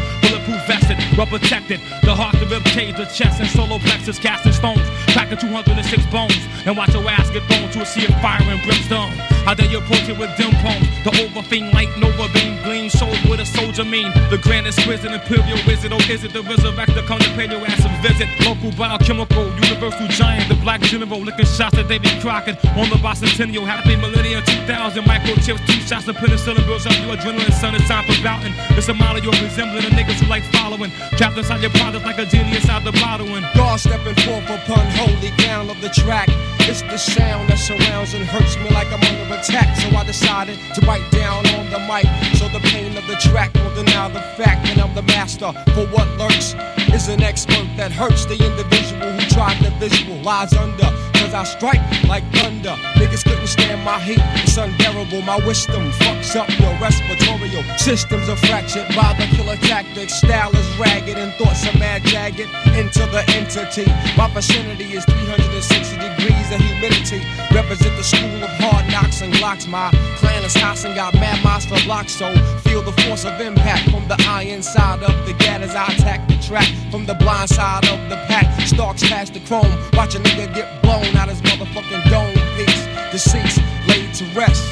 vested, 0.67 0.99
well 1.17 1.27
protected. 1.27 1.81
The 2.03 2.15
heart, 2.15 2.37
the 2.41 2.47
rib 2.47 2.65
cage, 2.65 2.97
the 2.97 3.07
chest, 3.07 3.41
and 3.41 3.49
solo 3.49 3.79
plexus, 3.79 4.19
casting 4.19 4.53
stones, 4.53 4.83
cracking 5.13 5.39
206 5.39 6.07
bones, 6.07 6.37
and 6.67 6.77
watch 6.77 6.95
your 6.95 7.09
ass 7.09 7.31
get 7.31 7.43
thrown 7.51 7.71
to 7.71 7.83
a 7.83 7.87
sea 7.87 8.05
of 8.07 8.15
fire 8.21 8.43
and 8.43 8.63
brimstone. 8.63 9.13
I 9.47 9.55
dare 9.55 9.71
you 9.71 9.79
approach 9.79 10.09
it 10.09 10.19
with 10.19 10.31
dim 10.37 10.53
poems, 10.61 10.87
the 11.03 11.11
overfiend 11.25 11.73
light, 11.73 11.89
nova 11.97 12.29
beam, 12.33 12.61
gleam, 12.63 12.91
shows 12.91 13.17
with 13.25 13.41
a 13.41 13.47
soldier 13.47 13.85
mean. 13.85 14.13
The 14.29 14.39
grand 14.43 14.67
exquisite 14.67 15.11
imperial 15.11 15.59
wizard, 15.67 15.93
or 15.93 16.03
is 16.11 16.25
it 16.25 16.33
the 16.33 16.43
resurrector? 16.43 17.07
Come 17.07 17.19
to 17.21 17.31
pay 17.35 17.49
your 17.49 17.65
ass 17.65 17.81
a 17.85 17.91
visit. 18.05 18.29
Local 18.45 18.71
biochemical, 18.77 19.49
universal 19.65 20.09
giant, 20.09 20.49
the 20.49 20.57
black 20.57 20.81
general, 20.83 21.21
licking 21.21 21.47
shots 21.47 21.79
at 21.79 21.89
David 21.89 22.21
Crockett 22.21 22.57
on 22.77 22.89
the 22.91 23.01
bicentennial. 23.01 23.65
Happy 23.65 23.97
millennium 23.97 24.43
2000, 24.45 25.05
microchips, 25.05 25.65
two 25.67 25.81
shots 25.89 26.07
of 26.09 26.17
penicillin 26.17 26.65
builds 26.67 26.87
up 26.87 26.93
your 27.01 27.17
adrenaline. 27.17 27.53
Son, 27.53 27.75
it's 27.75 27.89
time 27.89 28.05
for 28.05 28.23
bouting. 28.23 28.53
It's 28.77 28.89
a 28.89 28.95
model 28.95 29.23
you're 29.23 29.33
resembling, 29.43 29.85
the 29.85 29.91
niggas 29.97 30.21
who 30.21 30.29
like 30.29 30.40
following. 30.57 30.91
Trapped 31.17 31.39
inside 31.39 31.61
your 31.61 31.71
product 31.71 32.05
like 32.05 32.19
a 32.19 32.27
genie 32.27 32.57
inside 32.57 32.85
the 32.85 32.93
bottle. 32.93 33.27
And 33.35 33.47
God 33.55 33.81
stepping 33.81 34.15
forth 34.27 34.49
upon 34.49 34.85
holy 34.97 35.31
ground 35.39 35.71
of 35.71 35.81
the 35.81 35.91
track. 35.91 36.29
It's 36.69 36.83
the 36.83 36.99
sound 36.99 37.49
that 37.49 37.59
surrounds 37.59 38.15
and 38.15 38.25
hurts 38.25 38.57
me 38.57 38.71
like 38.71 38.89
I'm 38.93 39.03
under 39.03 39.35
attack. 39.35 39.77
So 39.77 39.97
I 39.97 40.05
decided 40.05 40.59
to 40.75 40.81
bite 40.87 41.09
down 41.11 41.47
on 41.59 41.71
the 41.71 41.81
mic. 41.91 42.07
So 42.37 42.49
the 42.49 42.61
pain 42.71 42.97
of 42.97 43.07
the 43.07 43.17
track 43.17 43.53
will 43.55 43.75
deny 43.75 44.09
the 44.09 44.23
fact 44.37 44.67
that 44.67 44.79
I'm 44.79 44.95
the 44.95 45.03
master. 45.03 45.53
For 45.75 45.87
what 45.89 46.07
lurks 46.17 46.55
is 46.93 47.09
an 47.09 47.23
expert 47.23 47.67
that 47.77 47.93
hurts 47.93 48.25
the 48.27 48.35
individual 48.35 49.13
who 49.13 49.29
tried 49.31 49.59
the 49.63 49.71
visual 49.79 50.17
lies 50.23 50.53
under. 50.55 50.91
As 51.31 51.35
I 51.35 51.45
strike 51.45 52.09
like 52.09 52.25
thunder. 52.33 52.75
Niggas 52.99 53.23
couldn't 53.23 53.47
stand 53.47 53.85
my 53.85 54.01
heat, 54.01 54.19
it's 54.43 54.57
unbearable. 54.57 55.23
My 55.23 55.37
wisdom 55.47 55.93
fucks 55.93 56.35
up 56.35 56.49
your 56.59 56.75
respiratory 56.81 57.31
systems 57.79 58.29
are 58.29 58.37
fractured 58.37 58.87
by 58.95 59.15
the 59.19 59.27
killer 59.35 59.57
tactics. 59.57 60.15
Style 60.15 60.55
is 60.55 60.79
ragged 60.79 61.19
and 61.19 61.33
thoughts 61.35 61.67
are 61.67 61.79
mad 61.79 62.03
jagged 62.05 62.49
into 62.77 63.07
the 63.07 63.25
entity. 63.35 63.87
My 64.17 64.29
vicinity 64.33 64.85
is 64.93 65.05
360 65.07 65.97
degrees 65.97 66.47
of 66.53 66.61
humidity. 66.61 67.21
Represent 67.55 67.97
the 67.97 68.05
school 68.05 68.43
of 68.45 68.51
hard 68.61 68.87
knocks 68.93 69.23
and 69.23 69.33
glocks. 69.35 69.67
My 69.67 69.91
clan 70.19 70.45
is 70.45 70.55
house 70.55 70.85
and 70.85 70.95
got 70.95 71.15
mad 71.15 71.43
miles 71.43 71.65
for 71.65 71.83
blocks, 71.85 72.13
so 72.13 72.33
feel 72.61 72.83
the 72.83 72.93
force 73.03 73.25
of 73.25 73.41
impact 73.41 73.91
from 73.91 74.07
the 74.09 74.17
iron 74.29 74.63
side 74.63 75.03
of 75.03 75.27
the 75.27 75.33
gat 75.35 75.63
as 75.63 75.75
I 75.75 75.87
attack 75.95 76.29
the 76.29 76.37
track 76.37 76.69
from 76.91 77.07
the 77.07 77.15
blind 77.15 77.51
side 77.51 77.89
of 77.89 77.99
the 78.09 78.17
pack. 78.29 78.47
Stalks 78.67 79.03
past 79.09 79.35
the 79.35 79.41
chrome, 79.41 79.73
watch 79.95 80.15
a 80.15 80.19
nigga 80.19 80.55
get 80.55 80.83
blown 80.83 81.17
out 81.21 81.29
his 81.29 81.43
motherfucking 81.43 82.03
dome 82.09 82.33
piece. 82.57 82.83
Deceased, 83.13 83.61
laid 83.87 84.09
to 84.15 84.25
rest. 84.33 84.65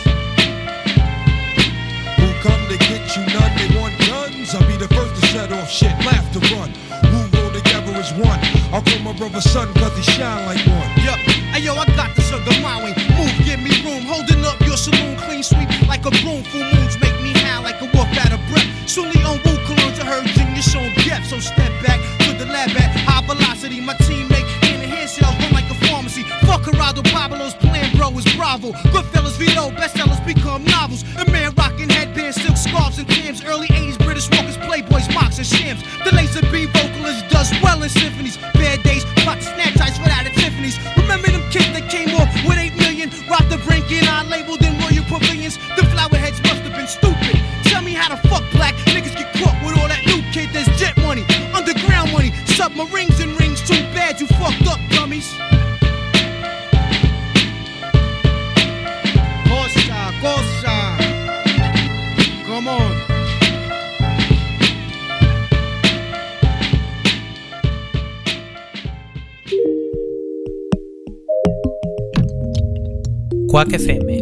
Who 2.16 2.28
come 2.40 2.62
to 2.72 2.76
get 2.88 3.04
you 3.16 3.22
none? 3.36 3.52
They 3.60 3.68
want 3.76 3.92
guns. 4.08 4.54
I'll 4.54 4.66
be 4.66 4.76
the 4.80 4.88
first 4.88 5.12
to 5.20 5.26
set 5.28 5.52
off 5.52 5.68
shit, 5.68 5.92
laugh 6.08 6.24
to 6.32 6.40
run. 6.56 6.72
Who 7.12 7.18
roll 7.36 7.52
together 7.52 7.92
as 8.00 8.12
one? 8.14 8.40
I'll 8.72 8.80
call 8.80 9.00
my 9.00 9.12
brother 9.12 9.42
son 9.42 9.68
cause 9.74 9.94
he 9.96 10.02
shine 10.16 10.46
like 10.46 10.64
one. 10.64 10.88
Yup, 11.04 11.20
hey 11.52 11.60
yo, 11.60 11.74
I 11.74 11.84
got 12.00 12.16
the 12.16 12.22
sugar 12.22 12.56
way. 12.80 12.96
Move, 13.18 13.36
give 13.44 13.60
me 13.60 13.72
room. 13.84 14.08
Holding 14.08 14.42
up 14.46 14.58
your 14.64 14.78
saloon, 14.78 15.16
clean 15.28 15.42
sweep 15.42 15.68
like 15.86 16.06
a 16.06 16.12
broom. 16.24 16.42
Full 16.48 16.64
moons 16.64 16.96
make 17.04 17.18
me 17.20 17.32
howl 17.44 17.62
like 17.62 17.80
a 17.82 17.88
wolf 17.92 18.08
out 18.24 18.32
of 18.32 18.40
breath. 18.48 18.68
Sully 18.88 19.20
on 19.28 19.36
Wu 19.44 19.52
colognes, 19.68 20.00
I 20.00 20.06
heard 20.06 20.26
Junior 20.32 20.62
shown 20.62 20.88
depth. 21.04 21.28
So 21.28 21.40
step 21.40 21.72
back 21.84 22.00
to 22.24 22.32
the 22.40 22.46
lab 22.46 22.70
at 22.72 22.90
high 23.04 23.20
velocity. 23.26 23.80
My 23.82 23.94
team 24.08 24.28
make 24.28 24.48
hand 24.64 24.82
in 24.82 24.88
hand 24.88 25.10
sales 25.10 25.36
run 25.44 25.52
like 25.52 25.68
a 25.68 25.77
pharmacy. 26.22 26.46
Fuck 26.46 26.62
Geraldo 26.62 27.02
Pablo's 27.10 27.54
plan, 27.54 27.94
bro, 27.96 28.10
is 28.18 28.24
Bravo. 28.36 28.72
Goodfellas, 28.92 29.36
Vito, 29.38 29.70
bestsellers 29.70 30.24
become 30.24 30.64
novels. 30.64 31.04
A 31.16 31.30
man 31.30 31.52
rocking 31.56 31.88
headbands, 31.88 32.40
silk 32.40 32.56
scarves, 32.56 32.98
and 32.98 33.08
Tim's. 33.08 33.44
Early 33.44 33.68
80s 33.68 33.98
British 33.98 34.30
walkers, 34.30 34.56
playboys, 34.58 35.12
mocks, 35.14 35.38
and 35.38 35.46
shams. 35.46 35.82
The 36.04 36.14
laser 36.14 36.42
B 36.52 36.66
vocalist 36.66 37.28
does 37.30 37.52
well 37.62 37.82
in 37.82 37.88
symphonies. 37.88 38.36
Bad 38.54 38.82
days, 38.82 39.04
to 39.04 39.42
snatch 39.42 39.80
ice 39.80 39.98
right 40.00 40.26
out 40.26 40.32
Tiffany's. 40.34 40.78
Remember 40.96 41.28
them 41.28 41.42
kids 41.50 41.70
that 41.72 41.88
came 41.90 42.14
off 42.16 42.28
with 42.46 42.58
8 42.58 42.74
million? 42.76 43.10
Robbed 43.28 43.50
the 43.50 43.58
brink 43.58 43.90
and 43.92 44.08
I 44.08 44.22
labeled 44.24 44.62
in 44.62 44.72
royal 44.80 45.04
pavilions. 45.04 45.58
The 45.76 45.84
flower 45.92 46.16
heads 46.16 46.40
must 46.42 46.62
have 46.62 46.74
been 46.74 46.88
stupid. 46.88 47.36
Tell 47.64 47.82
me 47.82 47.92
how 47.92 48.08
the 48.08 48.28
fuck 48.28 48.44
black 48.52 48.74
niggas 48.88 49.16
get 49.16 49.32
caught 49.36 49.56
with 49.64 49.76
all 49.78 49.88
that 49.88 50.04
loot, 50.06 50.24
kid. 50.32 50.48
There's 50.52 50.68
jet 50.78 50.96
money, 50.98 51.24
underground 51.52 52.12
money, 52.12 52.32
submarines 52.46 53.20
and 53.20 53.38
rings. 53.38 53.60
Too 53.60 53.82
bad 53.92 54.20
you 54.20 54.26
fucked 54.40 54.66
up, 54.66 54.80
Quack 73.48 73.78
FM 73.78 74.20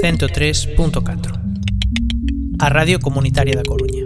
103.4 0.00 1.40
A 2.60 2.68
Radio 2.68 3.00
Comunitaria 3.00 3.56
da 3.56 3.64
Coruña 3.64 3.99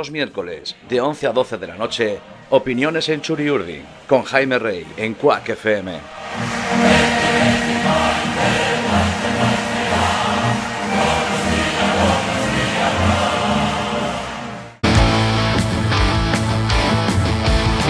los 0.00 0.10
miércoles, 0.10 0.74
de 0.88 0.98
11 0.98 1.26
a 1.26 1.32
12 1.32 1.58
de 1.58 1.66
la 1.66 1.76
noche, 1.76 2.18
opiniones 2.48 3.06
en 3.10 3.20
Churiurdi, 3.20 3.82
con 4.08 4.22
Jaime 4.22 4.58
Rey, 4.58 4.86
en 4.96 5.12
Quack 5.12 5.50
FM. 5.50 6.00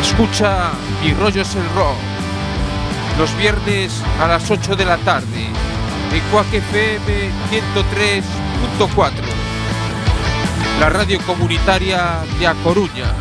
Escucha 0.01 0.73
Mi 1.05 1.13
rollo 1.15 1.43
es 1.43 1.55
el 1.55 1.63
rock. 1.77 1.95
Los 3.21 3.37
viernes 3.39 4.03
a 4.19 4.27
las 4.27 4.51
8 4.51 4.75
de 4.75 4.85
la 4.85 4.97
tarde. 4.97 5.45
En 6.13 6.21
Quack 6.33 6.55
FM 6.55 7.31
103.4. 8.81 9.40
La 10.81 10.89
radio 10.89 11.19
comunitaria 11.27 12.25
de 12.39 12.47
A 12.47 12.55
Coruña. 12.65 13.15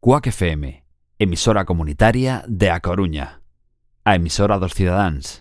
Cuac 0.00 0.26
FM, 0.26 0.84
emisora 1.16 1.64
comunitaria 1.64 2.42
de 2.48 2.68
A 2.72 2.80
Coruña. 2.80 3.40
A 4.04 4.16
emisora 4.16 4.58
dos 4.58 4.74
cidadáns. 4.74 5.38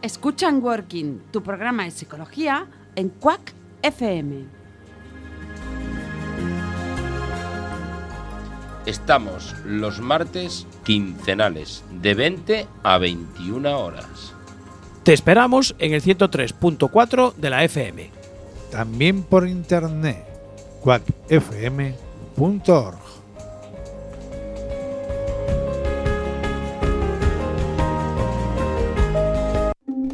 Escuchan 0.00 0.62
Working, 0.62 1.32
tu 1.32 1.42
programa 1.42 1.86
de 1.86 1.90
psicología 1.90 2.68
en 2.94 3.08
Quack 3.08 3.52
FM. 3.82 4.44
Estamos 8.86 9.56
los 9.64 10.00
martes 10.00 10.68
quincenales 10.84 11.82
de 11.90 12.14
20 12.14 12.68
a 12.84 12.98
21 12.98 13.76
horas. 13.76 14.36
Te 15.02 15.14
esperamos 15.14 15.74
en 15.78 15.94
el 15.94 16.02
103.4 16.02 17.34
de 17.34 17.50
la 17.50 17.64
FM. 17.64 18.10
También 18.70 19.22
por 19.22 19.48
internet, 19.48 20.22
quackfm.org. 20.82 21.90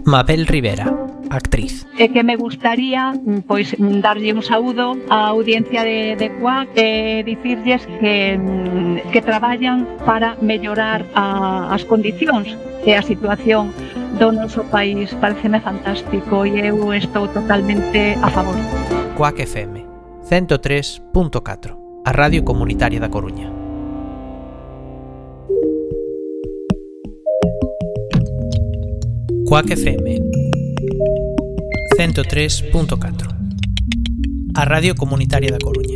Mabel 0.05 0.47
Rivera, 0.47 0.95
actriz. 1.30 1.84
e 1.99 2.12
que 2.12 2.22
me 2.22 2.37
gustaría 2.37 3.11
mm, 3.11 3.43
pois 3.51 3.74
mm, 3.74 3.99
darlle 3.99 4.30
un 4.30 4.43
saúdo 4.47 4.95
á 5.11 5.34
audiencia 5.34 5.82
de, 5.82 6.14
de 6.14 6.30
CUAC 6.39 6.70
e 6.78 7.26
dicirlles 7.26 7.82
que, 7.99 8.39
mm, 8.39 9.11
que 9.11 9.18
traballan 9.18 9.82
para 10.07 10.39
mellorar 10.39 11.03
a, 11.11 11.74
as 11.74 11.82
condicións 11.82 12.55
e 12.87 12.95
a 12.95 13.03
situación 13.03 13.74
do 14.18 14.32
noso 14.32 14.64
país 14.64 15.12
pareceme 15.20 15.60
fantástico 15.60 16.46
e 16.46 16.60
eu 16.60 16.92
estou 16.94 17.28
totalmente 17.28 18.16
a 18.22 18.30
favor. 18.30 18.56
Coac 19.16 19.44
FM 19.44 19.84
103.4 20.24 22.02
A 22.04 22.10
Radio 22.12 22.42
Comunitaria 22.42 23.00
da 23.00 23.08
Coruña 23.08 23.52
Coac 29.48 29.68
FM 29.76 30.06
103.4 31.96 33.28
A 34.56 34.64
Radio 34.64 34.94
Comunitaria 34.94 35.50
da 35.50 35.58
Coruña 35.58 35.95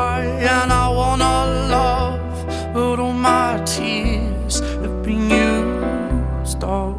and 0.41 0.73
I 0.73 0.89
wanna 0.89 1.45
love, 1.69 2.73
but 2.73 2.99
all 2.99 3.13
my 3.13 3.61
tears 3.65 4.59
have 4.59 5.03
been 5.03 5.29
used 5.29 6.63
up 6.63 6.97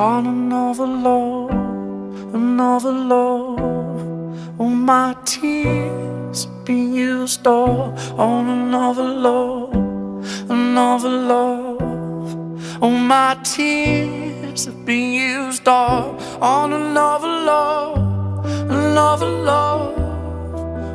on 0.00 0.26
another 0.26 0.86
love, 0.86 1.50
another 2.34 2.92
love. 2.92 3.60
All 4.58 4.68
my 4.68 5.14
tears 5.24 6.44
have 6.44 6.64
been 6.64 6.92
used 6.94 7.46
up 7.46 7.96
on 8.18 8.48
another 8.48 9.04
love, 9.04 9.74
another 10.50 11.08
love. 11.08 12.82
All 12.82 12.90
my 12.90 13.36
tears 13.44 14.64
have 14.66 14.84
been 14.84 15.12
used 15.12 15.68
up 15.68 16.20
on 16.42 16.72
another 16.72 17.28
love, 17.28 18.09
another 18.90 19.30
love. 19.30 19.98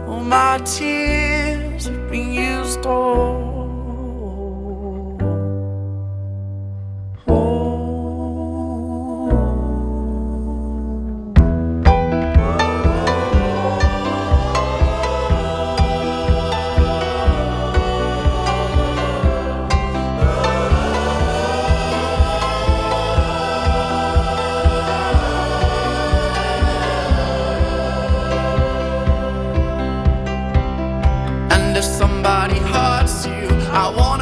All 0.10 0.20
my 0.20 0.58
tears 0.66 1.86
have 1.86 2.10
been 2.12 2.34
used 2.34 2.86
up. 2.86 3.45
Somebody 32.26 32.58
hurts 32.58 33.28
you, 33.28 33.48
I 33.72 33.88
wanna 33.88 34.15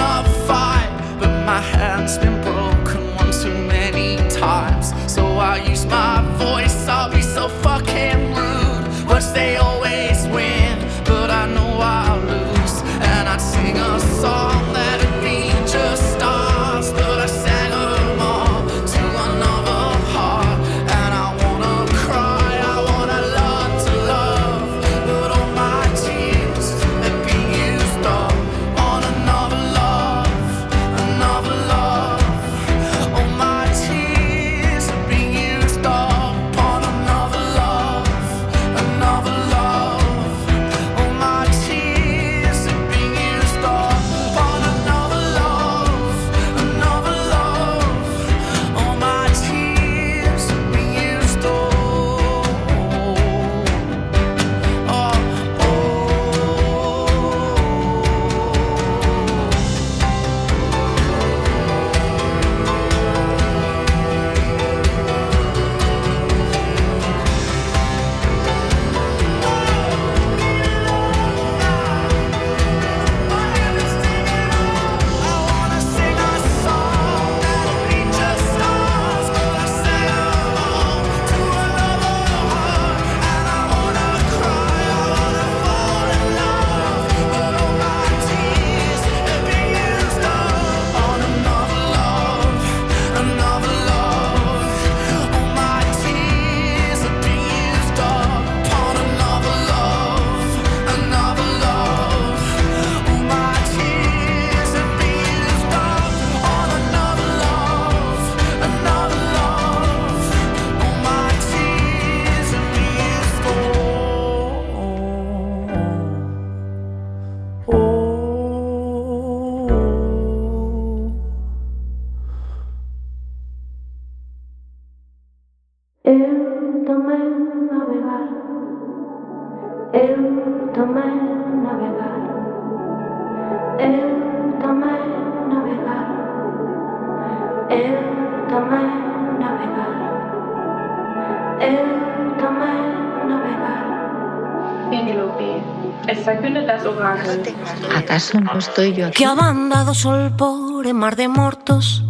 Acaso 147.95 148.39
non 148.39 148.59
estou 148.59 148.85
yo 148.91 149.07
aquí? 149.07 149.23
Que 149.23 149.25
a 149.25 149.35
banda 149.35 149.87
do 149.87 149.95
sol 149.95 150.35
por 150.35 150.83
e 150.83 150.93
mar 150.93 151.15
de 151.15 151.27
mortos 151.31 152.03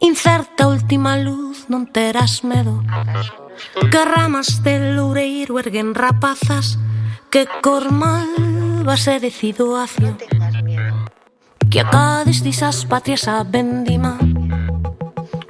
Incerta 0.00 0.70
última 0.70 1.18
luz 1.18 1.66
non 1.66 1.90
terás 1.90 2.46
medo. 2.46 2.78
Que 3.90 4.02
ramas 4.06 4.62
de 4.62 4.94
loureiro 4.94 5.58
erguen 5.58 5.90
rapazas. 5.98 6.78
Que 7.34 7.50
cormal 7.58 8.30
vas 8.86 9.10
e 9.10 9.18
decido 9.18 9.74
acio. 9.74 10.14
Que 11.66 11.82
acades 11.82 12.46
disas 12.46 12.86
patrias 12.86 13.26
a 13.26 13.42
vendima. 13.42 14.14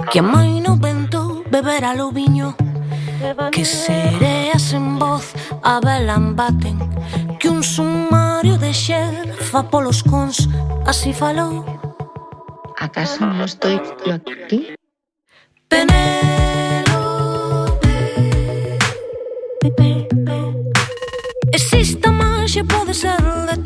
Que 0.08 0.20
a 0.20 0.24
mai 0.24 0.64
no 0.64 0.80
vento 0.80 1.44
beberá 1.52 1.92
lo 1.92 2.08
viño 2.08 2.56
Que 3.52 3.64
sereas 3.64 4.72
en 4.72 4.98
voz 4.98 5.34
a 5.62 5.80
velan 5.80 6.36
baten 6.36 6.88
de 8.68 8.74
xerfa 8.74 9.62
polos 9.62 10.02
cons, 10.02 10.36
así 10.84 11.14
falou. 11.14 11.64
Acaso 12.76 13.24
non 13.24 13.40
estou 13.48 13.80
yo 14.04 14.12
aquí? 14.20 14.76
Penélope 15.72 15.96
Exista 21.56 22.12
máis 22.12 22.52
e 22.60 22.62
pode 22.74 22.92
ser 22.92 23.16
de 23.48 23.56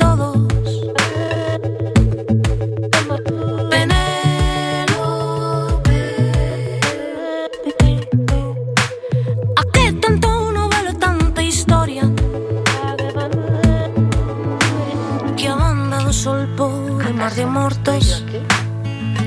mortos 17.62 18.24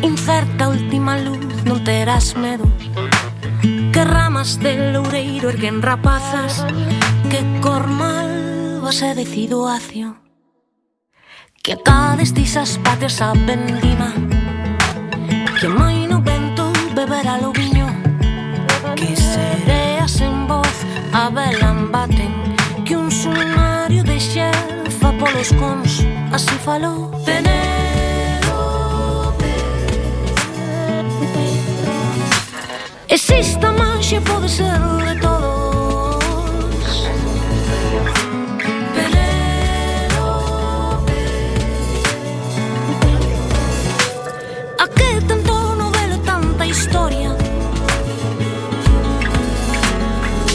Incerta 0.01 0.67
última 0.67 1.15
luz, 1.15 1.63
non 1.63 1.79
terás 1.87 2.35
medo 2.35 2.67
Que 3.95 4.03
ramas 4.03 4.59
del 4.59 4.91
loureiro 4.91 5.47
erguen 5.47 5.79
rapazas. 5.79 6.67
Que 7.31 7.39
cor 7.63 7.87
mal 7.87 8.83
vas 8.83 8.99
e 8.99 9.15
decido 9.15 9.71
acio. 9.71 10.19
Que 11.63 11.79
acades 11.79 12.35
disas 12.35 12.75
patias 12.83 13.23
a 13.23 13.31
vendima 13.31 14.11
Que 15.55 15.71
mai 15.71 16.03
no 16.11 16.19
vento 16.19 16.75
beberá 16.91 17.39
lo 17.39 17.55
viño. 17.55 17.87
Que 18.99 19.15
sereas 19.15 20.19
en 20.19 20.43
voz 20.43 20.75
a 21.15 21.31
velan 21.31 21.87
baten 21.87 22.35
Que 22.83 22.99
un 22.99 23.07
sumario 23.07 24.03
de 24.03 24.19
xerfa 24.19 25.15
polos 25.15 25.55
cons. 25.55 26.03
Así 26.35 26.59
falou 26.59 27.15
Tenés 27.23 27.84
Exista 33.15 33.71
manxia 33.71 34.19
pode 34.19 34.49
ser 34.49 34.77
de 35.05 35.15
todos. 35.21 37.07
Penélope 38.93 40.33
A 44.77 44.85
que 44.89 45.21
tanto 45.29 45.75
novelo 45.77 46.17
tanta 46.25 46.65
historia? 46.65 47.29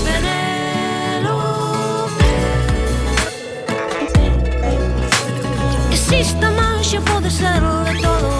Penélope 0.04 1.30
Exista 5.94 6.50
manxia 6.50 7.00
pode 7.00 7.30
ser 7.30 7.62
de 7.86 8.02
todos? 8.02 8.39